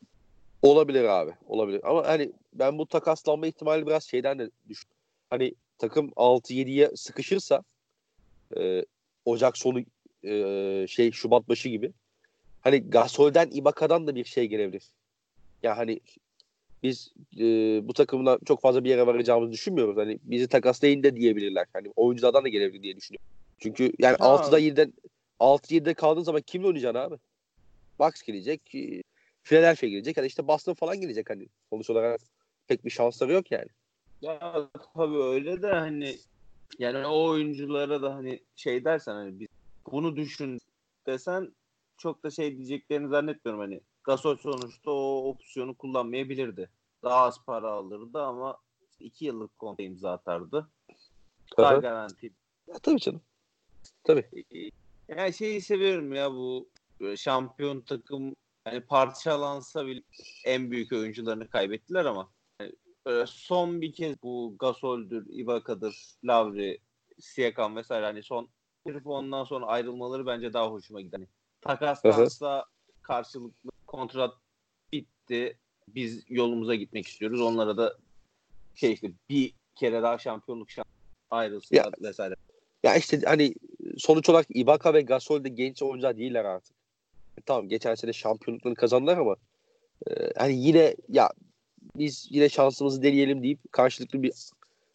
[0.62, 1.32] Olabilir abi.
[1.46, 1.80] Olabilir.
[1.84, 4.88] Ama hani ben bu takaslanma ihtimali biraz şeyden de düşün.
[5.30, 7.62] Hani takım 6-7'ye sıkışırsa
[8.60, 8.84] e,
[9.24, 9.80] Ocak sonu
[10.24, 11.92] e, şey Şubat başı gibi
[12.60, 14.82] hani Gasol'den Ibaka'dan da bir şey gelebilir.
[15.62, 16.00] Ya hani
[16.82, 17.42] biz e,
[17.88, 19.96] bu takımla çok fazla bir yere varacağımızı düşünmüyoruz.
[19.96, 21.66] Hani bizi takaslayın da diyebilirler.
[21.72, 23.26] Hani oyunculardan da gelebilir diye düşünüyorum.
[23.58, 24.26] Çünkü yani Ha.
[24.26, 24.92] 6'da 7'den
[25.40, 27.14] 6-7'de kaldığın zaman kimle oynayacaksın abi?
[27.98, 28.74] Bucks gelecek.
[28.74, 29.02] e,
[29.42, 30.16] Philadelphia gelecek.
[30.16, 31.48] Hani işte Boston falan gelecek hani.
[31.70, 32.20] Sonuç olarak
[32.68, 33.68] pek bir şansları yok yani.
[34.22, 36.16] Ya tabii öyle de hani
[36.78, 39.48] yani o oyunculara da hani şey dersen hani biz
[39.92, 40.58] bunu düşün
[41.06, 41.54] desen
[41.98, 43.80] çok da şey diyeceklerini zannetmiyorum hani.
[44.04, 46.70] Gasol sonuçta o opsiyonu kullanmayabilirdi.
[47.02, 48.58] Daha az para alırdı ama
[49.00, 50.68] iki yıllık kontra imza atardı.
[51.58, 51.76] Daha Aha.
[51.76, 52.32] garanti.
[52.66, 53.20] Ya, tabii canım.
[54.04, 54.44] Tabii.
[55.08, 56.68] Yani şeyi seviyorum ya bu
[57.16, 60.02] şampiyon takım yani parçalansa bile
[60.44, 62.30] en büyük oyuncularını kaybettiler ama
[63.06, 66.78] böyle son bir kez bu Gasol'dür, Ibaka'dır, Lavri,
[67.20, 68.48] Siakam vesaire hani son
[69.04, 71.18] ondan sonra ayrılmaları bence daha hoşuma gider.
[71.18, 71.28] Hani
[71.60, 72.64] takaslansa
[73.02, 74.34] karşılıklı kontrat
[74.92, 75.58] bitti.
[75.88, 77.40] Biz yolumuza gitmek istiyoruz.
[77.40, 77.96] Onlara da
[78.74, 80.88] şey işte bir kere daha şampiyonluk şansı
[81.30, 82.34] ayrılsınlar vesaire.
[82.82, 83.54] Ya işte hani
[83.98, 86.76] sonuç olarak Ibaka ve Gasol de genç oyuncular değiller artık.
[87.38, 89.36] E, Tamam geçen sene şampiyonluklarını kazandılar ama
[90.10, 91.30] e, hani yine ya
[91.96, 94.32] biz yine şansımızı deneyelim deyip karşılıklı bir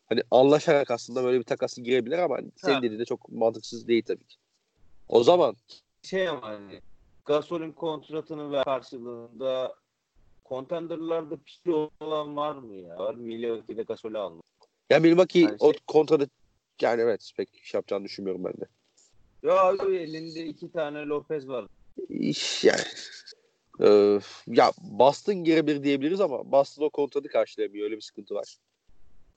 [0.10, 4.04] hani anlaşarak aslında böyle bir takası girebilir ama hani senin dediğin de çok mantıksız değil
[4.08, 4.38] tabii ki.
[5.10, 5.56] O zaman
[6.04, 6.82] şey ama hani
[7.26, 9.76] Gasol'ün kontratını ver karşılığında
[10.46, 11.72] contender'larda pişti
[12.02, 13.00] olan var mı ya?
[13.00, 14.46] Var Milwaukee ile Gasol'ü almış.
[14.90, 16.28] ya Milwaukee Yani o şey- kontrada
[16.82, 18.66] yani evet pek şey yapacağını düşünmüyorum ben de.
[19.44, 21.66] Ya abi elinde iki tane Lopez var.
[22.10, 22.82] İş yani
[23.82, 27.86] e, ya Boston girebilir diyebiliriz ama Boston o kontratı karşılayamıyor.
[27.86, 28.58] Öyle bir sıkıntı var.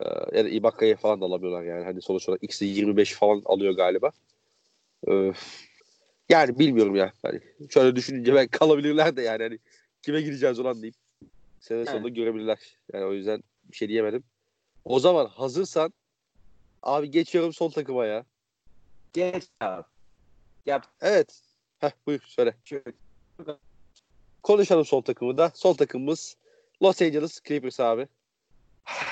[0.00, 1.84] E, ya da Ibaka'yı falan da alamıyorlar yani.
[1.84, 4.10] Hani sonuç olarak ikisi 25 falan alıyor galiba.
[5.08, 5.32] E,
[6.28, 7.12] yani bilmiyorum ya.
[7.22, 7.40] Hani
[7.70, 9.42] şöyle düşününce ben kalabilirler de yani.
[9.42, 9.58] Hani
[10.02, 10.94] kime gireceğiz olan deyip
[11.60, 11.88] sene Yani.
[11.88, 12.58] sonunda görebilirler.
[12.92, 14.24] Yani o yüzden bir şey diyemedim.
[14.84, 15.92] O zaman hazırsan
[16.82, 18.24] abi geçiyorum son takıma ya.
[19.12, 19.82] Geç abi.
[20.66, 20.86] Yap.
[21.00, 21.42] Evet.
[21.78, 22.54] Heh, buyur söyle.
[22.64, 22.92] Şöyle.
[24.42, 25.52] Konuşalım son takımı da.
[25.54, 26.36] Son takımımız
[26.82, 28.08] Los Angeles Clippers abi.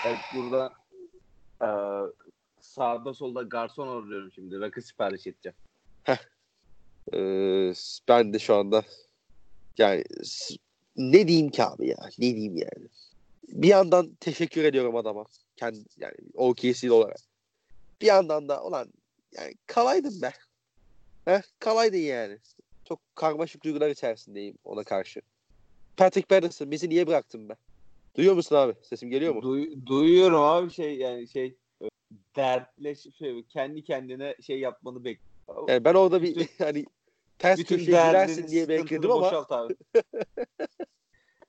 [0.06, 0.72] Evet, burada
[1.62, 2.12] eee
[2.60, 4.60] sağda solda garson arıyorum şimdi.
[4.60, 5.56] Rakı sipariş edeceğim.
[7.14, 7.72] Ee,
[8.08, 8.82] ben de şu anda
[9.78, 10.04] yani
[10.96, 11.96] ne diyeyim ki abi ya?
[12.18, 12.88] Ne diyeyim yani?
[13.48, 15.24] Bir yandan teşekkür ediyorum adama.
[15.56, 17.18] Kendi yani OKC olarak.
[18.00, 18.88] Bir yandan da ulan
[19.32, 20.32] yani kalaydın be.
[21.24, 22.38] Heh, kalaydın yani.
[22.90, 25.20] Çok karmaşık duygular içerisindeyim ona karşı.
[25.96, 27.54] Patrick Patterson bizi niye bıraktın be?
[28.16, 28.74] Duyuyor musun abi?
[28.82, 29.42] Sesim geliyor mu?
[29.42, 31.56] Duy- duyuyorum abi şey yani şey
[32.36, 35.68] dertleş şey, kendi kendine şey yapmanı bekliyorum.
[35.68, 36.84] Yani ben orada bir Bütün- hani
[37.38, 39.76] ters köşeye girersin diye bekledim ama boşalt abi.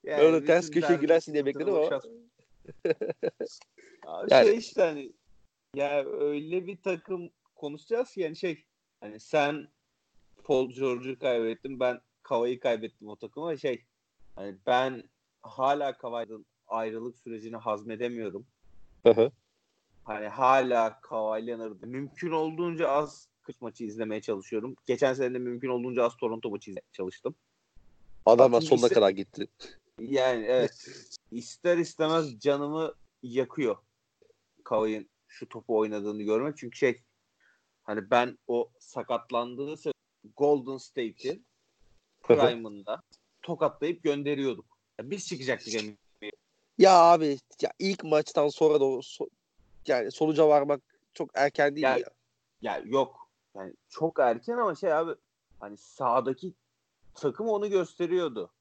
[0.06, 1.86] Öyle ters bütün köşeye girersin diye bekledim ama.
[4.06, 5.12] Abi Yani- şey işte hani
[5.76, 8.64] ya öyle bir takım konuşacağız ki yani şey
[9.00, 9.68] hani sen
[10.44, 13.86] Paul George'u kaybettin ben Kavai'yi kaybettim o takıma şey
[14.36, 15.04] hani ben
[15.42, 18.46] hala Kavai'den ayrılık sürecini hazmedemiyorum.
[19.04, 19.32] Hı hı.
[20.04, 24.76] Hani hala Kawhi Leonard'ı mümkün olduğunca az kış maçı izlemeye çalışıyorum.
[24.86, 27.36] Geçen sene de mümkün olduğunca az Toronto maçı izlemeye çalıştım.
[28.26, 29.48] Adamlar Çünkü sonuna işte- kadar gitti.
[30.00, 30.88] Yani evet
[31.32, 32.94] ister istemez canımı
[33.24, 33.78] yakıyor
[34.64, 36.58] Kavai'nin şu topu oynadığını görmek.
[36.58, 37.02] Çünkü şey
[37.84, 40.01] hani ben o sakatlandığı sırada
[40.38, 41.42] Golden State'i
[42.24, 43.02] prime'ında
[43.42, 44.66] tokatlayıp gönderiyorduk.
[45.00, 45.98] Ya biz çıkacaktık emin.
[46.78, 49.30] Ya abi ya ilk maçtan sonra da o so-
[49.88, 50.82] yani sonuca varmak
[51.14, 52.10] çok erken değil Ya- ya.
[52.62, 53.30] Ya yok.
[53.56, 55.12] Yani çok erken ama şey abi
[55.60, 56.54] hani sahadaki
[57.14, 58.52] takım onu gösteriyordu.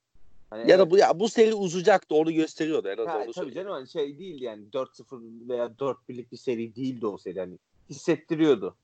[0.50, 3.54] Hani Ya da bu ya bu seri uzayacaktı onu gösteriyordu en azından tabii söyleyeyim.
[3.54, 7.58] canım hani şey değil yani 4-0 veya 4-1'lik bir seri değildi o seri hani
[7.90, 8.76] hissettiriyordu.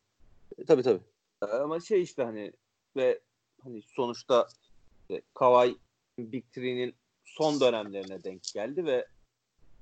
[0.66, 1.00] Tabii tabii.
[1.40, 2.52] Ama şey işte hani
[2.96, 3.20] ve
[3.62, 4.48] hani sonuçta
[5.00, 5.76] işte Kawhi
[6.18, 6.94] Big Three'nin
[7.24, 9.06] son dönemlerine denk geldi ve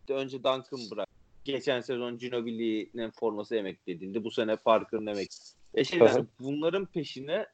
[0.01, 1.09] işte önce Duncan bırak.
[1.45, 5.29] Geçen sezon Ginobili'nin forması emeklediğinde bu sene Parker'ın emek.
[5.75, 7.47] E şey yani bunların peşine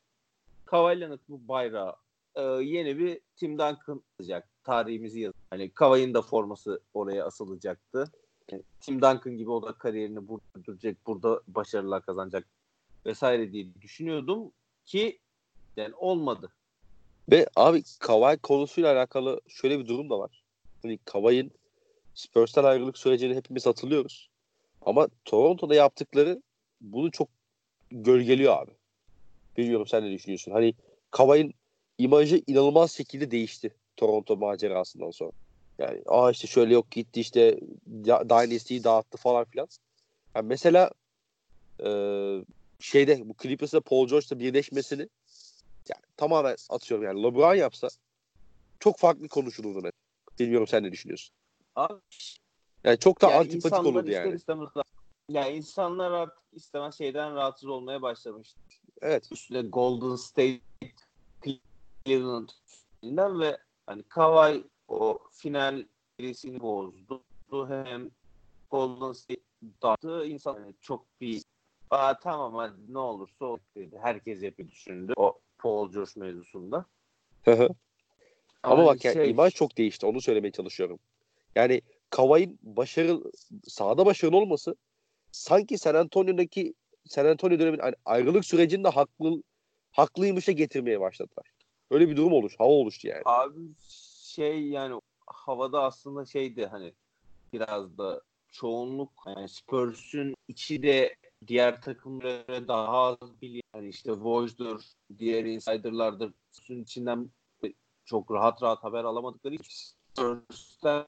[0.65, 1.97] Kawhi Leonard bu bayrağı
[2.35, 4.49] e, yeni bir Tim Duncan alacak.
[4.65, 5.35] Tarihimizi yaz.
[5.51, 8.13] Hani Kawhi'nin de forması oraya asılacaktı.
[8.51, 12.47] Yani Tim Duncan gibi o da kariyerini burada sürdürecek, burada başarılar kazanacak
[13.07, 14.53] vesaire diye düşünüyordum
[14.87, 15.21] ki
[15.77, 16.53] yani olmadı.
[17.31, 20.43] Ve abi Kawhi konusuyla alakalı şöyle bir durum da var.
[20.83, 21.53] Hani Kawhi'nin
[22.15, 24.31] Spurs'tan ayrılık sürecini hepimiz hatırlıyoruz.
[24.83, 26.43] Ama Toronto'da yaptıkları
[26.81, 27.29] bunu çok
[27.91, 28.71] gölgeliyor abi.
[29.57, 30.53] Bilmiyorum sen ne düşünüyorsun.
[30.53, 30.75] Hani
[31.11, 31.55] Kawhi'nin
[31.99, 35.33] imajı inanılmaz şekilde değişti Toronto macerasından sonra.
[35.79, 37.61] Yani aa işte şöyle yok gitti işte
[38.05, 39.69] Dynasty'yi dağıttı falan filan.
[40.35, 40.91] Yani mesela
[41.85, 41.89] e,
[42.81, 45.09] şeyde bu Clippers'la Paul George'la birleşmesini
[45.95, 47.89] yani tamamen atıyorum yani LeBron yapsa
[48.81, 49.75] çok farklı konuşulurdu.
[49.75, 49.93] mesela.
[50.39, 51.35] Bilmiyorum sen ne düşünüyorsun?
[51.77, 52.01] Abi,
[52.85, 54.35] Yani çok da yani antipatik olurdu yani.
[54.35, 54.69] istemez
[55.29, 58.55] ya insanlar artık istemez şeyden rahatsız olmaya başlamış.
[59.03, 59.33] Evet.
[59.33, 60.61] Üstüne Golden State
[62.05, 65.85] Cleveland'dan ve hani Kawhi o final
[66.17, 67.23] serisini bozdu.
[67.69, 68.11] Hem
[68.71, 69.41] Golden State
[69.83, 70.27] dağıttı.
[70.27, 71.43] İnsan çok bir
[71.91, 73.99] Aa, tamam hadi ne olursa o dedi.
[74.03, 75.13] Herkes yapıyor düşündü.
[75.17, 76.87] O Paul George mevzusunda.
[78.63, 80.07] Ama bak yani şey- imaj çok değişti.
[80.07, 80.99] Onu söylemeye çalışıyorum.
[81.55, 83.21] Yani Kawhi'nin başarı
[83.65, 84.75] sahada başarılı olması
[85.33, 86.75] sanki San Antonio'daki
[87.09, 89.43] San Antonio döneminin hani ayrılık sürecinde haklı
[89.91, 91.47] haklıymışa getirmeye başladılar.
[91.91, 93.23] Öyle bir durum oluş, hava oluştu yani.
[93.25, 93.61] Abi
[94.25, 96.93] şey yani havada aslında şeydi hani
[97.53, 103.63] biraz da çoğunluk yani Spurs'un içi de diğer takımlara daha az biliyor.
[103.73, 104.81] Hani işte Woj'dur,
[105.19, 106.33] diğer insiderlardır.
[106.51, 107.31] Spurs'un içinden
[108.05, 111.07] çok rahat rahat haber alamadıkları için Spurs'tan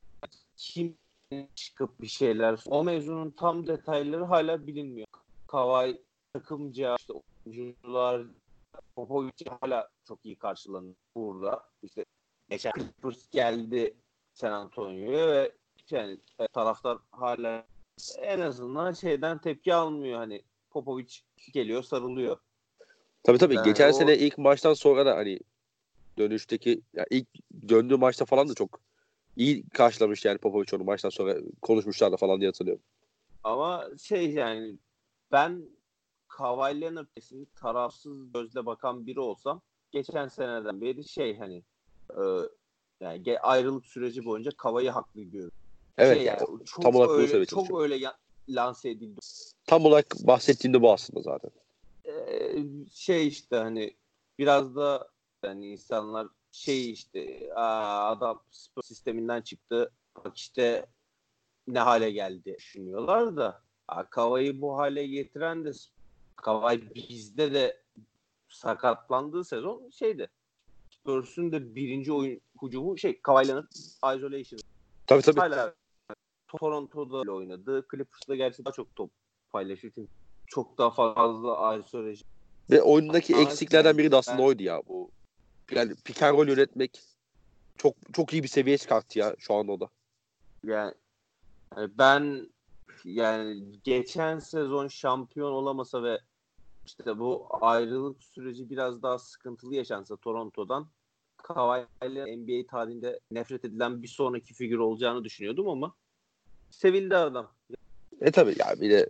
[0.57, 0.99] kim
[1.55, 2.61] çıkıp bir şeyler.
[2.67, 5.07] O mevzunun tam detayları hala bilinmiyor.
[5.47, 6.03] Kawhi
[6.33, 7.13] takımca işte
[7.47, 8.27] oyuncular
[8.97, 11.69] Popovic hala çok iyi karşılanıyor burada.
[11.83, 12.05] İşte
[12.49, 13.95] geçen Clippers geldi
[14.35, 15.53] San Antonio'ya ve
[15.91, 16.19] yani
[16.53, 17.67] taraftar hala
[18.19, 21.15] en azından şeyden tepki almıyor hani Popovic
[21.53, 22.39] geliyor sarılıyor.
[23.23, 23.55] Tabii tabii.
[23.55, 25.41] Yani Geçen o- sene ilk maçtan sonra da hani
[26.19, 27.29] dönüşteki ya ilk
[27.69, 28.81] döndüğü maçta falan da çok
[29.37, 32.83] iyi karşılamış yani Popovic onu maçtan sonra konuşmuşlar da falan diye hatırlıyorum.
[33.45, 34.79] Ama şey yani
[35.33, 35.65] ben
[36.29, 37.07] Kawhi Leonard
[37.55, 41.65] tarafsız gözle bakan biri olsam geçen seneden beri şey hani
[42.11, 42.23] e,
[43.01, 45.62] yani ayrılık süreci boyunca Kawhi'yi haklı görüyorum.
[45.99, 49.21] Evet Şey yani, çok tam olarak bunu öyle, söylemeye çok öyle ya- lanse edildi.
[49.67, 51.51] tam olarak bahsettiğinde bu aslında zaten.
[52.05, 53.97] Ee, şey işte hani
[54.39, 55.09] biraz da
[55.45, 59.93] yani insanlar şey işte Aa, adam spor sisteminden çıktı
[60.25, 60.87] bak işte
[61.67, 65.71] ne hale geldi düşünüyorlar da aa, Kavay'ı bu hale getiren de
[66.37, 67.83] Kavay bizde de
[68.49, 70.31] sakatlandığı sezon şeydi
[70.91, 73.65] Spurs'un da birinci oyun hücumu şey Kavay'la
[74.17, 74.61] isolation
[75.07, 75.41] Tabii tabii.
[75.41, 75.75] hala
[76.59, 77.87] Toronto'da oynadı.
[77.91, 79.11] Clippers'da gerçi daha çok top
[79.53, 80.11] paylaşıyor çünkü
[80.47, 82.29] çok daha fazla isolation
[82.71, 84.83] Ve oyundaki eksiklerden biri de aslında oydu ya.
[84.89, 85.11] Bu
[85.71, 87.01] yani pick and roll yönetmek
[87.79, 89.89] çok çok iyi bir seviyeye çıkarttı ya şu anda o da.
[90.65, 90.95] Yani,
[91.77, 92.49] yani ben
[93.05, 96.21] yani geçen sezon şampiyon olamasa ve
[96.87, 100.89] işte bu ayrılık süreci biraz daha sıkıntılı yaşansa Toronto'dan
[101.37, 105.95] Kawhi ile NBA tarihinde nefret edilen bir sonraki figür olacağını düşünüyordum ama
[106.73, 107.53] sevildi adam.
[108.21, 109.09] E tabii ya bir de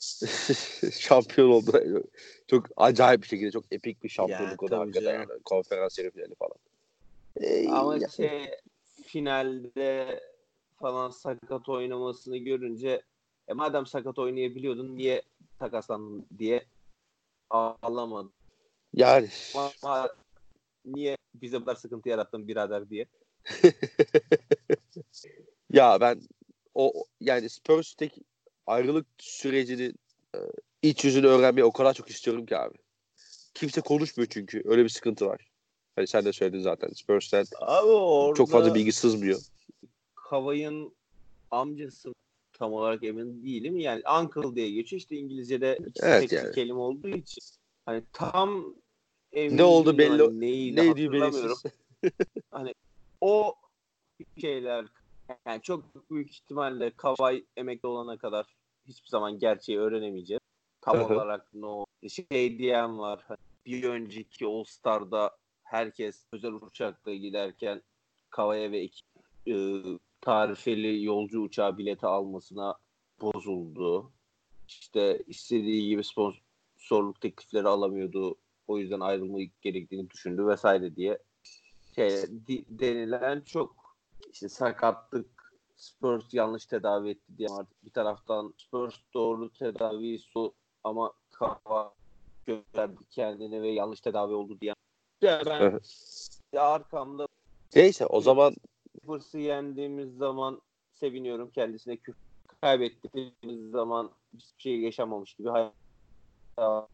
[0.92, 2.02] şampiyon oldu.
[2.46, 5.42] Çok acayip bir şekilde çok epik bir şampiyonluk Ya, o da tabii hakikaten yani.
[5.44, 6.56] Konferans yarı finali falan.
[7.36, 8.50] E, Ama ya- şey
[9.06, 10.20] finalde
[10.80, 13.02] falan sakat oynamasını görünce
[13.48, 15.22] e madem sakat oynayabiliyordun niye
[15.58, 16.64] takaslandın diye
[17.50, 18.32] ağlamadım.
[18.94, 20.08] yani Ama
[20.84, 23.06] niye bize bu kadar sıkıntı yarattın birader diye.
[25.72, 26.20] ya ben
[26.74, 28.20] o yani Spurs'teki
[28.66, 29.94] ayrılık sürecinin
[30.34, 30.38] e,
[30.82, 32.78] iç yüzünü öğrenmeyi o kadar çok istiyorum ki abi.
[33.54, 34.62] Kimse konuşmuyor çünkü.
[34.64, 35.48] Öyle bir sıkıntı var.
[35.96, 36.88] Hani sen de söyledin zaten.
[36.88, 39.40] Spurs'ten Abi orada çok fazla bilgi sızmıyor.
[40.14, 40.94] Kavay'ın
[41.50, 42.14] amcası
[42.52, 43.76] tam olarak emin değilim.
[43.76, 45.00] Yani uncle diye geçiyor.
[45.00, 46.54] İşte İngilizce'de Evet tek yani.
[46.54, 47.42] kelime olduğu için.
[47.86, 48.74] Hani tam
[49.32, 51.56] emin Ne oldu belli- Hani neydi Neydi hatırlamıyorum.
[51.62, 51.72] belirsiz.
[53.20, 53.54] o
[54.40, 54.86] şeyler
[55.46, 58.46] yani çok büyük ihtimalle Kavay emekli olana kadar
[58.88, 60.40] hiçbir zaman gerçeği öğrenemeyeceğiz.
[60.80, 63.24] Tam olarak ne o şey diyen var.
[63.28, 67.82] hani Bir önceki All Star'da herkes özel uçakla giderken
[68.30, 69.00] Kavay'a ve iki,
[69.48, 69.82] e,
[70.20, 72.78] tarifeli yolcu uçağı bileti almasına
[73.20, 74.12] bozuldu.
[74.68, 78.36] İşte istediği gibi sponsorluk teklifleri alamıyordu.
[78.66, 81.18] O yüzden ayrılmayı gerektiğini düşündü vesaire diye
[81.94, 82.10] şey
[82.46, 83.81] di- denilen çok
[84.32, 90.54] işte sakatlık Spurs yanlış tedavi etti diye artık bir taraftan Spurs doğru tedavi su
[90.84, 91.94] ama kafa
[92.46, 94.74] gösterdi kendine ve yanlış tedavi oldu diye.
[95.22, 95.80] Ya ben
[96.52, 97.26] ya arkamda
[97.74, 98.56] Neyse o zaman
[99.02, 100.60] Spurs'ı yendiğimiz zaman
[100.94, 105.72] seviniyorum kendisine küfür kaybettiğimiz zaman hiçbir şey yaşamamış gibi hayal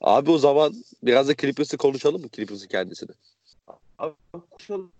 [0.00, 3.10] abi o zaman biraz da Clippers'ı konuşalım mı Clippers'ı kendisini?
[4.32, 4.92] Konuşalım.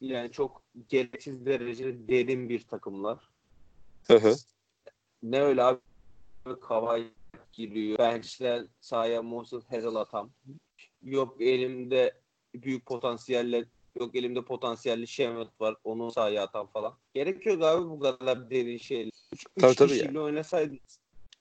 [0.00, 3.30] yani çok gereksiz derecede derin bir takımlar.
[4.06, 4.36] Hı hı.
[5.22, 5.80] Ne öyle abi
[6.60, 7.06] Kavay
[7.52, 7.98] giriyor.
[7.98, 10.30] Bench'ten sahaya Moses Harrell atam.
[11.02, 12.20] Yok elimde
[12.54, 13.64] büyük potansiyelle
[14.00, 15.76] yok elimde potansiyelli Shemet var.
[15.84, 16.98] Onu sahaya atan falan.
[17.14, 19.12] Gerekiyor abi bu kadar derin şeyler.
[19.32, 20.80] Üç, Tabii, üç tabii kişiyle oynasaydın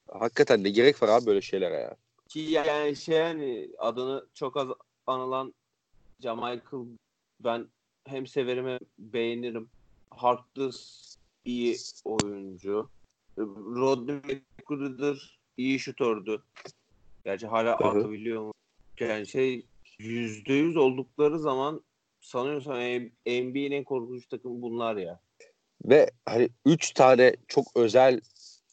[0.07, 1.95] Hakikaten ne gerek var abi böyle şeylere ya.
[2.29, 4.67] ki yani şey yani adını çok az
[5.07, 5.53] anılan
[6.19, 6.85] Jamichael
[7.39, 7.67] ben
[8.07, 9.69] hem severim hem beğenirim.
[10.09, 11.15] Harkless
[11.45, 12.89] iyi oyuncu.
[13.37, 16.43] Rodney McGruder iyi şutördü.
[17.25, 17.87] Gerçi hala Hı hı.
[17.87, 18.53] atabiliyor mu?
[18.99, 19.65] Yani şey
[19.99, 21.81] yüzde yüz oldukları zaman
[22.21, 22.75] sanıyorsam
[23.25, 25.19] NBA'nin en korkunç takımı bunlar ya.
[25.85, 28.21] Ve hani 3 tane çok özel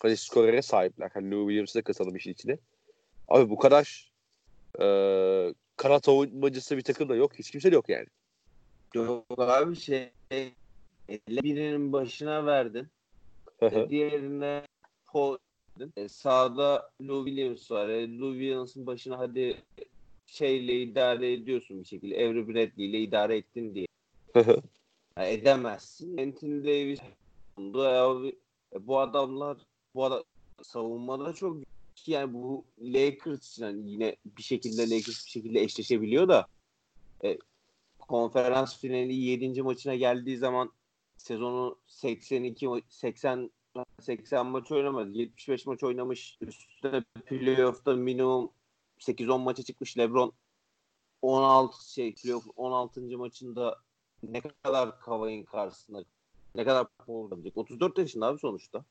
[0.03, 1.11] hani skorere sahipler.
[1.15, 2.59] Hani Lou Williams'ı da katalım işin içine.
[3.29, 4.13] Abi bu kadar
[4.81, 4.87] e,
[5.83, 7.39] kanat savunmacısı bir takım da yok.
[7.39, 8.07] Hiç kimse yok yani.
[8.95, 10.11] Yok abi şey
[11.29, 12.89] birinin başına verdin.
[13.63, 14.67] E, diğerine
[15.07, 15.39] Paul
[15.97, 17.89] e, sağda Lou Williams var.
[17.89, 19.57] E, Lou Williams'ın başına hadi
[20.27, 22.15] şeyle idare ediyorsun bir şekilde.
[22.15, 23.87] Avery Bradley ile idare ettin diye.
[25.17, 26.19] Ya edemezsin.
[26.19, 27.01] Anthony Davis
[27.57, 28.27] bulundu.
[28.75, 29.59] E, bu adamlar
[29.95, 30.23] bu adam
[30.63, 31.57] savunmada çok
[32.03, 36.47] ki yani bu Lakers yani yine bir şekilde Lakers bir şekilde eşleşebiliyor da
[37.25, 37.39] e,
[37.99, 39.63] konferans finali 7.
[39.63, 40.73] maçına geldiği zaman
[41.17, 43.51] sezonu 82 ma- 80
[44.01, 45.11] 80 maç oynamadı.
[45.13, 46.39] 75 maç oynamış.
[46.41, 48.51] Üstüne playoff'ta minimum
[49.01, 50.33] 8-10 maça çıkmış LeBron
[51.23, 53.01] 16 şey playoff 16.
[53.01, 53.79] maçında
[54.23, 56.05] ne kadar Kavay'ın karşısında
[56.55, 57.57] ne kadar Paul olabilecek?
[57.57, 58.85] 34 yaşında abi sonuçta.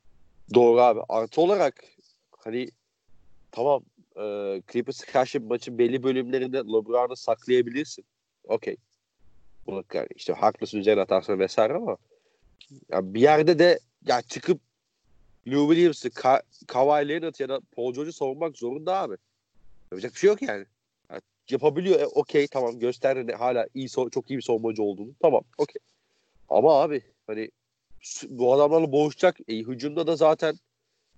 [0.53, 1.01] Doğru abi.
[1.09, 1.83] Artı olarak
[2.37, 2.69] hani
[3.51, 3.83] tamam
[4.15, 4.21] e,
[4.71, 8.05] Clippers'a karşı maçın belli bölümlerinde LeBron'u saklayabilirsin.
[8.43, 8.77] Okey.
[9.67, 11.97] Bunu yani işte haklısın üzerine atarsın vesaire ama
[12.89, 14.61] ya bir yerde de ya çıkıp
[15.47, 19.15] Lou Williams'ı, Ka Kawhi Leonard ya da Paul George'u savunmak zorunda abi.
[19.91, 20.65] Yapacak bir şey yok yani.
[21.11, 21.99] Ya yapabiliyor.
[21.99, 25.11] E, okey tamam gösterdi ne- hala iyi çok iyi bir savunmacı olduğunu.
[25.21, 25.81] Tamam okey.
[26.49, 27.51] Ama abi hani
[28.29, 29.37] bu adamlarla boğuşacak.
[29.47, 30.55] E, hücumda da zaten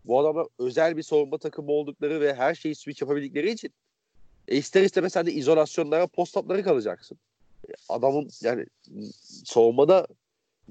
[0.06, 3.74] bu adamlar özel bir savunma takımı oldukları ve her şeyi switch yapabildikleri için
[4.48, 7.18] e, ister istemez sen de izolasyonlara, post-up'lara kalacaksın.
[7.70, 8.66] E, adamın yani
[9.46, 10.08] savunmada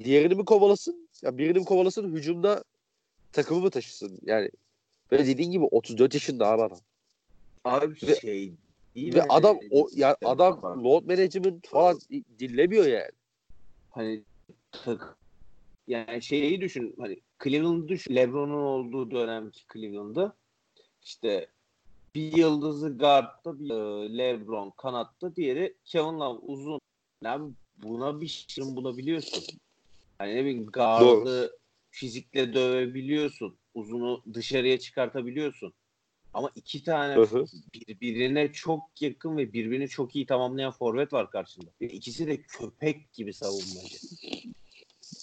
[0.04, 1.08] diğerini mi kovalasın?
[1.22, 2.16] Ya birini mi kovalasın?
[2.16, 2.64] Hücumda
[3.32, 4.18] takımı mı taşısın?
[4.22, 4.50] Yani
[5.12, 6.78] ve dediğin gibi 34 yaşında abi adam.
[7.64, 8.52] Abi Ve- şey
[8.96, 9.26] Ve mi?
[9.28, 11.98] adam o ya Sistem adam load management falan
[12.38, 13.10] dinlemiyor yani.
[13.90, 14.22] hani
[14.72, 15.16] tak
[15.86, 20.36] yani şeyi düşün hani Cleveland'ı düşün LeBron'un olduğu dönemki Cleveland'da
[21.02, 21.48] işte
[22.14, 26.80] bir yıldızı guard'da bir e, LeBron kanatta diğeri Kevin Love uzun.
[27.24, 27.52] Abi
[27.82, 29.58] buna bir şey bulabiliyorsun.
[30.18, 31.58] Hani ne bileyim guard'ı
[31.90, 33.58] fizikle dövebiliyorsun.
[33.74, 35.74] Uzunu dışarıya çıkartabiliyorsun.
[36.34, 37.46] Ama iki tane Hı hı.
[37.74, 41.70] birbirine çok yakın ve birbirini çok iyi tamamlayan forvet var karşında.
[41.80, 43.98] İkisi de köpek gibi savunmacı.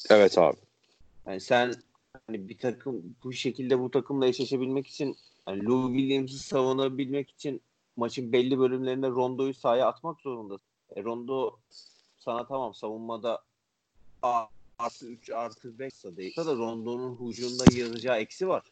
[0.09, 0.57] Evet abi.
[1.27, 1.73] Yani sen
[2.29, 7.61] hani bir takım bu şekilde bu takımla eşleşebilmek için hani Lou Williams'ı savunabilmek için
[7.95, 10.67] maçın belli bölümlerinde Rondo'yu sahaya atmak zorundasın.
[10.95, 11.59] E, Rondo
[12.19, 13.43] sana tamam savunmada
[14.21, 14.45] A-
[14.79, 16.35] artı 3 artı 5 değil.
[16.37, 18.63] Da Rondo'nun hücumda yazacağı eksi var.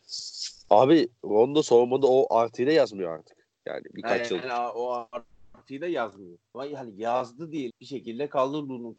[0.70, 3.38] Abi Rondo savunmada o artıyı da yazmıyor artık.
[3.66, 4.50] Yani birkaç Yani, yıl.
[4.50, 5.08] yani o
[5.54, 6.38] artıyı da yazmıyor.
[6.54, 8.96] Ama yani yazdı değil bir şekilde kaldı bunu.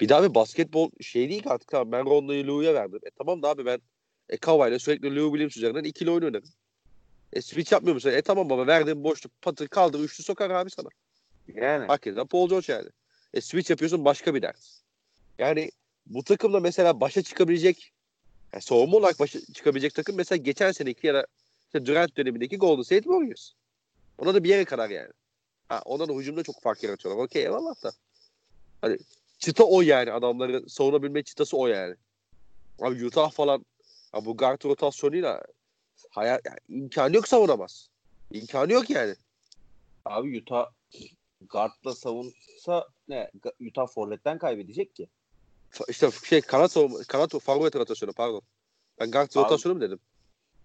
[0.00, 3.00] Bir daha bir basketbol şey değil ki artık tamam ben Rondo'yu Lou'ya verdim.
[3.06, 3.80] E tamam da abi ben
[4.32, 6.48] e, Kawhi'yle sürekli Lou Williams üzerinden ikili oyun oynarım.
[7.32, 8.10] E switch yapmıyor musun?
[8.10, 10.88] E tamam baba verdiğim boşluk patır kaldır üçlü sokar abi sana.
[11.54, 11.86] Yani.
[11.86, 12.88] Hakikaten Paul George yani.
[13.34, 14.80] E switch yapıyorsun başka bir ders.
[15.38, 15.70] Yani
[16.06, 17.92] bu takımla mesela başa çıkabilecek
[18.52, 21.26] yani savunma olarak başa çıkabilecek takım mesela geçen seneki ya da
[21.66, 23.52] işte Durant dönemindeki Golden State Warriors.
[24.18, 25.12] Ona da bir yere kadar yani.
[25.68, 27.24] Ha, ona da hücumda çok fark yaratıyorlar.
[27.24, 27.92] Okey eyvallah da.
[28.80, 28.98] Hani
[29.38, 31.94] çıta o yani adamları savunabilme çıtası o yani.
[32.80, 33.64] Abi Utah falan
[34.14, 35.42] ya bu guard rotasyonuyla
[36.10, 37.88] hayal, yani imkanı yok savunamaz.
[38.30, 39.14] İmkanı yok yani.
[40.04, 40.70] Abi Utah
[41.48, 43.30] guardla savunsa ne?
[43.68, 45.08] Utah forvetten kaybedecek ki.
[45.88, 48.42] İşte şey kanat savunma, kanat forvet rotasyonu pardon.
[49.00, 50.00] Ben guard Abi- rotasyonu mu dedim?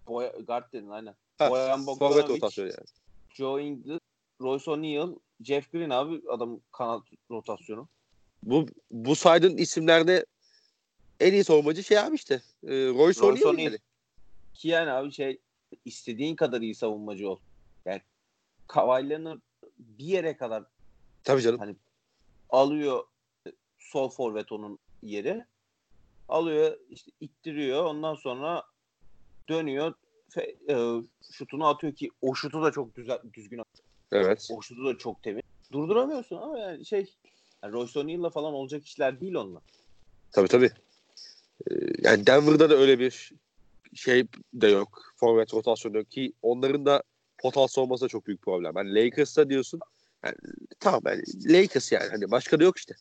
[0.08, 1.16] Boya, guard dedin aynen.
[1.38, 2.86] Ha, Boyan Forvet rotasyonu yani.
[3.34, 4.00] Joe Ingles,
[4.42, 7.02] Royce O'Neal, Jeff Green abi adam kanat
[7.32, 7.88] rotasyonu.
[8.44, 10.26] Bu bu saydığın isimlerde
[11.20, 12.42] en iyi savunmacı şey abi işte.
[12.64, 13.78] E, Royce O'Neal.
[14.54, 15.40] Ki yani abi şey
[15.86, 17.40] istediğin kadar iyi savunmacı ol.
[17.86, 18.02] Yani
[18.68, 19.40] Kawhi Leonard
[19.78, 20.64] bir yere kadar
[21.28, 21.60] Tabii canım.
[21.60, 21.76] Hani
[22.50, 23.04] alıyor
[23.80, 25.46] sol forvet onun yeri.
[26.30, 27.86] Alıyor işte ittiriyor.
[27.86, 28.64] Ondan sonra
[29.50, 29.94] dönüyor.
[30.30, 30.76] Fe, e,
[31.32, 33.88] şutunu atıyor ki o şutu da çok düzen, düzgün atıyor.
[34.12, 34.48] Evet.
[34.52, 35.44] O şutu da çok temiz.
[35.72, 37.16] Durduramıyorsun ama yani şey
[37.64, 39.64] yani Royce O'Neal'la falan olacak işler değil onlar.
[40.32, 40.72] Tabii tabii.
[41.72, 41.74] Ee,
[42.04, 43.32] yani Denver'da da öyle bir
[43.94, 45.14] şey de yok.
[45.16, 47.04] Forvet rotasyonu yok ki onların da
[47.38, 48.74] potansiyel olması da çok büyük problem.
[48.78, 49.80] Yani Lakers'ta diyorsun
[50.26, 50.36] yani,
[50.80, 52.96] tamam yani Lakers yani hani başka da yok işte.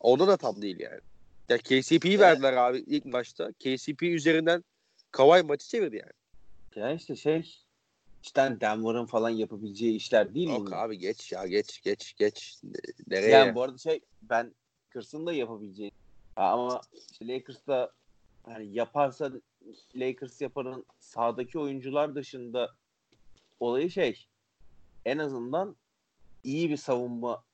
[0.00, 1.00] Onda da tam değil yani.
[1.48, 3.52] Ya KCP'yi verdiler abi ilk maçta.
[3.52, 4.64] KCP üzerinden
[5.10, 6.12] Kawhi maçı çevirdi yani.
[6.76, 7.56] Yani işte şey
[8.22, 10.84] cidden Denver'ın falan yapabileceği işler değil Yok bunlar.
[10.84, 12.58] abi geç ya geç geç geç.
[13.06, 13.30] Nereye?
[13.30, 14.54] Yani bu arada şey ben
[14.86, 15.90] Lakers'ın da yapabileceği
[16.36, 16.80] ama
[17.12, 17.92] işte Lakers'ta
[18.46, 19.32] hani yaparsa
[19.96, 22.70] Lakers yaparın sahadaki oyuncular dışında
[23.60, 24.26] olayı şey
[25.04, 25.76] en azından
[26.44, 27.44] iyi bir savunma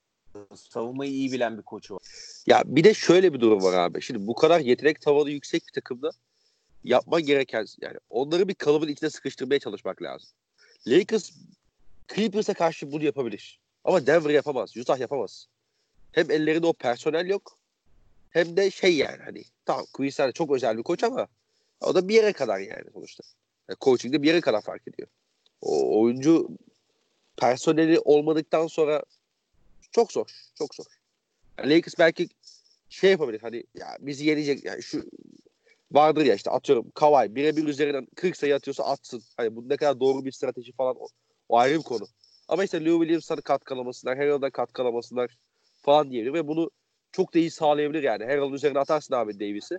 [0.55, 2.03] savunmayı iyi bilen bir koçu var.
[2.47, 4.03] Ya bir de şöyle bir durum var abi.
[4.03, 6.11] Şimdi bu kadar yetenek tavanı yüksek bir takımda
[6.85, 10.29] yapman gereken yani onları bir kalıbın içine sıkıştırmaya çalışmak lazım.
[10.87, 11.31] Lakers
[12.15, 13.61] Clippers'a karşı bunu yapabilir.
[13.85, 14.77] Ama Denver yapamaz.
[14.77, 15.47] Utah yapamaz.
[16.13, 17.58] Hem ellerinde o personel yok
[18.31, 21.27] hem de şey yani hani tamam Hunter çok özel bir koç ama
[21.81, 23.25] o da bir yere kadar yani sonuçta.
[23.69, 25.09] Yani coaching'de bir yere kadar fark ediyor.
[25.63, 26.49] O oyuncu
[27.37, 29.03] personeli olmadıktan sonra
[29.93, 30.27] çok zor.
[30.55, 30.85] Çok zor.
[31.59, 32.29] Yani Lakers belki
[32.89, 35.05] şey yapabilir hani ya bizi yenecek yani şu
[35.93, 39.23] vardır ya işte atıyorum Kawhi birebir üzerinden 40 sayı atıyorsa atsın.
[39.37, 41.09] Hani bu ne kadar doğru bir strateji falan o,
[41.49, 42.07] o ayrı bir konu.
[42.49, 45.39] Ama işte Lou Williams'a katkılamasınlar, Harold'a katkılamasınlar
[45.83, 46.71] falan diyebilir ve bunu
[47.13, 48.25] çok da iyi sağlayabilir yani.
[48.25, 49.79] Harold üzerine atarsın abi Davis'i.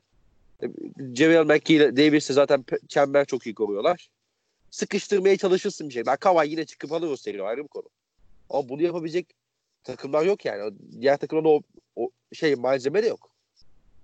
[1.15, 4.09] Javel McGee ile Davis'i zaten çember çok iyi koruyorlar.
[4.71, 6.05] Sıkıştırmaya çalışırsın bir şey.
[6.05, 7.89] Ben Kawhi yine çıkıp alır o seri ayrı bir konu.
[8.49, 9.27] Ama bunu yapabilecek
[9.83, 10.73] takımlar yok yani.
[11.01, 11.61] Diğer takımlarda o,
[11.95, 13.31] o şey malzeme de yok.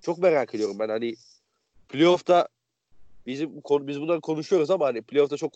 [0.02, 1.16] Çok merak ediyorum ben hani
[1.90, 2.48] playoff'ta
[3.28, 5.54] bizim biz bunları konuşuyoruz ama hani playoff'ta çok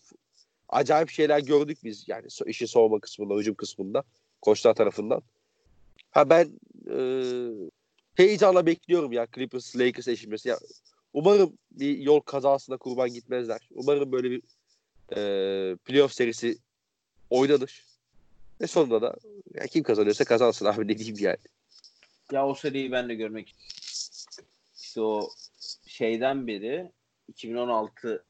[0.70, 4.04] acayip şeyler gördük biz yani işin soğuma kısmında, hücum kısmında
[4.42, 5.22] koçlar tarafından.
[6.12, 6.60] Ha ben
[6.92, 6.98] e,
[8.16, 10.50] heyecanla bekliyorum ya Clippers Lakers eşleşmesi.
[10.50, 10.58] Ya,
[11.14, 13.70] umarım bir yol kazasına kurban gitmezler.
[13.72, 14.42] Umarım böyle bir
[15.16, 16.58] e, playoff serisi
[17.30, 17.86] oynanır.
[18.62, 19.16] Ve sonunda da
[19.54, 21.38] ya kim kazanıyorsa kazansın abi ne diyeyim yani.
[22.32, 23.56] Ya o seriyi ben de görmek
[24.82, 25.30] işte o
[25.88, 26.92] şeyden beri
[27.28, 28.24] 2016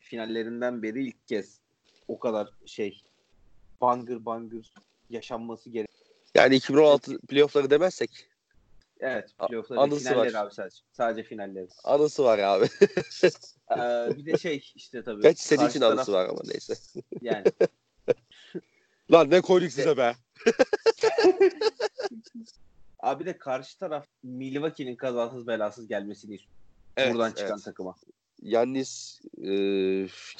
[0.00, 1.58] finallerinden beri ilk kez
[2.08, 3.02] o kadar şey
[3.80, 4.72] bangır bangır
[5.10, 5.90] yaşanması gerek.
[6.34, 8.10] Yani 2016 playoff'ları demezsek
[9.00, 10.46] Evet, playoff'ları anısı finalleri var.
[10.46, 10.76] abi sadece.
[10.92, 11.68] Sadece finalleri.
[11.84, 12.68] anısı var abi.
[13.70, 13.76] Ee,
[14.16, 15.34] bir de şey işte tabii.
[15.34, 16.74] Sene karşı için taraf- anısı var ama neyse.
[17.22, 17.44] Yani
[19.12, 20.14] Lan ne koyduk size be.
[23.00, 26.54] abi de karşı taraf Milwaukee'nin kazasız belasız gelmesini istiyor.
[26.96, 27.64] Evet, buradan çıkan evet.
[27.64, 27.94] takıma.
[28.42, 29.52] Yannis e,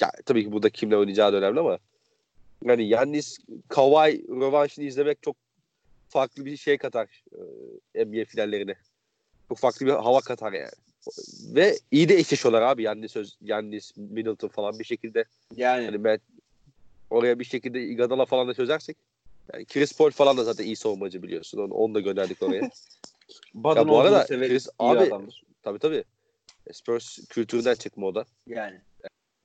[0.01, 1.79] ya tabii ki burada kimle oynayacağı da önemli ama
[2.63, 5.35] yani Yannis Kawhi rövanşını izlemek çok
[6.09, 7.23] farklı bir şey katar
[7.95, 8.75] e, NBA finallerine.
[9.49, 10.69] Çok farklı bir hava katar yani.
[11.55, 15.25] Ve iyi de eşleşiyorlar abi Yannis, Öz- Yannis Middleton falan bir şekilde.
[15.55, 16.19] Yani Yani ben
[17.09, 18.97] oraya bir şekilde Iguodala falan da çözersek.
[19.53, 21.57] Yani Chris Paul falan da zaten iyi savunmacı biliyorsun.
[21.57, 22.69] Onu, onu da gönderdik oraya.
[23.65, 24.25] Ya bu arada.
[24.25, 25.43] Chris- abi- adamdır.
[25.63, 26.03] tabii tabii.
[26.71, 28.25] Spurs kültüründen çıkma o da.
[28.47, 28.81] Yani.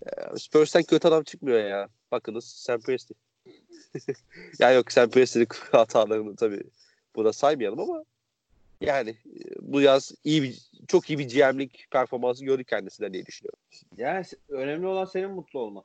[0.06, 1.88] Ya Spurs'tan kötü adam çıkmıyor ya.
[2.10, 3.14] Bakınız Sam Presti.
[4.58, 6.62] Ya yok Sam Presti'nin hatalarını tabii
[7.16, 8.04] burada saymayalım ama
[8.80, 13.58] yani e, bu yaz iyi bir, çok iyi bir GM'lik performansı gördük kendisinden diye düşünüyorum.
[13.96, 15.84] Yani önemli olan senin mutlu olman.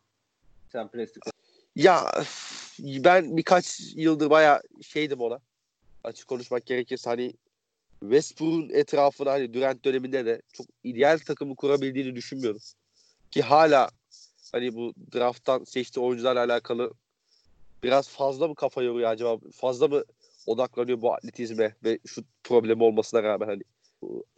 [0.71, 1.19] Sen Presti.
[1.75, 2.23] Ya
[2.79, 5.39] ben birkaç yıldır baya şeydim ona.
[6.03, 7.33] Açık konuşmak gerekirse hani
[7.99, 12.61] Westbrook'un etrafına hani Durant döneminde de çok ideal takımı kurabildiğini düşünmüyorum.
[13.31, 13.89] Ki hala
[14.51, 16.93] hani bu drafttan seçtiği oyuncularla alakalı
[17.85, 19.37] biraz fazla mı kafa yoruyor acaba?
[19.53, 20.03] Fazla mı
[20.45, 23.61] odaklanıyor bu atletizme ve şut problemi olmasına rağmen hani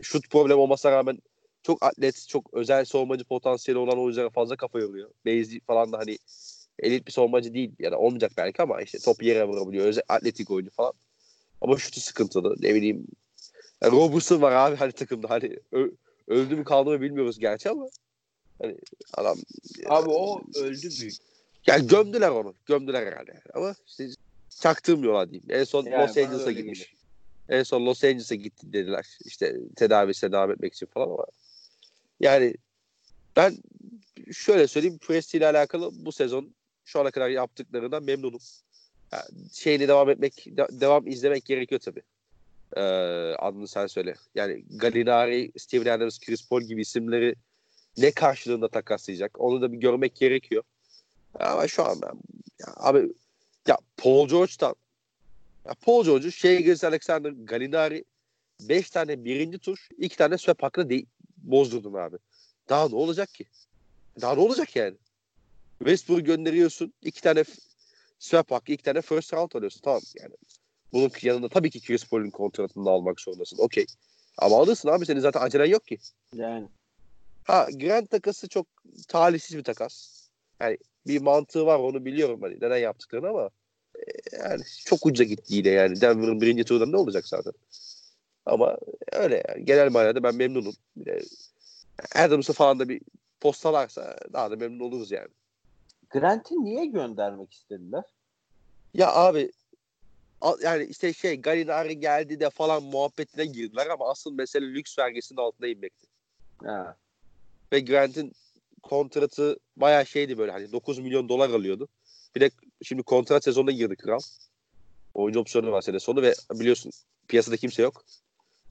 [0.02, 1.20] şut problemi olmasına rağmen
[1.64, 5.10] çok atlet, çok özel savunmacı potansiyeli olan oyunculara fazla kafa yoruyor.
[5.26, 6.18] Beyzi falan da hani
[6.80, 7.72] elit bir savunmacı değil.
[7.80, 9.86] Yani olmayacak belki ama işte top yere vurabiliyor.
[9.86, 10.94] Özel atletik oyuncu falan.
[11.62, 12.56] Ama şutu sıkıntılı.
[12.60, 13.08] Ne bileyim.
[13.82, 15.30] Yani Robertson var abi hani takımda.
[15.30, 15.60] Hani
[16.28, 17.90] öldü mü kaldı mı bilmiyoruz gerçi ama
[18.62, 18.78] hani
[19.14, 19.38] adam
[19.86, 21.16] Abi o öldü büyük.
[21.68, 22.56] Yani gömdüler onu.
[22.66, 23.32] Gömdüler herhalde.
[23.32, 23.42] yani.
[23.54, 24.08] Ama işte
[24.50, 25.48] çaktırmıyorlar diyeyim.
[25.50, 26.94] En son Yani Los Angeles'a gitmiş.
[27.50, 29.18] En son Los Angeles'a gitti dediler.
[29.26, 31.26] İşte tedavisine devam etmek için falan ama
[32.20, 32.56] yani
[33.36, 33.58] ben
[34.34, 36.56] şöyle söyleyeyim Presti ile alakalı bu sezon
[36.86, 38.40] şu ana kadar yaptıklarından memnunum.
[39.12, 39.24] Yani
[39.54, 42.02] şeyini devam etmek, de- devam izlemek gerekiyor tabii.
[42.78, 42.82] Ee,
[43.40, 44.14] adını sen söyle.
[44.36, 47.36] Yani Gallinari, Steven Adams, Chris Paul gibi isimleri
[47.98, 49.40] ne karşılığında takaslayacak?
[49.40, 50.64] Onu da bir görmek gerekiyor.
[51.40, 52.14] Ama şu an ben
[52.60, 53.14] ya abi
[53.68, 54.76] ya Paul George'dan
[55.66, 58.04] ya Paul George'u Shea Gilles Alexander Gallinari
[58.62, 61.06] 5 tane birinci tur 2 tane swap hakkını de-
[61.38, 62.18] bozdurdun abi.
[62.70, 63.46] Daha ne olacak ki?
[64.22, 64.98] Daha ne olacak yani?
[65.80, 66.94] Westbrook'u gönderiyorsun.
[67.02, 67.44] 2 tane
[68.20, 69.82] swap hakkı, 2 tane first round alıyorsun.
[69.82, 70.34] Tamam yani.
[70.94, 73.58] Bunun yanında tabii ki Chris Paul'un kontratını da almak zorundasın.
[73.58, 73.86] Okey.
[74.38, 75.06] Ama alırsın abi.
[75.06, 75.98] Senin zaten acelen yok ki.
[76.34, 76.68] Yani
[77.44, 78.68] Ha Grant takası çok
[79.08, 80.24] talihsiz bir takas.
[80.62, 80.78] Yani
[81.08, 83.50] bir mantığı var onu biliyorum hani neden yaptıklarını ama
[83.96, 86.02] e, yani çok ucuza gitti yine yani.
[86.02, 87.54] Denver'ın birinci turunda ne olacak zaten.
[88.46, 88.78] Ama
[89.12, 89.66] öyle yani.
[89.66, 90.74] Genel manada ben memnunum.
[90.96, 91.22] Bir de
[92.16, 93.02] Adams'ı falan da bir
[93.40, 95.30] postalarsa daha da memnun oluruz yani.
[96.10, 98.04] Grant'i niye göndermek istediler?
[98.94, 99.52] Ya abi
[100.64, 105.68] yani işte şey Gallinari geldi de falan muhabbetine girdiler ama asıl mesele lüks vergisinin altına
[105.68, 106.08] inmekti.
[106.64, 106.98] Ha.
[107.74, 108.34] Ve Grant'in
[108.84, 111.88] kontratı bayağı şeydi böyle hani 9 milyon dolar alıyordu.
[112.36, 112.52] Bir de
[112.84, 114.20] şimdi kontrat sezonuna girdi kral.
[115.14, 116.92] Oyuncu opsiyonu var sene sonu ve biliyorsun
[117.28, 118.06] piyasada kimse yok.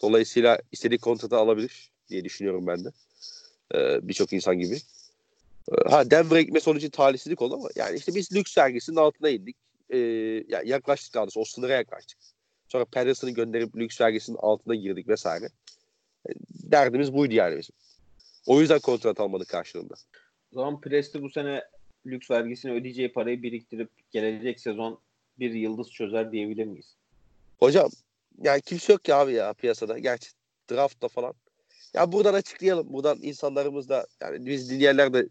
[0.02, 2.92] Dolayısıyla istediği kontratı alabilir diye düşünüyorum ben de.
[3.74, 4.78] Ee, Birçok insan gibi.
[5.72, 9.56] Ee, ha Denver'a gitme sonucu talihsizlik oldu ama yani işte biz lüks vergisinin altına indik.
[9.90, 9.98] Ee,
[10.48, 12.18] ya yaklaştık daha doğrusu o sınıra yaklaştık.
[12.68, 15.48] Sonra Patterson'ı gönderip lüks vergisinin altına girdik vesaire.
[16.28, 17.74] Ee, Derdimiz buydu yani bizim.
[18.46, 19.94] O yüzden kontrat almadık karşılığında.
[20.52, 21.64] O zaman Presti bu sene
[22.06, 25.00] lüks vergisini ödeyeceği parayı biriktirip gelecek sezon
[25.38, 26.96] bir yıldız çözer diyebilir miyiz?
[27.58, 27.90] Hocam
[28.42, 29.98] yani kimse yok ki abi ya piyasada.
[29.98, 30.30] Gerçi
[30.70, 31.34] draftta falan.
[31.94, 32.92] Ya buradan açıklayalım.
[32.92, 35.28] Buradan insanlarımız da yani biz dinleyenler de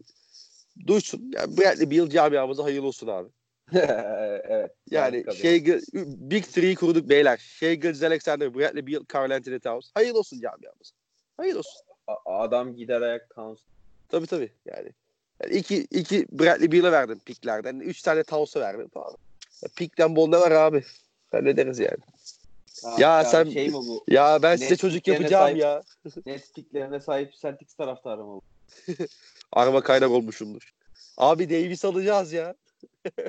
[0.86, 1.32] duysun.
[1.34, 3.28] Yani Bradley Beal camiamıza hayırlı olsun abi.
[4.48, 4.70] evet.
[4.90, 5.66] Yani şey
[6.04, 7.58] Big Three kurduk beyler.
[7.60, 9.90] Gilgeous Alexander, Bradley Beal, Carl Anthony Towns.
[9.94, 10.94] Hayırlı olsun camiamıza.
[11.36, 11.85] Hayırlı olsun.
[12.26, 13.58] Adam gider ayak Towns.
[14.08, 14.90] Tabii tabii yani.
[15.42, 17.80] yani iki, iki Bradley Beal'a verdim piklerden.
[17.80, 19.16] Üç tane Towns'a verdim falan.
[19.62, 20.84] Ya, pikten bol ne var abi?
[21.32, 21.98] Hallederiz yani.
[22.84, 24.04] Ya yani sen- şey mi bu?
[24.08, 25.82] Ya ben size Net çocuk piklerine yapacağım sahip- ya.
[26.26, 28.26] Net piklerine sahip Celtics taraftarı mı?
[28.26, 28.42] bu?
[29.52, 30.72] Arma kaynak olmuşumdur.
[31.16, 32.54] Abi Davis alacağız ya.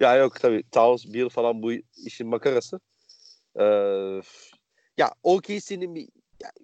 [0.00, 1.72] ya yok tabii Towns, Beal falan bu
[2.06, 2.80] işin makarası.
[3.60, 3.64] Ee,
[4.98, 6.08] ya OKC'nin bir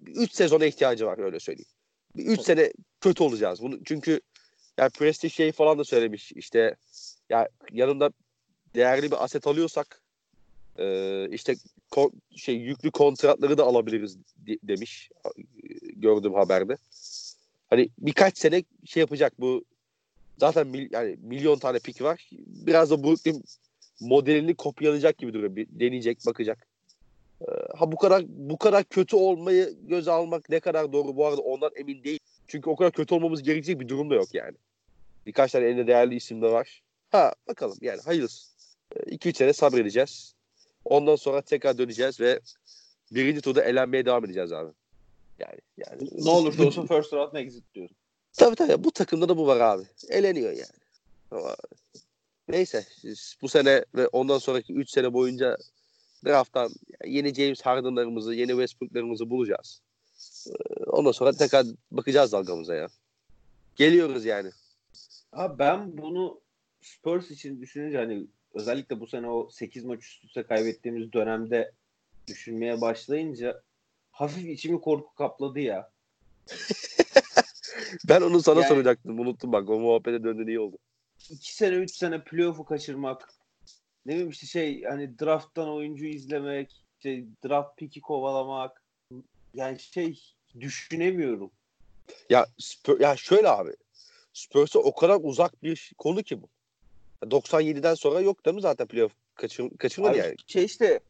[0.07, 1.69] 3 sezona ihtiyacı var öyle söyleyeyim.
[2.17, 3.63] 3 sene kötü olacağız.
[3.63, 4.21] Bunu çünkü
[4.79, 6.77] ya Presti şey falan da söylemiş işte
[7.31, 8.11] ya yanında
[8.75, 10.03] değerli bir aset alıyorsak
[10.79, 11.57] e, işte
[11.91, 15.11] ko- şey yüklü kontratları da alabiliriz de- demiş
[15.97, 16.77] gördüğüm haberde.
[17.71, 19.65] Hani birkaç sene şey yapacak bu
[20.39, 22.31] zaten mil, yani milyon tane pik var.
[22.47, 23.45] Biraz da Brooklyn
[24.01, 25.57] modelini kopyalayacak gibi duruyor.
[25.57, 26.69] Bir deneyecek, bakacak.
[27.49, 31.41] Ee, ha bu kadar bu kadar kötü olmayı göze almak ne kadar doğru bu arada
[31.41, 32.19] ondan emin değil.
[32.47, 34.57] Çünkü o kadar kötü olmamız gerekecek bir durum da yok yani.
[35.27, 36.83] Birkaç tane elinde değerli isim de var.
[37.11, 38.53] Ha bakalım yani hayırlısı.
[39.07, 40.35] 2-3 sene sabredeceğiz.
[40.85, 42.41] Ondan sonra tekrar döneceğiz ve
[43.11, 44.71] birinci turda elenmeye devam edeceğiz abi.
[45.39, 47.97] Yani yani Ne olursa olsun first round exit diyorsun.
[48.33, 49.83] Tabii tabii bu takımda da bu var abi.
[50.09, 50.83] Eleniyor yani.
[51.31, 51.57] Ama
[52.49, 55.57] neyse siz bu sene ve ondan sonraki 3 sene boyunca
[56.27, 56.71] drafttan
[57.07, 59.81] yeni James Harden'larımızı, yeni Westbrook'larımızı bulacağız.
[60.47, 62.89] Ee, Ondan sonra tekrar bakacağız dalgamıza ya.
[63.77, 64.51] Geliyoruz yani.
[65.33, 66.41] Abi ben bunu
[66.81, 71.73] Spurs için düşününce hani özellikle bu sene o 8 maç üst üste kaybettiğimiz dönemde
[72.27, 73.63] düşünmeye başlayınca
[74.11, 75.91] hafif içimi korku kapladı ya.
[78.09, 79.21] Ben onu sana Yani- soracaktım.
[79.21, 79.71] Unuttum bak.
[79.71, 80.79] O muhabbete döndün iyi oldu.
[81.31, 83.29] 2 sene 3 sene playoff'u kaçırmak
[84.07, 88.83] ne bileyim işte şey hani drafttan oyuncu izlemek işte draft pick'i kovalamak
[89.55, 90.21] yani şey
[90.61, 91.51] düşünemiyorum.
[92.31, 93.71] Ya Spur, ya şöyle abi.
[94.33, 96.49] Spurs'a o kadar uzak bir konu ki bu.
[97.23, 100.37] 97'den sonra yok değil mi zaten playoff kaçır, kaçırmadı Abi yani.
[100.47, 101.01] şey işte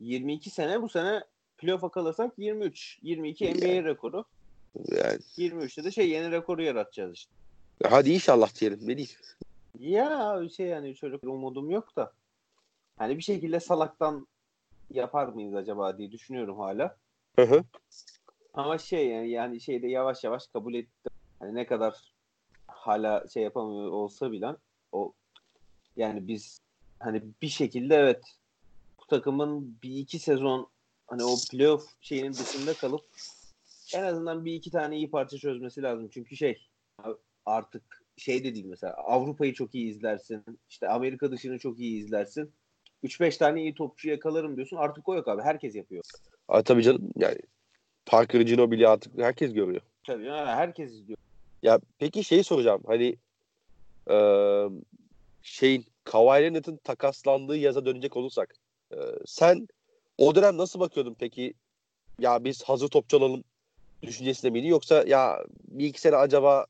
[0.00, 1.24] 22 sene bu sene
[1.58, 2.98] playoff'a kalırsak 23.
[3.02, 3.84] 22 NBA Yani.
[3.84, 4.24] rekoru.
[4.88, 7.32] Yani 23'te de şey yeni rekoru yaratacağız işte.
[7.88, 8.78] hadi inşallah diyelim.
[8.82, 9.16] Ne diyeyim.
[9.78, 12.12] Ya şey yani şöyle bir umudum yok da.
[13.00, 14.26] Hani bir şekilde salaktan
[14.90, 16.96] yapar mıyız acaba diye düşünüyorum hala.
[17.36, 17.64] Hı hı.
[18.54, 21.12] Ama şey yani, yani şeyde yavaş yavaş kabul ettim.
[21.38, 22.14] Hani ne kadar
[22.66, 24.56] hala şey yapamıyor olsa bile
[24.92, 25.12] o
[25.96, 26.60] yani biz
[26.98, 28.22] hani bir şekilde evet
[29.00, 30.68] bu takımın bir iki sezon
[31.06, 33.00] hani o playoff şeyinin dışında kalıp
[33.94, 36.08] en azından bir iki tane iyi parça çözmesi lazım.
[36.12, 36.68] Çünkü şey
[37.46, 40.44] artık şey de değil mesela Avrupa'yı çok iyi izlersin.
[40.68, 42.52] işte Amerika dışını çok iyi izlersin.
[43.04, 44.76] 3-5 tane iyi topçu yakalarım diyorsun.
[44.76, 45.42] Artık o yok abi.
[45.42, 46.04] Herkes yapıyor.
[46.48, 47.38] Ay, tabii canım yani
[48.06, 49.80] Parker Ginobili artık herkes görüyor.
[50.06, 51.18] Tabii ha, herkes izliyor.
[51.62, 52.82] Ya peki şeyi soracağım.
[52.86, 53.16] Hani
[54.10, 54.68] eee
[55.42, 58.54] şeyin Kawhi Leonard'ın takaslandığı yaza dönecek olursak
[58.92, 59.68] eee, sen
[60.18, 61.54] o dönem nasıl bakıyordun peki?
[62.18, 63.44] Ya biz hazır topçu alalım
[64.02, 66.66] düşüncesinde miydi yoksa ya bir iki sene acaba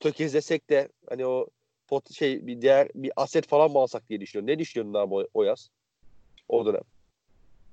[0.00, 1.46] tökezlesek de hani o
[1.86, 4.54] pot şey bir diğer bir aset falan mı alsak diye düşünüyorum.
[4.54, 5.70] Ne düşünüyorsun abi o, o yaz?
[6.48, 6.82] O dönem.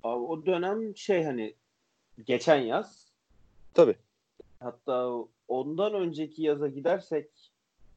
[0.03, 1.55] Abi, o dönem şey hani
[2.25, 3.11] geçen yaz
[3.73, 3.95] Tabii.
[4.59, 5.09] hatta
[5.47, 7.51] ondan önceki yaza gidersek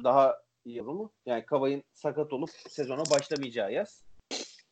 [0.05, 1.13] daha iyi olur mu?
[1.27, 4.05] Yani Kavay'ın sakat olup sezona başlamayacağı yaz.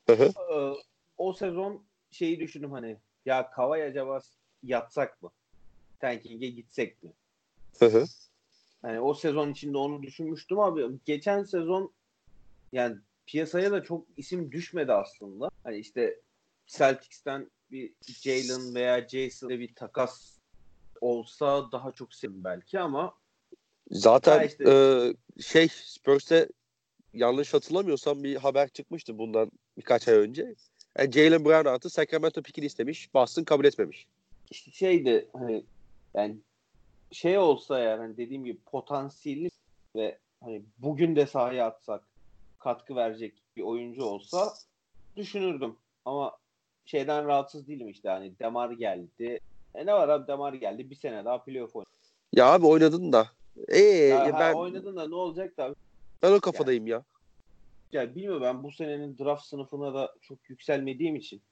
[0.06, 0.24] Hı hı.
[0.24, 0.74] Ee,
[1.18, 4.20] o sezon şeyi düşündüm hani ya Kavay acaba
[4.62, 5.30] yatsak mı?
[5.98, 7.12] Tanking'e gitsek mi?
[7.78, 8.04] Hı hı.
[8.82, 10.84] Hani o sezon içinde onu düşünmüştüm abi.
[11.04, 11.92] Geçen sezon
[12.72, 12.96] yani
[13.26, 15.48] piyasaya da çok isim düşmedi aslında.
[15.64, 16.20] Hani işte
[16.66, 20.38] Celtics'ten bir Jalen veya Jason'le bir takas
[21.00, 23.14] olsa daha çok sevim belki ama
[23.90, 26.48] Zaten işte- eee, şey Spurs'te
[27.14, 30.54] yanlış hatırlamıyorsam bir haber çıkmıştı bundan birkaç ay önce.
[30.98, 33.14] Yani Jalen Brown artı Sacramento pickini istemiş.
[33.14, 34.06] Boston kabul etmemiş.
[34.50, 35.64] işte şeydi hani
[36.14, 36.36] yani
[37.12, 39.50] şey olsa yani hani dediğim gibi potansiyelli
[39.96, 42.02] ve hani bugün de sahaya atsak
[42.58, 44.54] katkı verecek bir oyuncu olsa
[45.16, 45.76] düşünürdüm.
[46.04, 46.36] Ama
[46.84, 49.40] şeyden rahatsız değilim işte hani Demar geldi.
[49.74, 51.90] E ne var abi Demar geldi bir sene daha playoff oynadı.
[52.32, 53.28] Ya abi oynadın da.
[53.68, 55.74] Ee, Ya, ha, ben oynadın da ne olacak da
[56.22, 57.02] ben o kafadayım ya.
[57.92, 61.42] ya bilmiyorum ben bu senenin draft sınıfına da çok yükselmediğim için.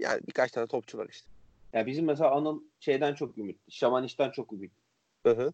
[0.00, 1.30] Yani birkaç tane topçu var işte.
[1.72, 3.72] Ya bizim mesela Anıl şeyden çok ümitli.
[3.72, 4.79] Şamaniş'ten çok ümitli.
[5.26, 5.52] Hı hı.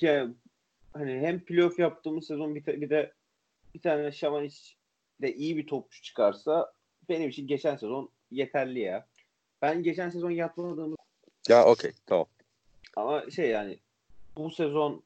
[0.00, 0.28] Ya
[0.92, 3.12] hani hem playoff yaptığımız sezon bir, bir de
[3.74, 4.76] bir tane Şamaniş
[5.20, 6.72] de iyi bir topçu çıkarsa
[7.08, 9.06] benim için geçen sezon yeterli ya.
[9.62, 10.96] Ben geçen sezon yatmadığımı
[11.48, 12.26] Ya okey tamam.
[12.96, 13.78] ama şey yani
[14.36, 15.02] bu sezon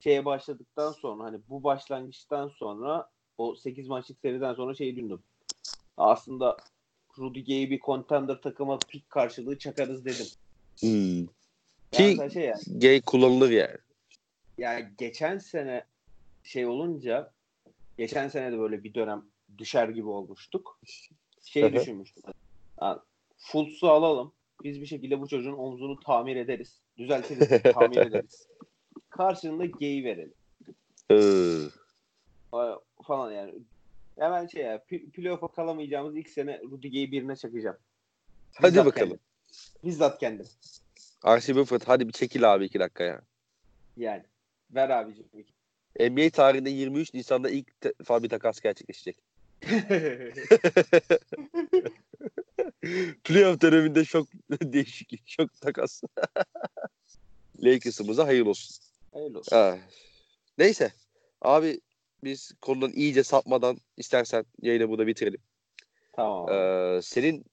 [0.00, 5.22] şeye başladıktan sonra hani bu başlangıçtan sonra o 8 maçlık seriden sonra şey düşündüm.
[5.96, 6.56] Aslında
[7.18, 10.26] Rudy Gay'i bir contender takıma pik karşılığı çakarız dedim.
[10.80, 11.26] Hmm.
[11.92, 13.76] Yani Ki- mesela şey yani Gay kullanılır yani.
[14.58, 15.84] yani geçen sene
[16.42, 17.32] şey olunca
[17.98, 19.24] geçen sene de böyle bir dönem
[19.58, 20.80] düşer gibi olmuştuk.
[21.42, 21.72] Şey hı.
[21.72, 22.22] düşünmüştüm.
[22.80, 22.98] Yani
[23.38, 24.32] Fultz'u alalım.
[24.64, 26.80] Biz bir şekilde bu çocuğun omzunu tamir ederiz.
[26.98, 28.48] Düzeltiriz, tamir ederiz.
[29.10, 30.34] Karşılığında gay verelim.
[33.06, 33.54] Falan yani.
[34.18, 37.76] Hemen şey ya, pl- playoff'a kalamayacağımız ilk sene Rudy Gay'i birine çakacağım.
[38.54, 39.08] Hadi Bizzat bakalım.
[39.08, 39.20] kendim.
[39.84, 40.46] Bizzat kendim.
[41.24, 41.56] R.C.
[41.56, 43.20] Buford hadi bir çekil abi iki dakika ya.
[43.96, 44.22] Yani.
[44.70, 45.26] Ver abicim.
[46.00, 49.16] NBA tarihinde 23 Nisan'da ilk defa bir takas gerçekleşecek.
[53.24, 54.28] Playoff döneminde çok
[54.62, 56.02] değişiklik, çok takas.
[57.62, 58.76] Lakers'ımıza hayırlı olsun.
[59.12, 59.56] Hayırlı olsun.
[59.56, 59.78] Ha.
[60.58, 60.92] Neyse.
[61.42, 61.80] Abi
[62.24, 65.40] biz konudan iyice sapmadan istersen yayını burada bitirelim.
[66.12, 66.48] Tamam.
[66.48, 67.44] Ee, senin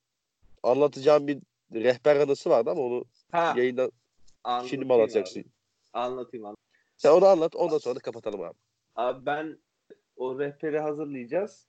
[0.63, 1.39] anlatacağın bir
[1.73, 3.91] rehber anısı vardı ama onu ha, yayında
[4.43, 5.39] anlatayım şimdi mi anlatacaksın?
[5.39, 5.49] abi.
[5.93, 6.67] Anlatayım anlatayım.
[6.97, 8.57] Sen onu anlat ondan sonra da kapatalım abi.
[8.95, 9.57] Abi ben
[10.17, 11.67] o rehberi hazırlayacağız.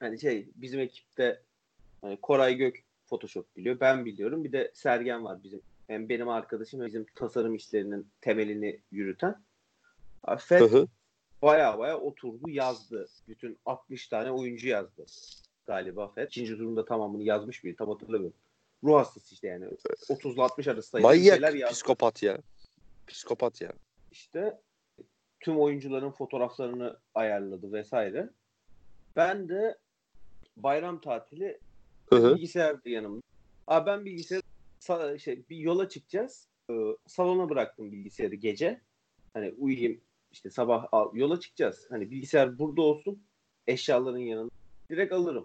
[0.00, 1.42] Hani şey bizim ekipte
[2.00, 3.80] hani Koray Gök Photoshop biliyor.
[3.80, 4.44] Ben biliyorum.
[4.44, 5.60] Bir de Sergen var bizim.
[5.86, 9.44] Hem benim arkadaşım hem bizim tasarım işlerinin temelini yürüten.
[10.38, 10.88] Fed
[11.42, 13.08] baya baya oturdu yazdı.
[13.28, 15.06] Bütün 60 tane oyuncu yazdı
[15.66, 16.26] galiba Fed.
[16.26, 17.76] İkinci turunda tamamını yazmış mıydı?
[17.76, 18.38] Tam hatırlamıyorum.
[18.84, 19.68] Ruh hastası işte yani.
[20.08, 21.74] 30 ile 60 arası sayıda şeyler yazdı.
[21.74, 22.38] psikopat ya.
[23.06, 23.72] Psikopat ya.
[24.10, 24.60] işte
[25.40, 28.30] tüm oyuncuların fotoğraflarını ayarladı vesaire.
[29.16, 29.78] Ben de
[30.56, 31.60] bayram tatili
[32.10, 32.34] Hı hı.
[32.34, 33.22] bilgisayardı yanımda.
[33.66, 34.42] Abi ben bilgisayar
[34.80, 36.48] sa- şey bir yola çıkacağız.
[36.70, 36.74] Ee,
[37.06, 38.80] salona bıraktım bilgisayarı gece.
[39.34, 40.00] Hani uyuyayım
[40.30, 41.86] işte sabah al, yola çıkacağız.
[41.90, 43.26] Hani bilgisayar burada olsun.
[43.66, 44.50] Eşyaların yanında.
[44.90, 45.44] Direkt alırım.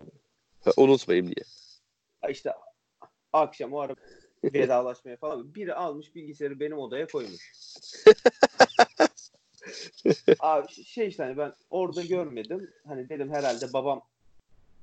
[0.63, 1.45] Ha, Unutmayayım diye.
[2.29, 2.53] İşte
[3.33, 3.95] akşam o ara
[4.43, 5.55] vedalaşmaya falan.
[5.55, 7.51] Biri almış bilgisayarı benim odaya koymuş.
[10.39, 12.69] Abi şey işte hani ben orada görmedim.
[12.87, 14.01] Hani dedim herhalde babam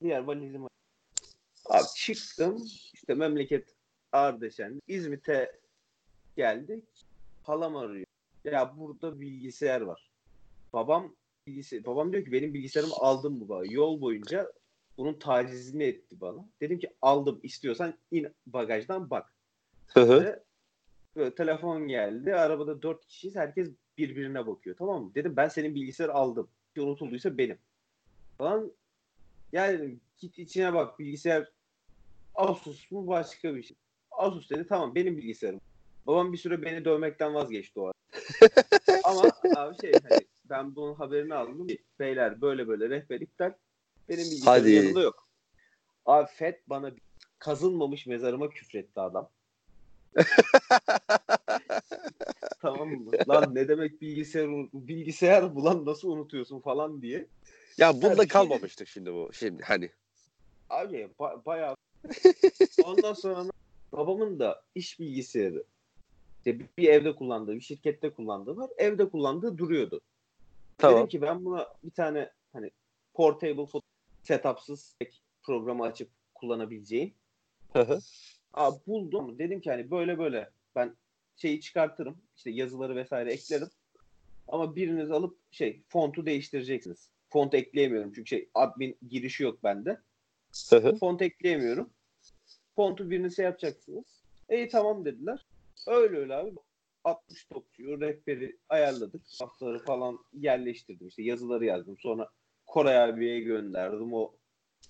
[0.00, 0.68] diğer valizimi
[1.68, 3.74] Abi çıktım işte memleket
[4.12, 5.60] Ardeşen İzmit'e
[6.36, 6.84] geldik.
[7.42, 8.06] Halam arıyor.
[8.44, 10.10] Ya burada bilgisayar var.
[10.72, 11.16] Babam
[11.46, 13.64] bilgisayar, babam diyor ki benim bilgisayarımı aldım bu baba.
[13.64, 14.52] Yol boyunca
[14.98, 16.48] bunun tacizini etti bana.
[16.60, 19.34] Dedim ki aldım istiyorsan in bagajdan bak.
[19.88, 20.24] Hı hı.
[20.24, 20.42] Ve
[21.16, 22.34] böyle telefon geldi.
[22.34, 23.36] Arabada dört kişiyiz.
[23.36, 24.76] Herkes birbirine bakıyor.
[24.76, 25.14] Tamam mı?
[25.14, 26.50] Dedim ben senin bilgisayarı aldım.
[26.78, 27.58] Unutulduysa benim.
[28.38, 28.72] Falan
[29.52, 31.52] Yani git içine bak bilgisayar
[32.34, 33.76] Asus mu başka bir şey.
[34.10, 35.60] Asus dedi tamam benim bilgisayarım.
[36.06, 37.92] Babam bir süre beni dövmekten vazgeçti o ara.
[39.04, 41.66] Ama abi şey hani ben bunun haberini aldım.
[41.98, 43.52] Beyler böyle böyle rehber iptal.
[44.08, 44.72] Benim bilgisayarım Hadi.
[44.72, 45.28] yanında yok.
[46.06, 46.90] Abi FED bana
[47.38, 49.30] kazınmamış mezarıma küfretti adam.
[52.60, 53.10] tamam mı?
[53.28, 57.26] Lan ne demek bilgisayar bilgisayar bu lan nasıl unutuyorsun falan diye.
[57.78, 59.30] Ya bunda şey kalmamıştık şimdi bu.
[59.32, 59.90] Şimdi hani.
[60.70, 61.76] Abi ba- bayağı
[62.84, 63.50] ondan sonra
[63.92, 65.64] babamın da iş bilgisayarı
[66.38, 68.70] işte bir- bir evde kullandığı, bir şirkette kullandığı var.
[68.78, 70.00] Evde kullandığı duruyordu.
[70.78, 70.96] Tamam.
[70.98, 72.70] Dedim ki ben buna bir tane hani
[73.14, 73.87] portable foto
[74.28, 74.96] setupsız
[75.42, 76.10] programı açıp
[77.82, 77.98] hı.
[78.54, 79.38] Abi buldum.
[79.38, 80.96] Dedim ki hani böyle böyle ben
[81.36, 82.22] şeyi çıkartırım.
[82.36, 83.68] işte yazıları vesaire eklerim.
[84.48, 87.10] Ama biriniz alıp şey fontu değiştireceksiniz.
[87.28, 90.00] Font ekleyemiyorum çünkü şey admin girişi yok bende.
[90.98, 91.90] Font ekleyemiyorum.
[92.76, 94.22] Fontu biriniz şey yapacaksınız.
[94.50, 95.46] İyi tamam dediler.
[95.86, 96.54] Öyle öyle abi.
[97.04, 99.22] 60 topçuyu rehberi ayarladık.
[99.40, 101.08] Haftaları falan yerleştirdim.
[101.08, 101.98] İşte yazıları yazdım.
[101.98, 102.30] Sonra
[102.68, 104.14] Koray abiye gönderdim.
[104.14, 104.34] O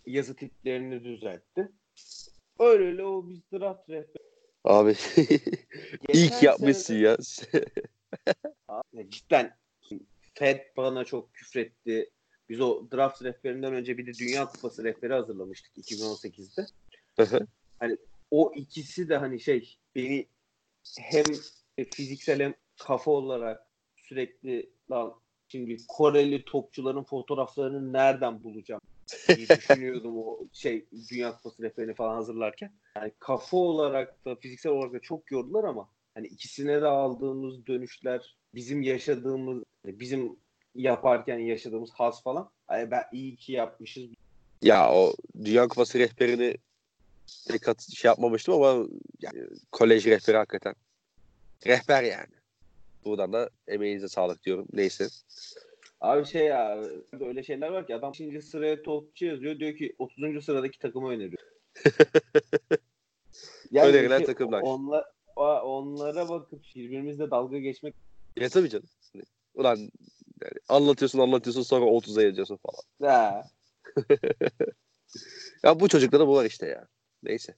[0.06, 1.68] yazı tiplerini düzeltti.
[2.58, 4.28] Öyle öyle o biz draft rehberi.
[4.64, 4.94] Abi
[6.08, 7.16] ilk yapmışsın ya.
[8.92, 9.56] Ya cidden
[10.34, 12.10] Fed bana çok küfretti.
[12.48, 16.66] Biz o draft rehberinden önce bir de Dünya Kupası rehberi hazırlamıştık 2018'de.
[17.16, 17.46] Hı hı.
[18.30, 20.28] O ikisi de hani şey beni
[20.98, 21.24] hem
[21.92, 28.80] fiziksel hem kafa olarak sürekli lan şimdi Koreli topçuların fotoğraflarını nereden bulacağım
[29.28, 32.72] diye düşünüyordum o şey Dünya Kupası rehberini falan hazırlarken.
[32.96, 38.36] Yani kafa olarak da fiziksel olarak da çok yordular ama hani ikisine de aldığımız dönüşler
[38.54, 40.36] bizim yaşadığımız bizim
[40.74, 42.50] yaparken yaşadığımız haz falan.
[42.66, 44.04] Hani ben iyi ki yapmışız.
[44.62, 45.12] ya o
[45.44, 46.56] Dünya Kupası rehberini
[47.48, 48.86] pek at- şey yapmamıştım ama
[49.20, 50.74] yani, kolej rehberi hakikaten.
[51.66, 52.37] Rehber yani.
[53.04, 54.66] Buradan da emeğinize sağlık diyorum.
[54.72, 55.08] Neyse.
[56.00, 58.44] Abi şey ya böyle şeyler var ki adam 5.
[58.44, 60.44] sıraya topçu yazıyor diyor ki 30.
[60.44, 61.42] sıradaki takımı öneriyor.
[63.74, 64.62] Önerilen şey, takımlar.
[64.62, 65.04] Onlar,
[65.36, 67.94] o- onlara bakıp birbirimizle dalga geçmek
[68.36, 68.88] Ya tabii canım.
[69.12, 69.22] Hani,
[69.54, 69.76] Ulan
[70.42, 72.82] yani anlatıyorsun anlatıyorsun sonra 30'a yazıyorsun falan.
[73.12, 73.44] ha.
[75.62, 76.88] Ya bu çocuklarda bu var işte ya.
[77.22, 77.54] Neyse.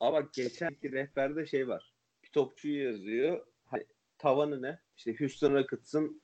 [0.00, 1.92] Ama geçenki rehberde şey var.
[2.24, 3.46] Bir topçuyu yazıyor.
[4.18, 4.78] Tavanı ne?
[4.96, 6.22] İşte Houston Rockets'ın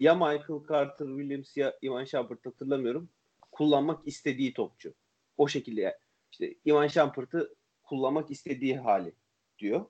[0.00, 3.08] ya Michael Carter Williams ya Ivan Shumpert hatırlamıyorum.
[3.52, 4.94] Kullanmak istediği topçu.
[5.36, 5.94] O şekilde yani.
[6.32, 9.12] İşte Ivan Shumpert'ı kullanmak istediği hali
[9.58, 9.84] diyor.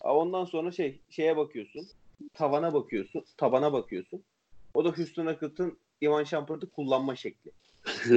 [0.00, 1.88] Ondan sonra şey şeye bakıyorsun.
[2.34, 3.24] Tavana bakıyorsun.
[3.36, 4.24] Tabana bakıyorsun.
[4.74, 7.50] O da Houston Rockets'ın Ivan Shumpert'ı kullanma şekli.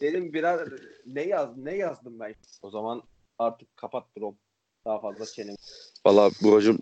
[0.00, 0.60] Dedim biraz
[1.06, 2.34] ne yaz ne yazdım ben?
[2.62, 3.02] O zaman
[3.38, 4.36] artık kapat Brom.
[4.84, 5.56] Daha fazla çenemi.
[6.06, 6.78] Valla Buracığım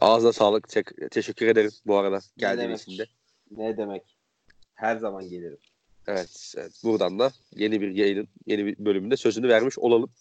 [0.00, 0.68] ağzına sağlık.
[0.68, 3.06] Tek- teşekkür ederim bu arada geldiğin için de.
[3.50, 4.18] Ne demek?
[4.74, 5.58] Her zaman gelirim.
[6.06, 6.72] Evet, evet.
[6.84, 10.12] Buradan da yeni bir yayının yeni bir bölümünde sözünü vermiş olalım.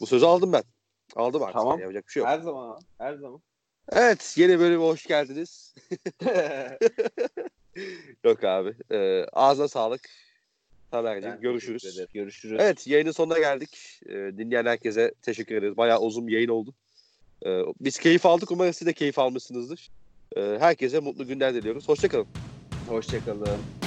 [0.00, 0.62] Bu sözü aldım ben.
[1.16, 1.54] Aldım artık.
[1.54, 1.72] Tamam.
[1.72, 2.28] yani, yapacak bir şey yok.
[2.28, 2.80] Her zaman.
[2.98, 3.40] Her zaman.
[3.92, 5.74] Evet yeni bölüme hoş geldiniz.
[8.24, 8.74] Yok abi.
[8.90, 10.00] Ee, ağzına sağlık.
[10.90, 12.06] Tamer'cim görüşürüz.
[12.14, 12.56] Görüşürüz.
[12.60, 14.00] Evet yayının sonuna geldik.
[14.06, 15.76] Ee, dinleyen herkese teşekkür ederiz.
[15.76, 16.74] Bayağı uzun bir yayın oldu.
[17.46, 18.50] Ee, biz keyif aldık.
[18.50, 19.90] Umarım siz de keyif almışsınızdır.
[20.36, 21.88] Ee, herkese mutlu günler diliyoruz.
[21.88, 22.26] Hoşçakalın.
[22.88, 23.83] Hoşçakalın.